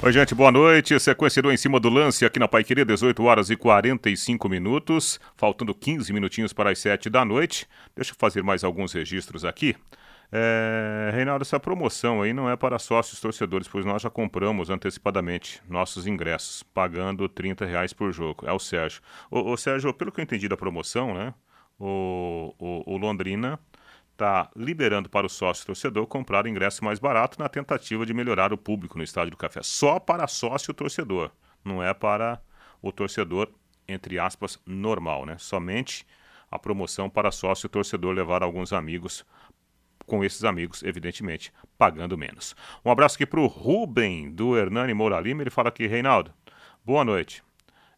Oi, 0.04 0.12
gente, 0.12 0.34
boa 0.34 0.52
noite. 0.52 1.00
Sequência 1.00 1.44
do 1.44 1.52
Em 1.52 1.58
Cima 1.58 1.80
do 1.80 1.88
Lance 1.88 2.26
aqui 2.26 2.40
na 2.40 2.48
Pai 2.48 2.64
Querer, 2.64 2.84
18 2.86 3.24
horas 3.24 3.52
e 3.52 3.56
45 3.56 4.50
minutos. 4.50 5.20
Faltando 5.38 5.76
15 5.76 6.12
minutinhos 6.12 6.52
para 6.52 6.72
as 6.72 6.80
7 6.80 7.08
da 7.08 7.24
noite. 7.24 7.68
Deixa 7.96 8.12
eu 8.12 8.16
fazer 8.18 8.42
mais 8.42 8.64
alguns 8.64 8.94
registros 8.94 9.46
aqui. 9.46 9.76
É, 10.32 11.12
Reinaldo, 11.14 11.44
essa 11.44 11.60
promoção 11.60 12.24
aí 12.24 12.34
não 12.34 12.50
é 12.50 12.56
para 12.56 12.80
sócios 12.80 13.22
torcedores, 13.22 13.68
pois 13.68 13.86
nós 13.86 14.02
já 14.02 14.10
compramos 14.10 14.72
antecipadamente 14.72 15.62
nossos 15.70 16.08
ingressos, 16.08 16.64
pagando 16.64 17.30
30 17.30 17.64
reais 17.64 17.94
por 17.94 18.12
jogo. 18.12 18.48
É 18.48 18.52
o 18.52 18.58
Sérgio. 18.58 19.04
Ô, 19.30 19.56
Sérgio, 19.56 19.94
pelo 19.94 20.12
que 20.12 20.20
eu 20.20 20.24
entendi 20.24 20.48
da 20.48 20.58
promoção, 20.58 21.14
né? 21.14 21.32
O, 21.80 22.56
o, 22.58 22.96
o 22.96 22.98
Londrina 22.98 23.60
está 24.12 24.50
liberando 24.56 25.10
para 25.10 25.26
o 25.26 25.30
sócio 25.30 25.66
torcedor 25.66 26.06
comprar 26.08 26.46
ingresso 26.46 26.84
mais 26.84 27.00
barato 27.00 27.40
na 27.40 27.50
tentativa 27.50 28.06
de 28.06 28.14
melhorar 28.14 28.54
o 28.54 28.58
público 28.58 28.98
no 28.98 29.04
Estádio 29.04 29.32
do 29.32 29.38
Café. 29.38 29.62
Só 29.64 30.00
para 30.00 30.28
sócio 30.28 30.74
torcedor, 30.74 31.32
não 31.64 31.82
é 31.82 31.94
para 31.94 32.42
o 32.82 32.92
torcedor, 32.92 33.50
entre 33.88 34.20
aspas, 34.20 34.60
normal, 34.66 35.26
né? 35.26 35.38
Somente 35.38 36.06
a 36.50 36.60
promoção 36.60 37.10
para 37.10 37.32
sócio 37.32 37.70
torcedor 37.70 38.14
levar 38.14 38.44
alguns 38.44 38.74
amigos 38.74 39.26
com 40.06 40.24
esses 40.24 40.44
amigos, 40.44 40.84
evidentemente, 40.84 41.54
pagando 41.78 42.18
menos. 42.18 42.56
Um 42.84 42.92
abraço 42.92 43.16
aqui 43.16 43.26
para 43.26 43.40
o 43.40 43.48
Rubem, 43.48 44.30
do 44.32 44.58
Hernani 44.58 44.94
Moura 44.94 45.20
Lima. 45.20 45.42
Ele 45.44 45.50
fala 45.50 45.70
aqui, 45.70 45.88
Reinaldo, 45.88 46.34
boa 46.84 47.06
noite. 47.06 47.44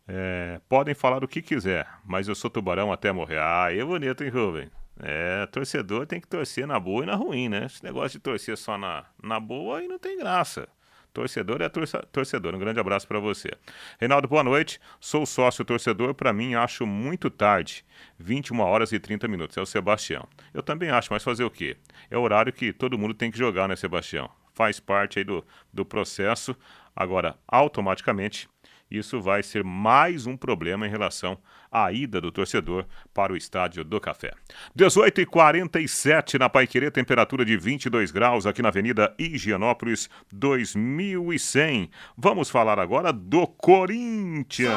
É, 0.07 0.59
podem 0.67 0.93
falar 0.93 1.23
o 1.23 1.27
que 1.27 1.41
quiser, 1.41 1.87
mas 2.05 2.27
eu 2.27 2.35
sou 2.35 2.49
tubarão 2.49 2.91
até 2.91 3.11
morrer. 3.11 3.39
Ah, 3.39 3.67
é 3.71 3.83
bonito, 3.83 4.23
hein, 4.23 4.29
Rubem? 4.29 4.69
É, 4.99 5.45
torcedor 5.47 6.05
tem 6.05 6.21
que 6.21 6.27
torcer 6.27 6.67
na 6.67 6.79
boa 6.79 7.03
e 7.03 7.07
na 7.07 7.15
ruim, 7.15 7.49
né? 7.49 7.65
Esse 7.65 7.83
negócio 7.83 8.19
de 8.19 8.23
torcer 8.23 8.57
só 8.57 8.77
na, 8.77 9.05
na 9.21 9.39
boa 9.39 9.79
aí 9.79 9.87
não 9.87 9.97
tem 9.97 10.17
graça. 10.17 10.67
Torcedor 11.13 11.61
é 11.61 11.69
torça, 11.69 11.99
torcedor. 12.11 12.55
Um 12.55 12.59
grande 12.59 12.79
abraço 12.79 13.07
para 13.07 13.19
você. 13.19 13.51
Reinaldo, 13.99 14.27
boa 14.27 14.43
noite. 14.43 14.81
Sou 14.99 15.27
sócio 15.27 15.63
torcedor. 15.63 16.15
Para 16.15 16.33
mim, 16.33 16.55
acho 16.55 16.87
muito 16.87 17.29
tarde. 17.29 17.85
21 18.17 18.59
horas 18.59 18.91
e 18.91 18.99
30 18.99 19.27
minutos. 19.27 19.55
É 19.55 19.61
o 19.61 19.65
Sebastião. 19.65 20.27
Eu 20.51 20.63
também 20.63 20.89
acho, 20.89 21.13
mas 21.13 21.23
fazer 21.23 21.43
o 21.43 21.51
quê? 21.51 21.77
É 22.09 22.17
o 22.17 22.21
horário 22.21 22.51
que 22.51 22.73
todo 22.73 22.97
mundo 22.97 23.13
tem 23.13 23.29
que 23.29 23.37
jogar, 23.37 23.67
né, 23.67 23.75
Sebastião? 23.75 24.27
Faz 24.55 24.79
parte 24.79 25.19
aí 25.19 25.25
do, 25.25 25.45
do 25.71 25.85
processo. 25.85 26.55
Agora, 26.95 27.37
automaticamente, 27.47 28.49
isso 28.89 29.21
vai 29.21 29.43
ser 29.43 29.63
mais 29.63 30.25
um 30.25 30.35
problema 30.35 30.87
em 30.87 30.89
relação 30.89 31.37
à 31.73 31.91
ida 31.91 32.21
do 32.21 32.31
torcedor 32.31 32.85
para 33.13 33.33
o 33.33 33.35
Estádio 33.35 33.83
do 33.83 33.99
Café. 33.99 34.31
18 34.75 35.21
e 35.21 35.25
47 35.25 36.37
na 36.37 36.47
Paiquerê, 36.47 36.91
temperatura 36.91 37.43
de 37.43 37.57
22 37.57 38.11
graus 38.11 38.45
aqui 38.45 38.61
na 38.61 38.69
Avenida 38.69 39.13
Higienópolis 39.17 40.07
2100. 40.31 41.89
Vamos 42.15 42.49
falar 42.51 42.77
agora 42.77 43.11
do 43.11 43.47
Corinthians. 43.47 44.71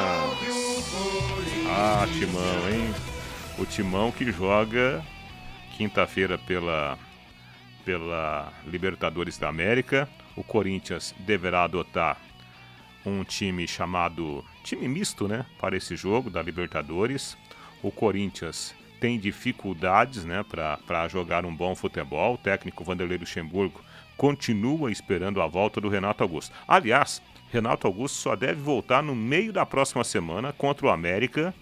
Ah, 1.69 2.07
Timão, 2.17 2.69
hein? 2.69 2.93
O 3.59 3.65
Timão 3.65 4.11
que 4.11 4.31
joga 4.31 5.03
quinta-feira 5.77 6.37
pela 6.37 6.97
pela 7.87 8.51
Libertadores 8.65 9.37
da 9.37 9.47
América. 9.47 10.09
O 10.35 10.43
Corinthians 10.43 11.15
deverá 11.19 11.63
adotar 11.63 12.17
um 13.07 13.23
time 13.23 13.67
chamado 13.67 14.43
time 14.63 14.87
misto, 14.87 15.27
né, 15.27 15.45
para 15.59 15.77
esse 15.77 15.95
jogo 15.95 16.29
da 16.29 16.41
Libertadores. 16.41 17.37
O 17.81 17.91
Corinthians 17.91 18.75
tem 18.99 19.19
dificuldades, 19.19 20.25
né, 20.25 20.43
para 20.43 21.07
jogar 21.07 21.45
um 21.45 21.55
bom 21.55 21.75
futebol. 21.75 22.35
O 22.35 22.37
técnico 22.37 22.83
Vanderlei 22.83 23.17
Luxemburgo 23.17 23.81
continua 24.17 24.91
esperando 24.91 25.41
a 25.41 25.47
volta 25.47 25.79
do 25.79 25.89
Renato 25.89 26.23
Augusto. 26.23 26.53
Aliás, 26.67 27.21
Renato 27.51 27.87
Augusto 27.87 28.17
só 28.17 28.35
deve 28.35 28.59
voltar 28.61 29.01
no 29.01 29.15
meio 29.15 29.53
da 29.53 29.65
próxima 29.65 30.03
semana 30.03 30.51
contra 30.51 30.87
o 30.87 30.89
América 30.89 31.53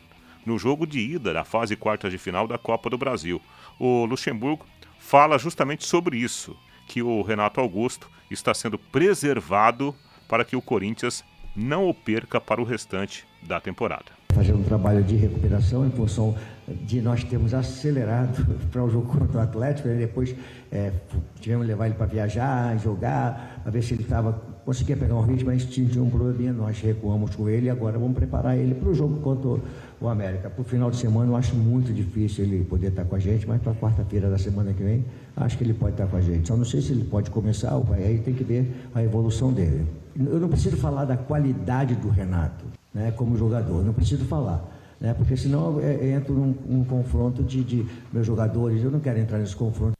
no 0.45 0.57
jogo 0.57 0.85
de 0.87 0.99
ida 0.99 1.33
da 1.33 1.43
fase 1.43 1.75
quarta 1.75 2.09
de 2.09 2.17
final 2.17 2.47
da 2.47 2.57
Copa 2.57 2.89
do 2.89 2.97
Brasil. 2.97 3.41
O 3.79 4.05
Luxemburgo 4.05 4.65
fala 4.99 5.37
justamente 5.37 5.85
sobre 5.85 6.17
isso, 6.17 6.57
que 6.87 7.01
o 7.01 7.21
Renato 7.21 7.59
Augusto 7.59 8.09
está 8.29 8.53
sendo 8.53 8.77
preservado 8.77 9.93
para 10.27 10.45
que 10.45 10.55
o 10.55 10.61
Corinthians 10.61 11.23
não 11.55 11.87
o 11.89 11.93
perca 11.93 12.41
para 12.41 12.61
o 12.61 12.65
restante 12.65 13.25
da 13.41 13.59
temporada. 13.59 14.05
Fazendo 14.33 14.59
um 14.59 14.63
trabalho 14.63 15.01
de 15.03 15.15
recuperação 15.15 15.87
em 15.87 15.91
função 15.91 16.35
de 16.67 16.99
nós 16.99 17.23
termos 17.23 17.53
acelerado 17.53 18.45
para 18.71 18.83
o 18.83 18.89
jogo 18.89 19.07
contra 19.07 19.39
o 19.39 19.41
Atlético, 19.41 19.87
e 19.87 19.95
depois 19.95 20.35
é, 20.71 20.91
tivemos 21.39 21.65
que 21.65 21.71
levar 21.71 21.85
ele 21.85 21.95
para 21.95 22.05
viajar, 22.05 22.77
jogar, 22.79 23.61
para 23.63 23.71
ver 23.71 23.81
se 23.81 23.93
ele 23.93 24.03
estava 24.03 24.55
conseguia 24.65 24.97
pegar 24.97 25.13
um 25.13 25.21
ritmo, 25.21 25.51
mas 25.51 25.63
tinha 25.63 26.01
um 26.01 26.09
probleminha, 26.09 26.51
nós 26.51 26.81
recuamos 26.81 27.35
com 27.35 27.47
ele 27.47 27.67
e 27.67 27.69
agora 27.69 27.99
vamos 27.99 28.15
preparar 28.17 28.57
ele 28.57 28.73
para 28.73 28.89
o 28.89 28.95
jogo 28.95 29.21
contra 29.21 29.61
o 30.01 30.09
América. 30.09 30.49
Para 30.49 30.61
o 30.61 30.63
final 30.63 30.89
de 30.89 30.97
semana 30.97 31.31
eu 31.31 31.35
acho 31.35 31.55
muito 31.55 31.93
difícil 31.93 32.45
ele 32.45 32.65
poder 32.65 32.87
estar 32.87 33.05
com 33.05 33.15
a 33.15 33.19
gente, 33.19 33.47
mas 33.47 33.61
para 33.61 33.73
quarta-feira 33.75 34.27
da 34.27 34.39
semana 34.39 34.73
que 34.73 34.83
vem, 34.83 35.05
acho 35.37 35.55
que 35.55 35.63
ele 35.63 35.75
pode 35.75 35.93
estar 35.93 36.07
com 36.07 36.17
a 36.17 36.21
gente. 36.21 36.47
Só 36.47 36.57
não 36.57 36.65
sei 36.65 36.81
se 36.81 36.91
ele 36.93 37.03
pode 37.03 37.29
começar, 37.29 37.79
aí 37.93 38.17
tem 38.17 38.33
que 38.33 38.43
ver 38.43 38.89
a 38.95 39.03
evolução 39.03 39.53
dele. 39.53 39.85
Eu 40.17 40.39
não 40.39 40.47
preciso 40.47 40.77
falar 40.77 41.05
da 41.05 41.17
qualidade 41.17 41.93
do 41.95 42.09
Renato, 42.09 42.65
né, 42.93 43.11
como 43.11 43.35
jogador, 43.37 43.83
não 43.83 43.93
preciso 43.93 44.25
falar. 44.25 44.63
Né, 44.99 45.13
porque 45.13 45.35
senão 45.35 45.79
eu, 45.79 45.81
eu 45.81 46.17
entro 46.17 46.33
num, 46.33 46.55
num 46.65 46.83
confronto 46.85 47.43
de, 47.43 47.63
de 47.63 47.85
meus 48.13 48.25
jogadores, 48.25 48.81
eu 48.81 48.89
não 48.89 48.99
quero 48.99 49.19
entrar 49.19 49.37
nesse 49.39 49.55
confronto. 49.55 49.95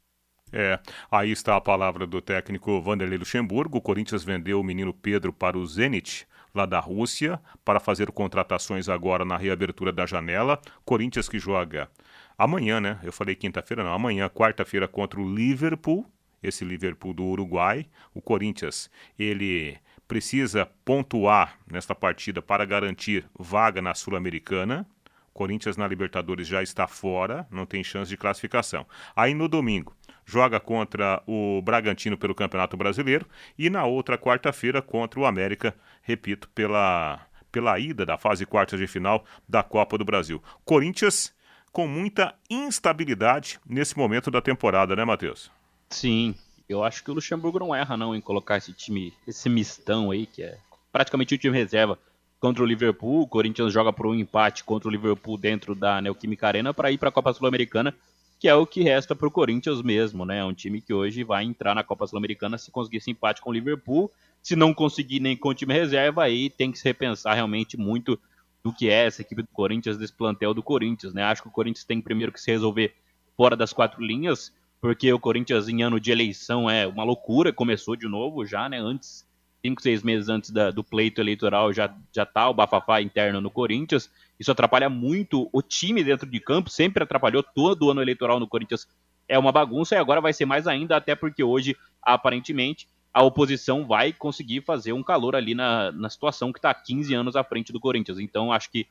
É, 0.52 0.78
aí 1.10 1.32
está 1.32 1.56
a 1.56 1.60
palavra 1.60 2.06
do 2.06 2.22
técnico 2.22 2.80
Vanderlei 2.80 3.18
Luxemburgo. 3.18 3.76
O 3.78 3.80
Corinthians 3.80 4.24
vendeu 4.24 4.58
o 4.58 4.64
menino 4.64 4.94
Pedro 4.94 5.32
para 5.32 5.58
o 5.58 5.66
Zenit, 5.66 6.26
lá 6.54 6.64
da 6.64 6.80
Rússia, 6.80 7.38
para 7.62 7.78
fazer 7.78 8.10
contratações 8.10 8.88
agora 8.88 9.24
na 9.24 9.36
reabertura 9.36 9.92
da 9.92 10.06
janela. 10.06 10.58
Corinthians 10.84 11.28
que 11.28 11.38
joga 11.38 11.90
amanhã, 12.38 12.80
né? 12.80 12.98
Eu 13.02 13.12
falei 13.12 13.34
quinta-feira, 13.34 13.84
não, 13.84 13.92
amanhã, 13.92 14.30
quarta-feira, 14.30 14.88
contra 14.88 15.20
o 15.20 15.34
Liverpool, 15.34 16.06
esse 16.42 16.64
Liverpool 16.64 17.12
do 17.12 17.24
Uruguai. 17.24 17.86
O 18.14 18.22
Corinthians, 18.22 18.88
ele 19.18 19.76
precisa 20.06 20.66
pontuar 20.84 21.58
nesta 21.70 21.94
partida 21.94 22.40
para 22.40 22.64
garantir 22.64 23.24
vaga 23.38 23.82
na 23.82 23.94
Sul-Americana. 23.94 24.86
Corinthians 25.32 25.76
na 25.76 25.86
Libertadores 25.86 26.46
já 26.46 26.62
está 26.62 26.86
fora, 26.86 27.46
não 27.50 27.66
tem 27.66 27.84
chance 27.84 28.08
de 28.08 28.16
classificação. 28.16 28.86
Aí 29.14 29.34
no 29.34 29.48
domingo, 29.48 29.94
joga 30.24 30.58
contra 30.58 31.22
o 31.26 31.60
Bragantino 31.62 32.16
pelo 32.16 32.34
Campeonato 32.34 32.76
Brasileiro 32.76 33.26
e 33.58 33.68
na 33.68 33.84
outra 33.84 34.16
quarta-feira 34.16 34.80
contra 34.80 35.20
o 35.20 35.26
América, 35.26 35.74
repito, 36.00 36.48
pela, 36.54 37.20
pela 37.52 37.78
ida 37.78 38.06
da 38.06 38.16
fase 38.16 38.46
quarta 38.46 38.78
de 38.78 38.86
final 38.86 39.24
da 39.48 39.62
Copa 39.62 39.98
do 39.98 40.04
Brasil. 40.04 40.42
Corinthians 40.64 41.34
com 41.70 41.86
muita 41.86 42.34
instabilidade 42.48 43.60
nesse 43.68 43.98
momento 43.98 44.30
da 44.30 44.40
temporada, 44.40 44.96
né, 44.96 45.04
Matheus? 45.04 45.52
Sim, 45.90 46.34
eu 46.68 46.82
acho 46.82 47.02
que 47.02 47.10
o 47.10 47.14
Luxemburgo 47.14 47.58
não 47.58 47.74
erra 47.74 47.96
não 47.96 48.14
em 48.14 48.20
colocar 48.20 48.56
esse 48.56 48.72
time, 48.72 49.12
esse 49.26 49.48
mistão 49.48 50.10
aí, 50.10 50.26
que 50.26 50.42
é 50.42 50.58
praticamente 50.92 51.34
o 51.34 51.38
time 51.38 51.56
reserva 51.56 51.98
contra 52.40 52.62
o 52.62 52.66
Liverpool. 52.66 53.22
O 53.22 53.28
Corinthians 53.28 53.72
joga 53.72 53.92
por 53.92 54.06
um 54.06 54.14
empate 54.14 54.64
contra 54.64 54.88
o 54.88 54.90
Liverpool 54.90 55.38
dentro 55.38 55.74
da 55.74 56.00
Neoquímica 56.00 56.46
Arena 56.46 56.74
para 56.74 56.90
ir 56.90 56.98
para 56.98 57.08
a 57.08 57.12
Copa 57.12 57.32
Sul-Americana, 57.32 57.94
que 58.38 58.48
é 58.48 58.54
o 58.54 58.66
que 58.66 58.82
resta 58.82 59.14
para 59.14 59.28
o 59.28 59.30
Corinthians 59.30 59.80
mesmo, 59.82 60.24
né? 60.24 60.38
É 60.38 60.44
um 60.44 60.52
time 60.52 60.80
que 60.80 60.92
hoje 60.92 61.24
vai 61.24 61.44
entrar 61.44 61.74
na 61.74 61.84
Copa 61.84 62.06
Sul-Americana 62.06 62.58
se 62.58 62.70
conseguir 62.70 62.98
esse 62.98 63.10
empate 63.10 63.40
com 63.40 63.50
o 63.50 63.52
Liverpool. 63.52 64.10
Se 64.42 64.54
não 64.54 64.74
conseguir 64.74 65.20
nem 65.20 65.36
com 65.36 65.48
o 65.48 65.54
time 65.54 65.72
reserva, 65.72 66.24
aí 66.24 66.50
tem 66.50 66.70
que 66.70 66.78
se 66.78 66.84
repensar 66.84 67.34
realmente 67.34 67.76
muito 67.76 68.18
do 68.62 68.72
que 68.72 68.88
é 68.88 69.06
essa 69.06 69.22
equipe 69.22 69.42
do 69.42 69.48
Corinthians, 69.52 69.96
desse 69.96 70.12
plantel 70.12 70.52
do 70.52 70.62
Corinthians, 70.62 71.14
né? 71.14 71.22
Acho 71.22 71.42
que 71.42 71.48
o 71.48 71.52
Corinthians 71.52 71.84
tem 71.84 72.00
primeiro 72.00 72.32
que 72.32 72.40
se 72.40 72.50
resolver 72.50 72.94
fora 73.36 73.56
das 73.56 73.72
quatro 73.72 74.02
linhas, 74.02 74.52
porque 74.80 75.12
o 75.12 75.18
Corinthians 75.18 75.68
em 75.68 75.82
ano 75.82 75.98
de 75.98 76.10
eleição 76.10 76.68
é 76.68 76.86
uma 76.86 77.04
loucura, 77.04 77.52
começou 77.52 77.96
de 77.96 78.08
novo 78.08 78.44
já, 78.44 78.68
né? 78.68 78.78
Antes 78.78 79.26
cinco, 79.66 79.82
seis 79.82 80.02
meses 80.02 80.28
antes 80.28 80.50
da, 80.50 80.70
do 80.70 80.84
pleito 80.84 81.20
eleitoral 81.20 81.72
já, 81.72 81.92
já 82.14 82.24
tá 82.24 82.48
o 82.48 82.54
bafafá 82.54 83.00
interno 83.02 83.40
no 83.40 83.50
Corinthians. 83.50 84.10
Isso 84.38 84.52
atrapalha 84.52 84.88
muito 84.88 85.48
o 85.52 85.62
time 85.62 86.04
dentro 86.04 86.28
de 86.28 86.38
campo, 86.38 86.70
sempre 86.70 87.02
atrapalhou 87.02 87.42
todo 87.42 87.86
o 87.86 87.90
ano 87.90 88.02
eleitoral 88.02 88.38
no 88.38 88.46
Corinthians. 88.46 88.86
É 89.28 89.38
uma 89.38 89.50
bagunça 89.50 89.96
e 89.96 89.98
agora 89.98 90.20
vai 90.20 90.32
ser 90.32 90.46
mais 90.46 90.66
ainda, 90.66 90.96
até 90.96 91.14
porque 91.16 91.42
hoje, 91.42 91.76
aparentemente, 92.00 92.86
a 93.12 93.24
oposição 93.24 93.86
vai 93.86 94.12
conseguir 94.12 94.60
fazer 94.60 94.92
um 94.92 95.02
calor 95.02 95.34
ali 95.34 95.54
na, 95.54 95.90
na 95.90 96.08
situação 96.10 96.52
que 96.52 96.58
está 96.58 96.72
15 96.72 97.14
anos 97.14 97.34
à 97.34 97.42
frente 97.42 97.72
do 97.72 97.80
Corinthians. 97.80 98.20
Então, 98.20 98.52
acho 98.52 98.70
que 98.70 98.86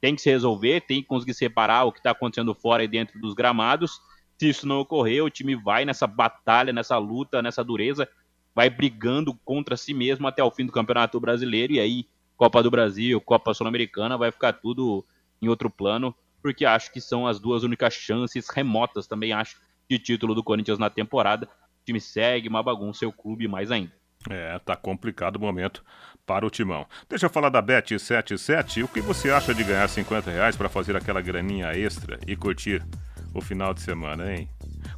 tem 0.00 0.14
que 0.14 0.20
se 0.20 0.30
resolver, 0.30 0.82
tem 0.82 1.00
que 1.00 1.08
conseguir 1.08 1.34
separar 1.34 1.84
o 1.84 1.92
que 1.92 1.98
está 1.98 2.10
acontecendo 2.10 2.54
fora 2.54 2.84
e 2.84 2.88
dentro 2.88 3.18
dos 3.20 3.34
gramados. 3.34 4.00
Se 4.42 4.48
isso 4.48 4.66
não 4.66 4.80
ocorrer, 4.80 5.22
o 5.22 5.30
time 5.30 5.54
vai 5.54 5.84
nessa 5.84 6.04
batalha, 6.04 6.72
nessa 6.72 6.98
luta, 6.98 7.40
nessa 7.40 7.62
dureza 7.62 8.08
vai 8.52 8.68
brigando 8.68 9.32
contra 9.44 9.76
si 9.76 9.94
mesmo 9.94 10.26
até 10.26 10.42
o 10.42 10.50
fim 10.50 10.66
do 10.66 10.72
Campeonato 10.72 11.20
Brasileiro 11.20 11.74
e 11.74 11.78
aí 11.78 12.08
Copa 12.36 12.60
do 12.60 12.68
Brasil, 12.68 13.20
Copa 13.20 13.54
Sul-Americana 13.54 14.18
vai 14.18 14.32
ficar 14.32 14.54
tudo 14.54 15.06
em 15.40 15.46
outro 15.46 15.70
plano, 15.70 16.12
porque 16.42 16.64
acho 16.64 16.92
que 16.92 17.00
são 17.00 17.24
as 17.24 17.38
duas 17.38 17.62
únicas 17.62 17.94
chances 17.94 18.48
remotas 18.48 19.06
também 19.06 19.32
acho 19.32 19.60
de 19.88 19.96
título 19.96 20.34
do 20.34 20.42
Corinthians 20.42 20.76
na 20.76 20.90
temporada. 20.90 21.46
O 21.46 21.84
time 21.84 22.00
segue 22.00 22.48
uma 22.48 22.64
bagunça, 22.64 23.06
o 23.06 23.12
clube 23.12 23.46
mais 23.46 23.70
ainda. 23.70 23.92
É, 24.28 24.58
tá 24.58 24.74
complicado 24.74 25.36
o 25.36 25.40
momento 25.40 25.84
para 26.26 26.44
o 26.44 26.50
Timão. 26.50 26.84
Deixa 27.08 27.26
eu 27.26 27.30
falar 27.30 27.48
da 27.48 27.62
Bet77. 27.62 28.82
O 28.82 28.88
que 28.88 29.00
você 29.00 29.30
acha 29.30 29.54
de 29.54 29.62
ganhar 29.62 29.88
50 29.88 30.32
reais 30.32 30.56
para 30.56 30.68
fazer 30.68 30.96
aquela 30.96 31.20
graninha 31.20 31.72
extra 31.76 32.18
e 32.26 32.34
curtir 32.34 32.84
o 33.34 33.40
final 33.40 33.74
de 33.74 33.80
semana, 33.80 34.34
hein? 34.34 34.48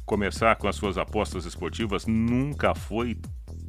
Começar 0.05 0.55
com 0.55 0.67
as 0.67 0.75
suas 0.75 0.97
apostas 0.97 1.45
esportivas 1.45 2.05
nunca 2.05 2.75
foi 2.75 3.17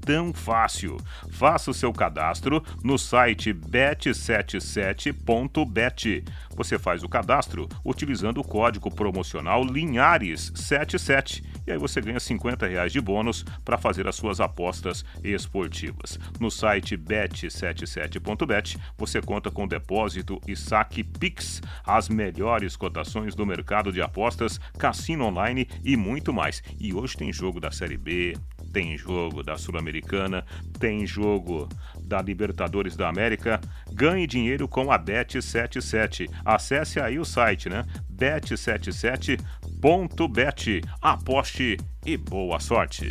tão 0.07 0.33
fácil. 0.33 0.97
Faça 1.31 1.71
o 1.71 1.75
seu 1.75 1.93
cadastro 1.93 2.65
no 2.83 2.97
site 2.97 3.53
bet77.bet. 3.53 6.25
Você 6.55 6.79
faz 6.79 7.03
o 7.03 7.09
cadastro 7.09 7.69
utilizando 7.85 8.39
o 8.39 8.45
código 8.45 8.89
promocional 8.89 9.65
Linhares77 9.65 11.43
e 11.67 11.73
aí 11.73 11.79
você 11.79 12.01
ganha 12.01 12.21
50 12.21 12.67
reais 12.67 12.93
de 12.93 13.01
bônus 13.01 13.45
para 13.65 13.79
fazer 13.79 14.07
as 14.07 14.17
suas 14.17 14.41
apostas 14.41 15.05
esportivas. 15.23 16.19
No 16.39 16.51
site 16.51 16.97
bet77.bet 16.97 18.79
você 18.97 19.21
conta 19.21 19.51
com 19.51 19.67
depósito 19.67 20.41
e 20.47 20.55
saque 20.55 21.03
Pix, 21.03 21.61
as 21.85 22.09
melhores 22.09 22.77
cotações 22.77 23.35
do 23.35 23.47
mercado 23.47 23.93
de 23.93 24.01
apostas, 24.01 24.61
cassino 24.79 25.25
online 25.25 25.69
e 25.85 25.97
muito 25.97 26.33
mais. 26.33 26.63
E 26.79 26.95
hoje 26.95 27.17
tem 27.17 27.33
jogo 27.33 27.61
da 27.61 27.71
Série 27.71 27.97
B, 27.97 28.35
tem 28.73 28.97
jogo 28.97 29.43
da 29.43 29.57
Sul-Americana, 29.57 30.45
tem 30.79 31.07
jogo 31.07 31.69
da 32.01 32.21
Libertadores 32.21 32.97
da 32.97 33.09
América. 33.09 33.61
Ganhe 33.93 34.27
dinheiro 34.27 34.69
com 34.69 34.93
a 34.93 34.99
Bet77. 34.99 36.31
Acesse 36.45 37.01
aí 37.01 37.19
o 37.19 37.25
site, 37.25 37.69
né? 37.69 37.85
bet77.bet. 38.17 40.83
Aposte 41.01 41.77
e 42.05 42.17
boa 42.17 42.59
sorte. 42.59 43.11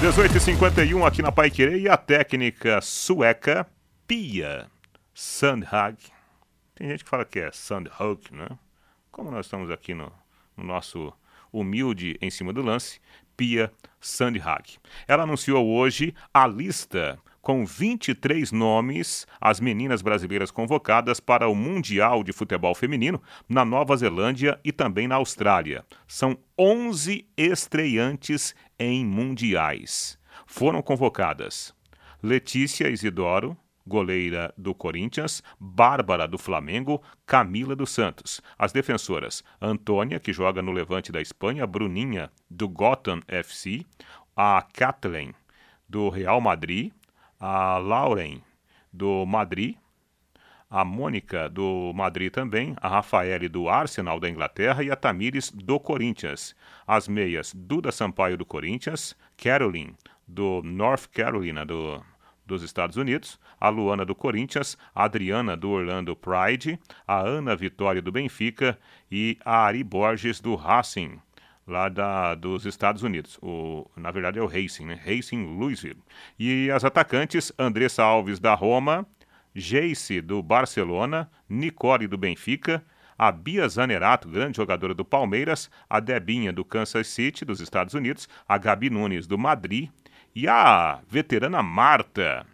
18h51 0.00 1.06
aqui 1.06 1.22
na 1.22 1.30
Paiquerê 1.30 1.80
e 1.80 1.88
a 1.88 1.96
técnica 1.96 2.80
sueca 2.80 3.66
Pia 4.06 4.66
Sandhag. 5.14 5.96
Tem 6.74 6.88
gente 6.88 7.04
que 7.04 7.10
fala 7.10 7.24
que 7.24 7.38
é 7.38 7.50
Sandhag, 7.52 8.18
né? 8.32 8.48
Como 9.10 9.30
nós 9.30 9.46
estamos 9.46 9.70
aqui 9.70 9.94
no, 9.94 10.10
no 10.56 10.64
nosso 10.64 11.12
humilde 11.52 12.16
em 12.20 12.30
cima 12.30 12.52
do 12.52 12.62
lance, 12.62 13.00
Pia 13.36 13.72
Sandhag. 14.00 14.78
Ela 15.06 15.22
anunciou 15.22 15.66
hoje 15.66 16.14
a 16.32 16.46
lista 16.46 17.18
com 17.42 17.66
23 17.66 18.52
nomes 18.52 19.26
as 19.40 19.60
meninas 19.60 20.00
brasileiras 20.00 20.50
convocadas 20.50 21.18
para 21.18 21.48
o 21.48 21.54
Mundial 21.54 22.22
de 22.22 22.32
Futebol 22.32 22.74
Feminino 22.74 23.20
na 23.48 23.64
Nova 23.64 23.96
Zelândia 23.96 24.58
e 24.64 24.70
também 24.70 25.08
na 25.08 25.16
Austrália. 25.16 25.84
São 26.06 26.38
11 26.56 27.26
estreantes 27.36 28.54
em 28.78 29.04
mundiais. 29.04 30.16
Foram 30.46 30.80
convocadas 30.80 31.74
Letícia 32.22 32.88
Isidoro, 32.88 33.56
goleira 33.84 34.54
do 34.56 34.72
Corinthians, 34.72 35.42
Bárbara 35.58 36.28
do 36.28 36.38
Flamengo, 36.38 37.02
Camila 37.26 37.74
dos 37.74 37.90
Santos. 37.90 38.40
As 38.56 38.70
defensoras, 38.70 39.42
Antônia, 39.60 40.20
que 40.20 40.32
joga 40.32 40.62
no 40.62 40.70
Levante 40.70 41.10
da 41.10 41.20
Espanha, 41.20 41.66
Bruninha, 41.66 42.30
do 42.48 42.68
Gotham 42.68 43.20
FC, 43.26 43.84
a 44.36 44.64
Kathleen, 44.72 45.34
do 45.88 46.08
Real 46.08 46.40
Madrid, 46.40 46.92
a 47.44 47.76
Lauren, 47.76 48.40
do 48.92 49.26
Madrid, 49.26 49.74
a 50.70 50.84
Mônica, 50.84 51.48
do 51.48 51.92
Madrid 51.92 52.32
também, 52.32 52.76
a 52.80 52.88
Rafaele, 52.88 53.48
do 53.48 53.68
Arsenal 53.68 54.20
da 54.20 54.30
Inglaterra 54.30 54.84
e 54.84 54.92
a 54.92 54.94
Tamires, 54.94 55.50
do 55.50 55.80
Corinthians. 55.80 56.54
As 56.86 57.08
meias, 57.08 57.52
Duda 57.52 57.90
Sampaio, 57.90 58.36
do 58.38 58.46
Corinthians, 58.46 59.16
Caroline, 59.36 59.96
do 60.26 60.62
North 60.62 61.08
Carolina, 61.08 61.66
do 61.66 62.00
dos 62.44 62.62
Estados 62.62 62.96
Unidos, 62.96 63.38
a 63.58 63.68
Luana 63.68 64.04
do 64.04 64.14
Corinthians, 64.14 64.76
a 64.94 65.04
Adriana 65.04 65.56
do 65.56 65.70
Orlando 65.70 66.14
Pride, 66.14 66.78
a 67.06 67.20
Ana 67.20 67.56
Vitória 67.56 68.02
do 68.02 68.12
Benfica 68.12 68.78
e 69.10 69.38
a 69.44 69.58
Ari 69.64 69.82
Borges 69.82 70.40
do 70.40 70.54
Racing, 70.54 71.20
lá 71.72 71.88
da, 71.88 72.34
dos 72.34 72.66
Estados 72.66 73.02
Unidos. 73.02 73.38
O, 73.42 73.90
na 73.96 74.10
verdade 74.10 74.38
é 74.38 74.42
o 74.42 74.46
Racing, 74.46 74.86
né? 74.86 75.00
Racing 75.04 75.44
Louisville. 75.58 75.98
E 76.38 76.70
as 76.70 76.84
atacantes, 76.84 77.50
Andressa 77.58 78.04
Alves 78.04 78.38
da 78.38 78.54
Roma, 78.54 79.06
Jace 79.54 80.20
do 80.20 80.42
Barcelona, 80.42 81.30
Nicole 81.48 82.06
do 82.06 82.16
Benfica, 82.16 82.84
a 83.18 83.32
Bia 83.32 83.68
Zanerato, 83.68 84.28
grande 84.28 84.56
jogadora 84.56 84.94
do 84.94 85.04
Palmeiras, 85.04 85.70
a 85.88 86.00
Debinha 86.00 86.52
do 86.52 86.64
Kansas 86.64 87.08
City, 87.08 87.44
dos 87.44 87.60
Estados 87.60 87.94
Unidos, 87.94 88.28
a 88.48 88.58
Gabi 88.58 88.90
Nunes 88.90 89.26
do 89.26 89.38
Madrid, 89.38 89.90
e 90.34 90.48
a 90.48 91.00
veterana 91.08 91.62
Marta, 91.62 92.46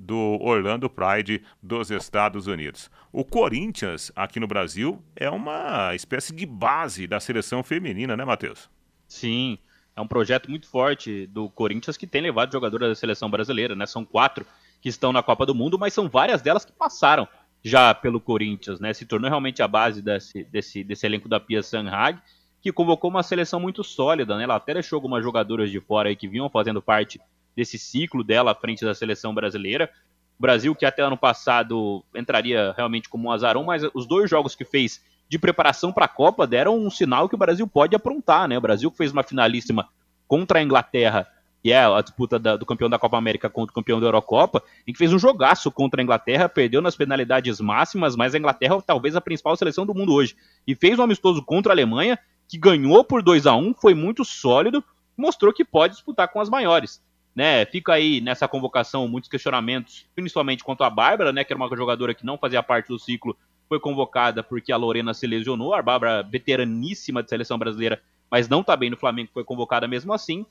do 0.00 0.38
Orlando 0.40 0.88
Pride 0.88 1.42
dos 1.62 1.90
Estados 1.90 2.46
Unidos. 2.46 2.90
O 3.12 3.22
Corinthians, 3.22 4.10
aqui 4.16 4.40
no 4.40 4.46
Brasil, 4.46 5.02
é 5.14 5.28
uma 5.28 5.94
espécie 5.94 6.34
de 6.34 6.46
base 6.46 7.06
da 7.06 7.20
seleção 7.20 7.62
feminina, 7.62 8.16
né, 8.16 8.24
Matheus? 8.24 8.70
Sim, 9.06 9.58
é 9.94 10.00
um 10.00 10.06
projeto 10.06 10.48
muito 10.50 10.66
forte 10.66 11.26
do 11.26 11.50
Corinthians 11.50 11.98
que 11.98 12.06
tem 12.06 12.22
levado 12.22 12.50
jogadoras 12.50 12.88
da 12.88 12.94
seleção 12.94 13.30
brasileira, 13.30 13.76
né? 13.76 13.84
São 13.84 14.04
quatro 14.04 14.46
que 14.80 14.88
estão 14.88 15.12
na 15.12 15.22
Copa 15.22 15.44
do 15.44 15.54
Mundo, 15.54 15.78
mas 15.78 15.92
são 15.92 16.08
várias 16.08 16.40
delas 16.40 16.64
que 16.64 16.72
passaram 16.72 17.28
já 17.62 17.94
pelo 17.94 18.20
Corinthians, 18.20 18.80
né? 18.80 18.94
Se 18.94 19.04
tornou 19.04 19.28
realmente 19.28 19.62
a 19.62 19.68
base 19.68 20.00
desse, 20.00 20.44
desse, 20.44 20.82
desse 20.82 21.04
elenco 21.04 21.28
da 21.28 21.38
Pia 21.38 21.62
Sanhag 21.62 22.18
que 22.62 22.72
convocou 22.72 23.10
uma 23.10 23.22
seleção 23.22 23.60
muito 23.60 23.84
sólida, 23.84 24.36
né? 24.36 24.44
Ela 24.44 24.56
até 24.56 24.72
deixou 24.72 24.96
algumas 24.96 25.22
jogadoras 25.22 25.70
de 25.70 25.80
fora 25.80 26.08
aí 26.08 26.16
que 26.16 26.28
vinham 26.28 26.48
fazendo 26.48 26.80
parte 26.80 27.20
desse 27.60 27.78
ciclo 27.78 28.24
dela 28.24 28.52
à 28.52 28.54
frente 28.54 28.84
da 28.84 28.94
seleção 28.94 29.34
brasileira. 29.34 29.90
O 30.38 30.40
Brasil, 30.40 30.74
que 30.74 30.86
até 30.86 31.02
ano 31.02 31.18
passado 31.18 32.02
entraria 32.16 32.72
realmente 32.74 33.08
como 33.08 33.28
um 33.28 33.32
azarão, 33.32 33.64
mas 33.64 33.82
os 33.92 34.06
dois 34.06 34.30
jogos 34.30 34.54
que 34.54 34.64
fez 34.64 35.04
de 35.28 35.38
preparação 35.38 35.92
para 35.92 36.06
a 36.06 36.08
Copa 36.08 36.46
deram 36.46 36.78
um 36.78 36.90
sinal 36.90 37.28
que 37.28 37.34
o 37.34 37.38
Brasil 37.38 37.66
pode 37.68 37.94
aprontar, 37.94 38.48
né? 38.48 38.56
O 38.56 38.60
Brasil 38.62 38.90
que 38.90 38.96
fez 38.96 39.12
uma 39.12 39.22
finalíssima 39.22 39.88
contra 40.26 40.58
a 40.58 40.62
Inglaterra, 40.62 41.26
que 41.62 41.70
é 41.70 41.84
a 41.84 42.00
disputa 42.00 42.38
da, 42.38 42.56
do 42.56 42.64
campeão 42.64 42.88
da 42.88 42.98
Copa 42.98 43.18
América 43.18 43.50
contra 43.50 43.70
o 43.70 43.74
campeão 43.74 44.00
da 44.00 44.06
Eurocopa, 44.06 44.62
e 44.86 44.92
que 44.92 44.98
fez 44.98 45.12
um 45.12 45.18
jogaço 45.18 45.70
contra 45.70 46.00
a 46.00 46.02
Inglaterra, 46.02 46.48
perdeu 46.48 46.80
nas 46.80 46.96
penalidades 46.96 47.60
máximas, 47.60 48.16
mas 48.16 48.34
a 48.34 48.38
Inglaterra 48.38 48.80
talvez 48.80 49.14
a 49.14 49.20
principal 49.20 49.54
seleção 49.56 49.84
do 49.84 49.94
mundo 49.94 50.14
hoje. 50.14 50.34
E 50.66 50.74
fez 50.74 50.98
um 50.98 51.02
amistoso 51.02 51.44
contra 51.44 51.72
a 51.72 51.74
Alemanha, 51.74 52.18
que 52.48 52.56
ganhou 52.56 53.04
por 53.04 53.22
2 53.22 53.46
a 53.46 53.54
1 53.54 53.74
foi 53.74 53.94
muito 53.94 54.24
sólido, 54.24 54.82
mostrou 55.14 55.52
que 55.52 55.64
pode 55.64 55.92
disputar 55.94 56.28
com 56.28 56.40
as 56.40 56.48
maiores. 56.48 57.02
Né, 57.34 57.64
fica 57.64 57.92
aí 57.92 58.20
nessa 58.20 58.48
convocação 58.48 59.06
muitos 59.06 59.30
questionamentos, 59.30 60.04
principalmente 60.16 60.64
quanto 60.64 60.82
a 60.82 60.90
Bárbara, 60.90 61.32
né, 61.32 61.44
que 61.44 61.52
era 61.52 61.62
uma 61.62 61.68
jogadora 61.76 62.12
que 62.12 62.26
não 62.26 62.36
fazia 62.36 62.60
parte 62.60 62.88
do 62.88 62.98
ciclo, 62.98 63.36
foi 63.68 63.78
convocada 63.78 64.42
porque 64.42 64.72
a 64.72 64.76
Lorena 64.76 65.14
se 65.14 65.28
lesionou, 65.28 65.72
a 65.72 65.80
Bárbara 65.80 66.24
veteraníssima 66.24 67.22
de 67.22 67.30
seleção 67.30 67.56
brasileira, 67.56 68.02
mas 68.28 68.48
não 68.48 68.62
está 68.62 68.76
bem 68.76 68.90
no 68.90 68.96
Flamengo, 68.96 69.30
foi 69.32 69.44
convocada 69.44 69.86
mesmo 69.86 70.12
assim. 70.12 70.44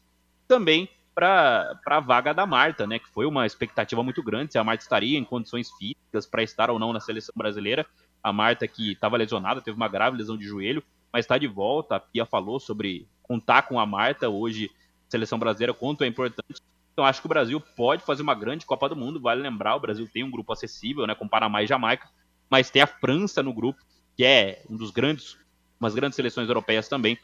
Também 0.48 0.90
para 1.14 1.78
a 1.86 2.00
vaga 2.00 2.34
da 2.34 2.46
Marta, 2.46 2.88
né? 2.88 2.98
Que 2.98 3.10
foi 3.10 3.26
uma 3.26 3.46
expectativa 3.46 4.02
muito 4.02 4.24
grande 4.24 4.54
se 4.54 4.58
a 4.58 4.64
Marta 4.64 4.84
estaria 4.84 5.18
em 5.18 5.24
condições 5.24 5.70
físicas 5.72 6.26
para 6.26 6.44
estar 6.44 6.70
ou 6.70 6.80
não 6.80 6.94
na 6.94 7.02
seleção 7.02 7.34
brasileira. 7.36 7.86
A 8.24 8.32
Marta 8.32 8.68
que 8.68 8.94
estava 8.94 9.18
lesionada, 9.18 9.62
teve 9.62 9.76
uma 9.76 9.90
grave 9.90 10.18
lesão 10.18 10.38
de 10.38 10.46
joelho, 10.46 10.82
mas 11.12 11.26
está 11.26 11.38
de 11.38 11.48
volta. 11.48 11.98
A 11.98 12.00
Pia 12.00 12.26
falou 12.26 12.60
sobre 12.60 13.06
contar 13.22 13.64
com 13.64 13.80
a 13.80 13.86
Marta 13.86 14.30
hoje, 14.30 14.72
seleção 15.10 15.40
brasileira, 15.40 15.74
quanto 15.74 16.04
é 16.04 16.08
importante. 16.08 16.62
Então 16.94 17.06
acho 17.06 17.22
que 17.22 17.28
o 17.28 17.30
Brasil 17.30 17.60
pode 17.60 18.04
fazer 18.04 18.22
uma 18.22 18.36
grande 18.36 18.66
Copa 18.66 18.90
do 18.90 18.96
Mundo. 18.96 19.20
Vale 19.20 19.42
lembrar, 19.42 19.76
o 19.76 19.80
Brasil 19.80 20.08
tem 20.12 20.24
um 20.24 20.32
grupo 20.32 20.54
acessível, 20.54 21.08
né? 21.08 21.16
Com 21.16 21.28
Panamá 21.28 21.64
e 21.64 21.68
Jamaica, 21.68 22.08
mas 22.50 22.70
tem 22.70 22.82
a 22.82 22.88
França 22.88 23.42
no 23.42 23.54
grupo, 23.54 23.80
que 24.16 24.24
é 24.24 24.64
um 24.70 24.76
dos 24.76 24.92
grandes, 24.92 25.38
umas 25.80 25.94
grandes 25.94 26.16
seleções 26.16 26.48
europeias 26.48 26.88
também. 26.88 27.18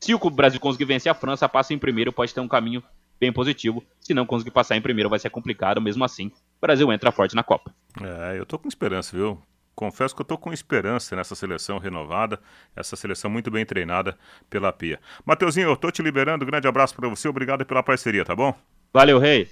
Se 0.00 0.14
o 0.14 0.30
Brasil 0.30 0.60
conseguir 0.60 0.84
vencer 0.84 1.10
a 1.10 1.14
França, 1.14 1.48
passa 1.48 1.74
em 1.74 1.78
primeiro, 1.78 2.12
pode 2.12 2.32
ter 2.32 2.40
um 2.40 2.48
caminho 2.48 2.82
bem 3.18 3.32
positivo. 3.32 3.82
Se 4.00 4.14
não 4.14 4.26
conseguir 4.26 4.50
passar 4.50 4.76
em 4.76 4.82
primeiro, 4.82 5.10
vai 5.10 5.18
ser 5.18 5.30
complicado. 5.30 5.80
Mesmo 5.80 6.04
assim, 6.04 6.26
o 6.28 6.60
Brasil 6.60 6.92
entra 6.92 7.10
forte 7.10 7.34
na 7.34 7.42
Copa. 7.42 7.74
É, 8.00 8.38
eu 8.38 8.46
tô 8.46 8.58
com 8.58 8.68
esperança, 8.68 9.16
viu? 9.16 9.42
Confesso 9.76 10.16
que 10.16 10.22
eu 10.22 10.26
tô 10.26 10.38
com 10.38 10.54
esperança 10.54 11.14
nessa 11.14 11.34
seleção 11.34 11.76
renovada, 11.76 12.40
essa 12.74 12.96
seleção 12.96 13.30
muito 13.30 13.50
bem 13.50 13.66
treinada 13.66 14.16
pela 14.48 14.72
Pia. 14.72 14.98
Mateuzinho, 15.22 15.68
eu 15.68 15.76
tô 15.76 15.90
te 15.90 16.02
liberando. 16.02 16.46
Grande 16.46 16.66
abraço 16.66 16.94
para 16.96 17.06
você. 17.10 17.28
Obrigado 17.28 17.66
pela 17.66 17.82
parceria, 17.82 18.24
tá 18.24 18.34
bom? 18.34 18.54
Valeu, 18.90 19.18
Rei. 19.18 19.50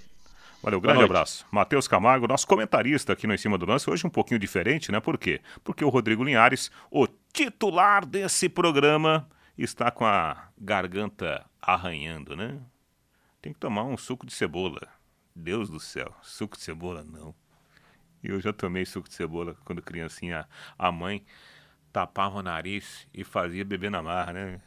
Valeu, 0.62 0.81
grande 0.81 1.05
abraço. 1.05 1.47
Matheus 1.51 1.87
Camargo, 1.87 2.27
nosso 2.27 2.47
comentarista 2.47 3.12
aqui 3.12 3.27
no 3.27 3.35
Em 3.35 3.37
Cima 3.37 3.59
do 3.59 3.66
Lance, 3.66 3.91
hoje 3.91 4.07
um 4.07 4.11
pouquinho 4.11 4.41
diferente, 4.41 4.91
né? 4.91 4.99
Por 4.99 5.18
quê? 5.18 5.43
Porque 5.62 5.85
o 5.85 5.91
Rodrigo 5.91 6.25
Linhares, 6.25 6.70
o 6.91 7.07
titular 7.35 8.07
desse 8.07 8.49
programa, 8.49 9.29
está 9.59 9.91
com 9.91 10.07
a 10.07 10.49
garganta 10.57 11.45
arranhando, 11.61 12.35
né? 12.35 12.59
Tem 13.43 13.53
que 13.53 13.59
tomar 13.59 13.85
um 13.85 13.99
suco 13.99 14.25
de 14.25 14.33
cebola. 14.33 14.89
Deus 15.37 15.68
do 15.68 15.79
céu, 15.79 16.14
suco 16.22 16.57
de 16.57 16.62
cebola 16.62 17.05
não. 17.05 17.35
Eu 18.25 18.41
já 18.41 18.53
tomei 18.53 18.87
suco 18.87 19.09
de 19.09 19.14
cebola 19.14 19.55
quando 19.64 19.83
criancinha. 19.83 20.47
A 20.79 20.91
mãe 20.91 21.22
tapava 21.93 22.39
o 22.39 22.43
nariz 22.43 23.07
e 23.12 23.22
fazia 23.22 23.64
beber 23.64 23.91
na 23.91 24.03
marra, 24.03 24.33
né? 24.33 24.61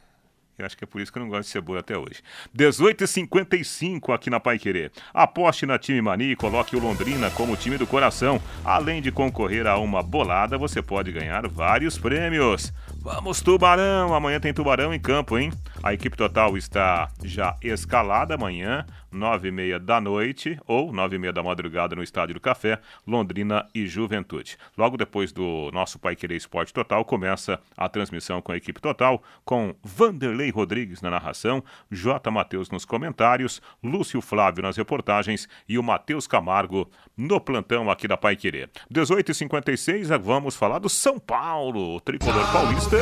Eu 0.58 0.66
acho 0.66 0.76
que 0.76 0.82
é 0.82 0.86
por 0.86 1.00
isso 1.00 1.12
que 1.12 1.18
eu 1.18 1.22
não 1.22 1.28
gosto 1.28 1.44
de 1.44 1.50
cebola 1.50 1.78
até 1.78 1.96
hoje. 1.96 2.20
18h55 2.56 4.12
aqui 4.12 4.28
na 4.28 4.40
Pai 4.40 4.58
Querer. 4.58 4.90
Aposte 5.14 5.64
na 5.64 5.78
Time 5.78 6.02
Mani 6.02 6.32
e 6.32 6.36
coloque 6.36 6.74
o 6.74 6.80
Londrina 6.80 7.30
como 7.30 7.56
time 7.56 7.78
do 7.78 7.86
coração. 7.86 8.42
Além 8.64 9.00
de 9.00 9.12
concorrer 9.12 9.68
a 9.68 9.78
uma 9.78 10.02
bolada, 10.02 10.58
você 10.58 10.82
pode 10.82 11.12
ganhar 11.12 11.46
vários 11.46 11.96
prêmios. 11.96 12.72
Vamos, 13.10 13.40
Tubarão! 13.40 14.12
Amanhã 14.12 14.38
tem 14.38 14.52
Tubarão 14.52 14.92
em 14.92 15.00
campo, 15.00 15.38
hein? 15.38 15.50
A 15.82 15.94
equipe 15.94 16.14
total 16.14 16.58
está 16.58 17.08
já 17.24 17.56
escalada 17.62 18.34
amanhã, 18.34 18.84
nove 19.10 19.48
e 19.48 19.50
meia 19.50 19.80
da 19.80 19.98
noite 19.98 20.58
ou 20.66 20.92
nove 20.92 21.16
e 21.16 21.18
meia 21.18 21.32
da 21.32 21.42
madrugada 21.42 21.96
no 21.96 22.02
Estádio 22.02 22.34
do 22.34 22.40
Café, 22.40 22.78
Londrina 23.06 23.66
e 23.74 23.86
Juventude. 23.86 24.58
Logo 24.76 24.98
depois 24.98 25.32
do 25.32 25.70
nosso 25.72 25.98
Pai 25.98 26.14
Querer 26.14 26.36
Esporte 26.36 26.74
Total, 26.74 27.02
começa 27.02 27.58
a 27.78 27.88
transmissão 27.88 28.42
com 28.42 28.52
a 28.52 28.58
equipe 28.58 28.78
total, 28.78 29.22
com 29.42 29.74
Vanderlei 29.82 30.50
Rodrigues 30.50 31.00
na 31.00 31.08
narração, 31.08 31.64
J. 31.90 32.30
Matheus 32.30 32.68
nos 32.68 32.84
comentários, 32.84 33.62
Lúcio 33.82 34.20
Flávio 34.20 34.62
nas 34.62 34.76
reportagens 34.76 35.48
e 35.66 35.78
o 35.78 35.82
Matheus 35.82 36.26
Camargo 36.26 36.90
no 37.16 37.40
plantão 37.40 37.90
aqui 37.90 38.06
da 38.06 38.18
Pai 38.18 38.36
Querer. 38.36 38.68
18h56, 38.92 40.18
vamos 40.20 40.56
falar 40.56 40.78
do 40.78 40.90
São 40.90 41.18
Paulo, 41.18 41.96
o 41.96 42.00
tricolor 42.00 42.52
paulista 42.52 42.97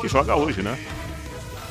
que 0.00 0.08
joga 0.08 0.34
hoje, 0.36 0.62
né? 0.62 0.78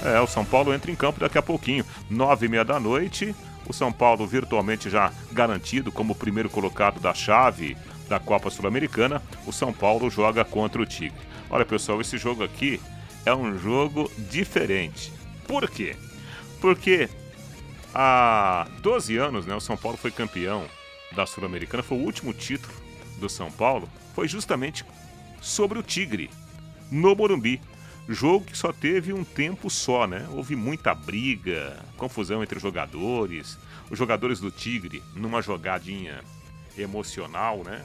É, 0.03 0.19
o 0.19 0.27
São 0.27 0.45
Paulo 0.45 0.73
entra 0.73 0.91
em 0.91 0.95
campo 0.95 1.19
daqui 1.19 1.37
a 1.37 1.41
pouquinho, 1.41 1.85
nove 2.09 2.45
e 2.45 2.49
meia 2.49 2.63
da 2.63 2.79
noite. 2.79 3.35
O 3.67 3.73
São 3.73 3.91
Paulo 3.91 4.27
virtualmente 4.27 4.89
já 4.89 5.11
garantido 5.31 5.91
como 5.91 6.13
primeiro 6.13 6.49
colocado 6.49 6.99
da 6.99 7.13
chave 7.13 7.75
da 8.07 8.19
Copa 8.19 8.49
Sul-Americana. 8.49 9.21
O 9.47 9.51
São 9.51 9.73
Paulo 9.73 10.09
joga 10.09 10.45
contra 10.45 10.81
o 10.81 10.85
Tigre. 10.85 11.17
Olha, 11.49 11.65
pessoal, 11.65 11.99
esse 12.01 12.17
jogo 12.17 12.43
aqui 12.43 12.79
é 13.25 13.33
um 13.33 13.57
jogo 13.57 14.11
diferente. 14.29 15.11
Por 15.47 15.69
quê? 15.69 15.95
Porque 16.61 17.09
há 17.93 18.67
12 18.81 19.17
anos, 19.17 19.45
né, 19.45 19.55
o 19.55 19.61
São 19.61 19.75
Paulo 19.75 19.97
foi 19.97 20.11
campeão 20.11 20.65
da 21.15 21.25
Sul-Americana. 21.25 21.81
Foi 21.81 21.97
o 21.97 22.01
último 22.01 22.33
título 22.33 22.73
do 23.17 23.27
São 23.27 23.51
Paulo. 23.51 23.89
Foi 24.13 24.27
justamente 24.27 24.85
sobre 25.41 25.79
o 25.79 25.83
Tigre, 25.83 26.29
no 26.91 27.15
Morumbi. 27.15 27.61
Jogo 28.07 28.45
que 28.45 28.57
só 28.57 28.71
teve 28.71 29.11
um 29.13 29.23
tempo 29.23 29.69
só, 29.69 30.05
né? 30.05 30.27
Houve 30.31 30.55
muita 30.55 30.93
briga, 30.93 31.83
confusão 31.97 32.43
entre 32.43 32.57
os 32.57 32.61
jogadores. 32.61 33.57
Os 33.89 33.97
jogadores 33.97 34.39
do 34.39 34.51
Tigre, 34.51 35.01
numa 35.15 35.41
jogadinha 35.41 36.21
emocional, 36.77 37.63
né? 37.63 37.83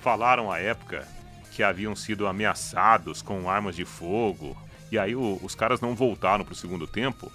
Falaram 0.00 0.50
à 0.50 0.58
época 0.58 1.06
que 1.50 1.62
haviam 1.62 1.94
sido 1.96 2.26
ameaçados 2.26 3.22
com 3.22 3.50
armas 3.50 3.74
de 3.74 3.84
fogo. 3.84 4.56
E 4.90 4.98
aí 4.98 5.16
o, 5.16 5.40
os 5.42 5.54
caras 5.54 5.80
não 5.80 5.94
voltaram 5.94 6.44
para 6.44 6.52
o 6.52 6.56
segundo 6.56 6.86
tempo. 6.86 7.30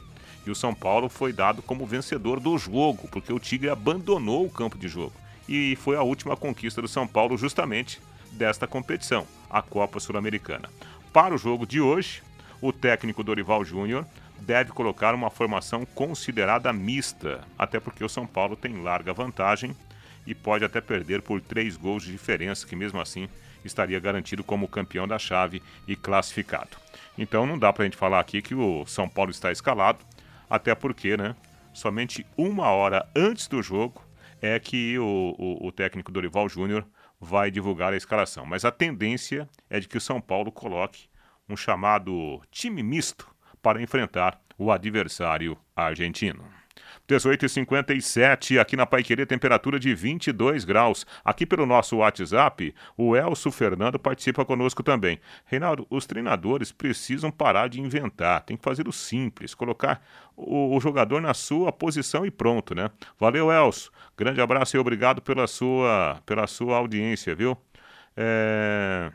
E 0.45 0.49
o 0.49 0.55
São 0.55 0.73
Paulo 0.73 1.09
foi 1.09 1.33
dado 1.33 1.61
como 1.61 1.85
vencedor 1.85 2.39
do 2.39 2.57
jogo, 2.57 3.09
porque 3.09 3.33
o 3.33 3.39
Tigre 3.39 3.69
abandonou 3.69 4.45
o 4.45 4.49
campo 4.49 4.77
de 4.77 4.87
jogo. 4.87 5.13
E 5.49 5.75
foi 5.77 5.97
a 5.97 6.01
última 6.01 6.37
conquista 6.37 6.81
do 6.81 6.87
São 6.87 7.05
Paulo, 7.05 7.37
justamente 7.37 8.01
desta 8.31 8.67
competição, 8.67 9.27
a 9.49 9.61
Copa 9.61 9.99
Sul-Americana. 9.99 10.69
Para 11.11 11.33
o 11.33 11.37
jogo 11.37 11.65
de 11.65 11.81
hoje, 11.81 12.21
o 12.61 12.71
técnico 12.71 13.23
Dorival 13.23 13.63
Júnior 13.63 14.05
deve 14.39 14.71
colocar 14.71 15.15
uma 15.15 15.29
formação 15.29 15.85
considerada 15.85 16.71
mista, 16.71 17.41
até 17.57 17.79
porque 17.79 18.03
o 18.03 18.09
São 18.09 18.27
Paulo 18.27 18.55
tem 18.55 18.81
larga 18.81 19.13
vantagem 19.13 19.75
e 20.25 20.35
pode 20.35 20.63
até 20.63 20.81
perder 20.81 21.21
por 21.21 21.41
três 21.41 21.75
gols 21.77 22.03
de 22.03 22.11
diferença, 22.11 22.67
que 22.67 22.75
mesmo 22.75 22.99
assim 22.99 23.27
estaria 23.63 23.99
garantido 23.99 24.43
como 24.43 24.67
campeão 24.67 25.07
da 25.07 25.17
chave 25.17 25.61
e 25.87 25.95
classificado. 25.95 26.77
Então 27.17 27.45
não 27.45 27.57
dá 27.57 27.73
para 27.73 27.83
a 27.83 27.85
gente 27.85 27.97
falar 27.97 28.19
aqui 28.19 28.41
que 28.41 28.53
o 28.53 28.85
São 28.85 29.09
Paulo 29.09 29.31
está 29.31 29.51
escalado, 29.51 29.99
até 30.49 30.75
porque, 30.75 31.17
né? 31.17 31.35
Somente 31.73 32.25
uma 32.35 32.69
hora 32.69 33.07
antes 33.15 33.47
do 33.47 33.61
jogo 33.61 34.01
é 34.41 34.59
que 34.59 34.97
o, 34.97 35.35
o, 35.37 35.67
o 35.67 35.71
técnico 35.71 36.11
Dorival 36.11 36.47
Júnior 36.49 36.85
vai 37.19 37.49
divulgar 37.51 37.93
a 37.93 37.97
escalação. 37.97 38.45
Mas 38.45 38.65
a 38.65 38.71
tendência 38.71 39.49
é 39.69 39.79
de 39.79 39.87
que 39.87 39.97
o 39.97 40.01
São 40.01 40.21
Paulo 40.21 40.51
coloque 40.51 41.09
um 41.49 41.55
chamado 41.55 42.41
time 42.51 42.83
misto 42.83 43.27
para 43.61 43.81
enfrentar 43.81 44.39
o 44.57 44.71
adversário 44.71 45.57
argentino. 45.75 46.43
18h57, 47.07 48.59
aqui 48.59 48.75
na 48.75 48.85
Paiquerê, 48.85 49.25
temperatura 49.25 49.79
de 49.79 49.93
22 49.93 50.65
graus. 50.65 51.05
Aqui 51.23 51.45
pelo 51.45 51.65
nosso 51.65 51.97
WhatsApp, 51.97 52.73
o 52.97 53.15
Elso 53.15 53.51
Fernando 53.51 53.99
participa 53.99 54.45
conosco 54.45 54.83
também. 54.83 55.19
Reinaldo, 55.45 55.85
os 55.89 56.05
treinadores 56.05 56.71
precisam 56.71 57.31
parar 57.31 57.67
de 57.67 57.81
inventar, 57.81 58.41
tem 58.41 58.57
que 58.57 58.63
fazer 58.63 58.87
o 58.87 58.91
simples, 58.91 59.53
colocar 59.53 60.01
o, 60.35 60.75
o 60.75 60.79
jogador 60.79 61.21
na 61.21 61.33
sua 61.33 61.71
posição 61.71 62.25
e 62.25 62.31
pronto, 62.31 62.75
né? 62.75 62.89
Valeu, 63.19 63.51
Elso. 63.51 63.91
Grande 64.17 64.41
abraço 64.41 64.75
e 64.75 64.79
obrigado 64.79 65.21
pela 65.21 65.47
sua, 65.47 66.21
pela 66.25 66.47
sua 66.47 66.77
audiência, 66.77 67.35
viu? 67.35 67.57
É... 68.15 69.11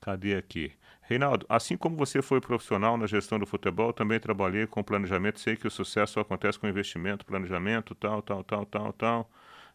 Cadê 0.00 0.34
aqui? 0.34 0.72
Reinaldo, 1.10 1.44
assim 1.48 1.76
como 1.76 1.96
você 1.96 2.22
foi 2.22 2.40
profissional 2.40 2.96
na 2.96 3.06
gestão 3.06 3.38
do 3.38 3.44
futebol, 3.46 3.92
também 3.92 4.20
trabalhei 4.20 4.66
com 4.66 4.82
planejamento. 4.82 5.40
Sei 5.40 5.56
que 5.56 5.66
o 5.66 5.70
sucesso 5.70 6.20
acontece 6.20 6.58
com 6.58 6.68
investimento, 6.68 7.26
planejamento, 7.26 7.94
tal, 7.96 8.22
tal, 8.22 8.44
tal, 8.44 8.64
tal, 8.66 8.92
tal. 8.92 9.30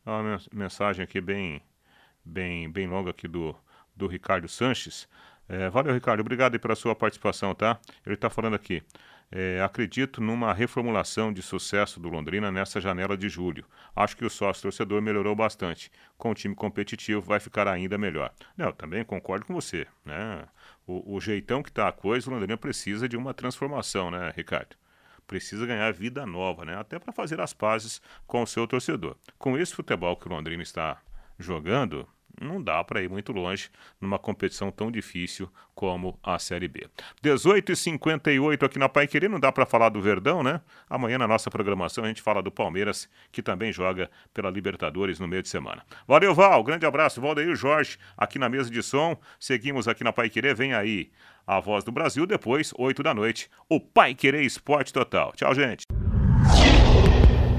É 0.05 0.09
uma 0.09 0.39
mensagem 0.53 1.03
aqui 1.03 1.19
bem, 1.21 1.61
bem, 2.25 2.69
bem 2.71 2.87
longa 2.87 3.11
aqui 3.11 3.27
do, 3.27 3.55
do 3.95 4.07
Ricardo 4.07 4.47
Sanches. 4.47 5.07
É, 5.47 5.69
valeu, 5.69 5.93
Ricardo. 5.93 6.19
Obrigado 6.21 6.59
pela 6.59 6.75
sua 6.75 6.95
participação, 6.95 7.53
tá? 7.53 7.79
Ele 8.05 8.15
está 8.15 8.29
falando 8.29 8.55
aqui. 8.55 8.83
É, 9.31 9.61
acredito 9.61 10.21
numa 10.21 10.53
reformulação 10.53 11.33
de 11.33 11.41
sucesso 11.41 11.99
do 11.99 12.09
Londrina 12.09 12.51
nessa 12.51 12.79
janela 12.79 13.17
de 13.17 13.27
julho. 13.27 13.65
Acho 13.95 14.15
que 14.15 14.25
o 14.25 14.29
sócio 14.29 14.63
torcedor 14.63 15.01
melhorou 15.01 15.35
bastante. 15.35 15.91
Com 16.17 16.31
o 16.31 16.35
time 16.35 16.55
competitivo 16.55 17.21
vai 17.21 17.39
ficar 17.39 17.67
ainda 17.67 17.97
melhor. 17.97 18.31
Não, 18.55 18.71
também 18.71 19.03
concordo 19.03 19.45
com 19.45 19.53
você. 19.53 19.87
Né? 20.03 20.45
O, 20.85 21.15
o 21.15 21.19
jeitão 21.19 21.63
que 21.63 21.69
está 21.69 21.87
a 21.87 21.91
coisa, 21.91 22.29
o 22.29 22.33
Londrina 22.33 22.57
precisa 22.57 23.09
de 23.09 23.17
uma 23.17 23.33
transformação, 23.33 24.11
né, 24.11 24.31
Ricardo? 24.35 24.75
Precisa 25.25 25.65
ganhar 25.65 25.91
vida 25.91 26.23
nova, 26.25 26.63
né? 26.63 26.77
Até 26.77 26.99
para 26.99 27.11
fazer 27.11 27.41
as 27.41 27.51
pazes 27.51 27.99
com 28.27 28.43
o 28.43 28.47
seu 28.47 28.67
torcedor. 28.67 29.15
Com 29.39 29.57
esse 29.57 29.73
futebol 29.73 30.15
que 30.15 30.27
o 30.27 30.31
Londrina 30.31 30.61
está 30.61 31.01
jogando, 31.39 32.07
não 32.39 32.61
dá 32.61 32.83
para 32.83 33.01
ir 33.01 33.09
muito 33.09 33.31
longe 33.31 33.69
numa 33.99 34.19
competição 34.19 34.71
tão 34.71 34.91
difícil 34.91 35.49
como 35.73 36.17
a 36.23 36.39
Série 36.39 36.67
B. 36.67 36.87
18 37.21 37.71
e 37.71 37.75
58 37.75 38.65
aqui 38.65 38.79
na 38.79 38.87
Pai 38.87 39.07
Querer, 39.07 39.29
não 39.29 39.39
dá 39.39 39.51
para 39.51 39.65
falar 39.65 39.89
do 39.89 40.01
Verdão, 40.01 40.41
né? 40.41 40.61
Amanhã 40.89 41.17
na 41.17 41.27
nossa 41.27 41.49
programação 41.49 42.03
a 42.03 42.07
gente 42.07 42.21
fala 42.21 42.41
do 42.41 42.51
Palmeiras, 42.51 43.09
que 43.31 43.41
também 43.41 43.71
joga 43.71 44.09
pela 44.33 44.49
Libertadores 44.49 45.19
no 45.19 45.27
meio 45.27 45.41
de 45.41 45.49
semana. 45.49 45.83
Valeu, 46.07 46.33
Val, 46.33 46.63
grande 46.63 46.85
abraço. 46.85 47.19
Valdeir 47.19 47.55
Jorge 47.55 47.97
aqui 48.17 48.39
na 48.39 48.49
mesa 48.49 48.69
de 48.69 48.81
som. 48.81 49.17
Seguimos 49.39 49.87
aqui 49.87 50.03
na 50.03 50.13
Pai 50.13 50.29
Querer, 50.29 50.55
vem 50.55 50.73
aí 50.73 51.11
a 51.45 51.59
Voz 51.59 51.83
do 51.83 51.91
Brasil, 51.91 52.25
depois, 52.25 52.73
8 52.77 53.03
da 53.03 53.13
noite, 53.13 53.49
o 53.69 53.79
Pai 53.79 54.15
Querer 54.15 54.43
Esporte 54.43 54.91
Total. 54.91 55.31
Tchau, 55.35 55.53
gente. 55.53 55.83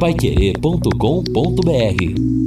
paiquerê.com.br 0.01 2.46